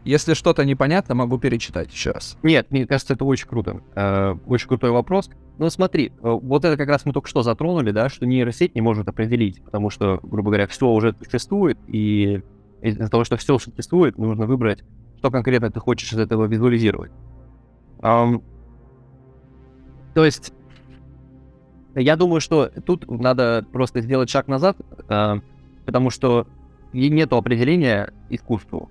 Если 0.03 0.33
что-то 0.33 0.65
непонятно, 0.65 1.13
могу 1.13 1.37
перечитать 1.37 1.91
еще 1.93 2.11
раз. 2.11 2.37
Нет, 2.41 2.71
мне 2.71 2.87
кажется, 2.87 3.13
это 3.13 3.23
очень 3.23 3.47
круто. 3.47 3.81
Э, 3.93 4.35
очень 4.47 4.67
крутой 4.67 4.89
вопрос. 4.89 5.29
Но 5.59 5.69
смотри, 5.69 6.07
э, 6.07 6.11
вот 6.21 6.65
это 6.65 6.75
как 6.75 6.89
раз 6.89 7.05
мы 7.05 7.13
только 7.13 7.29
что 7.29 7.43
затронули, 7.43 7.91
да, 7.91 8.09
что 8.09 8.25
нейросеть 8.25 8.73
не 8.73 8.81
может 8.81 9.07
определить, 9.07 9.63
потому 9.63 9.91
что, 9.91 10.19
грубо 10.23 10.49
говоря, 10.49 10.65
все 10.65 10.87
уже 10.87 11.15
существует, 11.23 11.77
и 11.87 12.41
из-за 12.81 13.09
того, 13.09 13.23
что 13.25 13.37
все 13.37 13.59
существует, 13.59 14.17
нужно 14.17 14.47
выбрать, 14.47 14.83
что 15.19 15.29
конкретно 15.29 15.69
ты 15.69 15.79
хочешь 15.79 16.11
из 16.11 16.17
этого 16.17 16.45
визуализировать. 16.45 17.11
Um, 17.99 18.43
то 20.15 20.25
есть 20.25 20.51
я 21.95 22.15
думаю, 22.15 22.41
что 22.41 22.69
тут 22.85 23.09
надо 23.09 23.65
просто 23.71 24.01
сделать 24.01 24.29
шаг 24.29 24.47
назад, 24.47 24.77
э, 25.09 25.39
потому 25.85 26.09
что 26.09 26.47
нет 26.93 27.33
определения 27.33 28.13
искусству. 28.29 28.89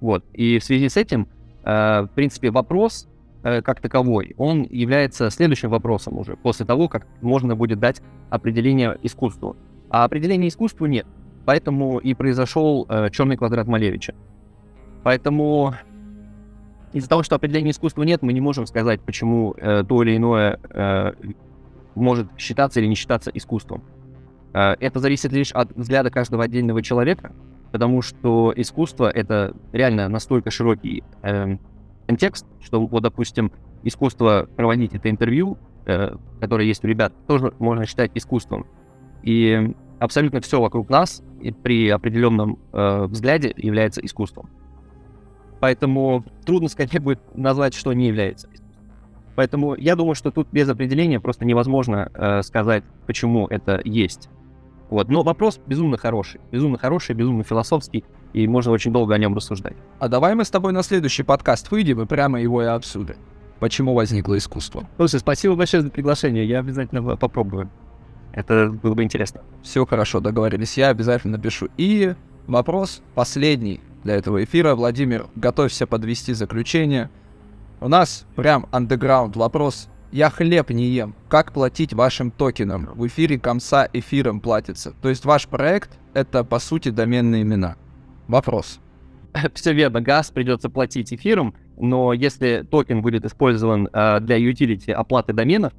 Вот. 0.00 0.24
И 0.32 0.58
в 0.58 0.64
связи 0.64 0.88
с 0.88 0.96
этим, 0.96 1.28
э, 1.64 2.02
в 2.02 2.10
принципе, 2.14 2.50
вопрос 2.50 3.08
э, 3.42 3.62
как 3.62 3.80
таковой, 3.80 4.34
он 4.36 4.62
является 4.70 5.30
следующим 5.30 5.70
вопросом 5.70 6.18
уже, 6.18 6.36
после 6.36 6.66
того, 6.66 6.88
как 6.88 7.06
можно 7.20 7.56
будет 7.56 7.78
дать 7.78 8.02
определение 8.30 8.98
искусству. 9.02 9.56
А 9.90 10.04
определения 10.04 10.48
искусству 10.48 10.86
нет. 10.86 11.06
Поэтому 11.44 11.98
и 11.98 12.14
произошел 12.14 12.86
э, 12.88 13.10
черный 13.10 13.36
квадрат 13.36 13.66
Малевича. 13.66 14.14
Поэтому 15.02 15.74
из-за 16.94 17.08
того, 17.08 17.22
что 17.22 17.36
определения 17.36 17.72
искусства 17.72 18.02
нет, 18.04 18.22
мы 18.22 18.32
не 18.32 18.40
можем 18.40 18.66
сказать, 18.66 19.00
почему 19.00 19.54
э, 19.56 19.84
то 19.86 20.02
или 20.02 20.16
иное 20.16 20.58
э, 20.70 21.12
может 21.94 22.28
считаться 22.38 22.80
или 22.80 22.86
не 22.86 22.94
считаться 22.94 23.30
искусством. 23.32 23.84
Э, 24.52 24.74
это 24.80 25.00
зависит 25.00 25.32
лишь 25.32 25.52
от 25.52 25.72
взгляда 25.76 26.10
каждого 26.10 26.44
отдельного 26.44 26.82
человека, 26.82 27.32
потому 27.72 28.02
что 28.02 28.52
искусство— 28.56 29.10
это 29.14 29.54
реально 29.72 30.08
настолько 30.08 30.50
широкий 30.50 31.02
э, 31.22 31.56
контекст, 32.06 32.46
что, 32.60 32.86
вот, 32.86 33.02
допустим, 33.02 33.52
искусство 33.82 34.48
проводить 34.56 34.94
это 34.94 35.10
интервью, 35.10 35.58
э, 35.86 36.16
которое 36.40 36.66
есть 36.66 36.84
у 36.84 36.88
ребят, 36.88 37.12
тоже 37.26 37.52
можно 37.58 37.86
считать 37.86 38.10
искусством. 38.14 38.66
И 39.22 39.74
абсолютно 39.98 40.40
все 40.40 40.60
вокруг 40.60 40.88
нас 40.88 41.22
и 41.40 41.50
при 41.50 41.88
определенном 41.88 42.58
э, 42.72 43.04
взгляде 43.06 43.52
является 43.56 44.00
искусством. 44.04 44.50
Поэтому 45.60 46.24
трудно 46.44 46.68
скорее 46.68 47.00
будет 47.00 47.20
назвать, 47.36 47.74
что 47.74 47.92
не 47.92 48.08
является 48.08 48.46
искусством. 48.48 48.63
Поэтому 49.34 49.74
я 49.74 49.96
думаю, 49.96 50.14
что 50.14 50.30
тут 50.30 50.48
без 50.52 50.68
определения 50.68 51.20
просто 51.20 51.44
невозможно 51.44 52.10
э, 52.14 52.42
сказать, 52.42 52.84
почему 53.06 53.46
это 53.48 53.80
есть. 53.84 54.28
Вот. 54.90 55.08
Но 55.08 55.22
вопрос 55.22 55.60
безумно 55.66 55.96
хороший. 55.96 56.40
Безумно 56.52 56.78
хороший, 56.78 57.14
безумно 57.14 57.42
философский, 57.42 58.04
и 58.32 58.46
можно 58.46 58.70
очень 58.70 58.92
долго 58.92 59.14
о 59.14 59.18
нем 59.18 59.34
рассуждать. 59.34 59.74
А 59.98 60.08
давай 60.08 60.34
мы 60.34 60.44
с 60.44 60.50
тобой 60.50 60.72
на 60.72 60.82
следующий 60.82 61.22
подкаст 61.22 61.70
выйдем 61.70 62.00
и 62.02 62.06
прямо 62.06 62.40
его 62.40 62.62
и 62.62 62.66
обсудим. 62.66 63.16
Почему 63.58 63.94
возникло 63.94 64.36
искусство? 64.36 64.86
Слушай, 64.96 65.20
спасибо 65.20 65.54
большое 65.54 65.82
за 65.82 65.90
приглашение. 65.90 66.46
Я 66.46 66.60
обязательно 66.60 67.16
попробую. 67.16 67.70
Это 68.32 68.68
было 68.70 68.94
бы 68.94 69.02
интересно. 69.02 69.40
Все 69.62 69.86
хорошо, 69.86 70.20
договорились. 70.20 70.76
Я 70.76 70.88
обязательно 70.88 71.38
напишу. 71.38 71.68
И 71.76 72.14
вопрос 72.46 73.00
последний 73.14 73.80
для 74.02 74.16
этого 74.16 74.42
эфира. 74.42 74.74
Владимир, 74.74 75.26
готовься 75.36 75.86
подвести 75.86 76.34
заключение. 76.34 77.10
У 77.80 77.88
нас 77.88 78.26
прям 78.36 78.66
андеграунд 78.70 79.36
вопрос. 79.36 79.88
Я 80.12 80.30
хлеб 80.30 80.70
не 80.70 80.86
ем. 80.86 81.14
Как 81.28 81.52
платить 81.52 81.92
вашим 81.92 82.30
токенам? 82.30 82.90
В 82.94 83.06
эфире 83.08 83.38
комса 83.38 83.88
эфиром 83.92 84.40
платится. 84.40 84.92
То 85.02 85.08
есть 85.08 85.24
ваш 85.24 85.48
проект— 85.48 85.98
это, 86.14 86.44
по 86.44 86.60
сути, 86.60 86.90
доменные 86.90 87.42
имена. 87.42 87.76
Вопрос. 88.28 88.80
Все 89.54 89.72
верно, 89.72 90.00
газ 90.00 90.30
придется 90.30 90.70
платить 90.70 91.12
эфиром, 91.12 91.54
но 91.76 92.12
если 92.12 92.66
токен 92.70 93.02
будет 93.02 93.24
использован 93.24 93.88
э, 93.92 94.20
для 94.20 94.38
utility 94.38 94.92
оплаты 94.92 95.32
доменов, 95.32 95.72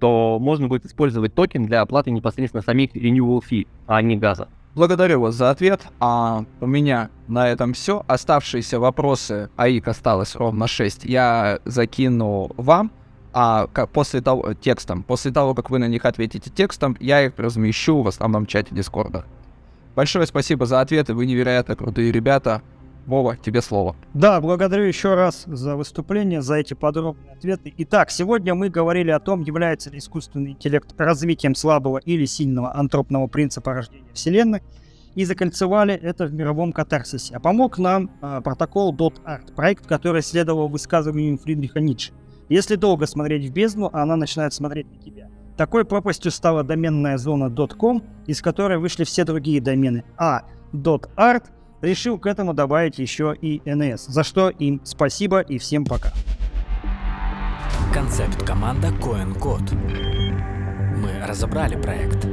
то 0.00 0.38
можно 0.40 0.68
будет 0.68 0.86
использовать 0.86 1.34
токен 1.34 1.66
для 1.66 1.82
оплаты 1.82 2.10
непосредственно 2.10 2.62
самих 2.62 2.96
renewal 2.96 3.40
fee, 3.48 3.68
а 3.86 4.00
не 4.02 4.16
газа. 4.16 4.48
Благодарю 4.74 5.20
вас 5.20 5.34
за 5.34 5.50
ответ. 5.50 5.82
А 6.00 6.44
у 6.60 6.66
меня 6.66 7.10
на 7.28 7.48
этом 7.48 7.74
все. 7.74 8.04
Оставшиеся 8.06 8.80
вопросы, 8.80 9.50
а 9.56 9.68
их 9.68 9.86
осталось 9.86 10.34
ровно 10.34 10.66
6, 10.66 11.04
я 11.04 11.58
закину 11.64 12.50
вам. 12.56 12.90
А 13.34 13.66
после 13.66 14.20
того, 14.20 14.54
текстом, 14.54 15.02
после 15.02 15.30
того, 15.30 15.54
как 15.54 15.70
вы 15.70 15.78
на 15.78 15.88
них 15.88 16.04
ответите 16.04 16.50
текстом, 16.50 16.96
я 17.00 17.24
их 17.24 17.32
размещу 17.38 18.02
в 18.02 18.08
основном 18.08 18.46
чате 18.46 18.74
Дискорда. 18.74 19.24
Большое 19.94 20.26
спасибо 20.26 20.66
за 20.66 20.80
ответы, 20.80 21.14
вы 21.14 21.26
невероятно 21.26 21.76
крутые 21.76 22.12
ребята. 22.12 22.62
Вова, 23.06 23.36
тебе 23.36 23.62
слово. 23.62 23.96
Да, 24.14 24.40
благодарю 24.40 24.84
еще 24.84 25.14
раз 25.14 25.44
за 25.46 25.76
выступление, 25.76 26.40
за 26.40 26.54
эти 26.54 26.74
подробные 26.74 27.32
ответы. 27.32 27.74
Итак, 27.78 28.10
сегодня 28.10 28.54
мы 28.54 28.68
говорили 28.68 29.10
о 29.10 29.18
том, 29.18 29.40
является 29.40 29.90
ли 29.90 29.98
искусственный 29.98 30.52
интеллект 30.52 30.94
развитием 30.96 31.54
слабого 31.54 31.98
или 31.98 32.24
сильного 32.26 32.74
антропного 32.74 33.26
принципа 33.26 33.74
рождения 33.74 34.12
Вселенной, 34.12 34.62
и 35.14 35.24
закольцевали 35.24 35.94
это 35.94 36.26
в 36.26 36.32
мировом 36.32 36.72
катарсисе. 36.72 37.36
А 37.36 37.40
помог 37.40 37.78
нам 37.78 38.10
а, 38.22 38.40
протокол 38.40 38.94
.art, 38.96 39.54
проект, 39.54 39.86
который 39.86 40.22
следовал 40.22 40.68
высказыванию 40.68 41.36
Фридриха 41.38 41.80
Ницше. 41.80 42.12
Если 42.48 42.76
долго 42.76 43.06
смотреть 43.06 43.50
в 43.50 43.52
бездну, 43.52 43.90
она 43.92 44.16
начинает 44.16 44.54
смотреть 44.54 44.90
на 44.90 44.98
тебя. 45.02 45.28
Такой 45.56 45.84
пропастью 45.84 46.30
стала 46.30 46.64
доменная 46.64 47.18
зона 47.18 47.54
.com, 47.66 48.02
из 48.26 48.40
которой 48.40 48.78
вышли 48.78 49.04
все 49.04 49.24
другие 49.24 49.60
домены. 49.60 50.04
А 50.16 50.42
.art— 50.72 51.44
решил 51.82 52.18
к 52.18 52.26
этому 52.26 52.54
добавить 52.54 52.98
еще 52.98 53.36
и 53.38 53.58
NS, 53.64 54.04
за 54.08 54.24
что 54.24 54.48
им 54.48 54.80
спасибо 54.84 55.40
и 55.40 55.58
всем 55.58 55.84
пока. 55.84 56.12
Концепт 57.92 58.42
команда 58.42 58.88
CoinCode. 58.88 59.74
Мы 60.96 61.26
разобрали 61.26 61.80
проект. 61.80 62.26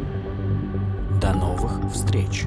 До 1.19 1.33
новых 1.33 1.91
встреч! 1.91 2.45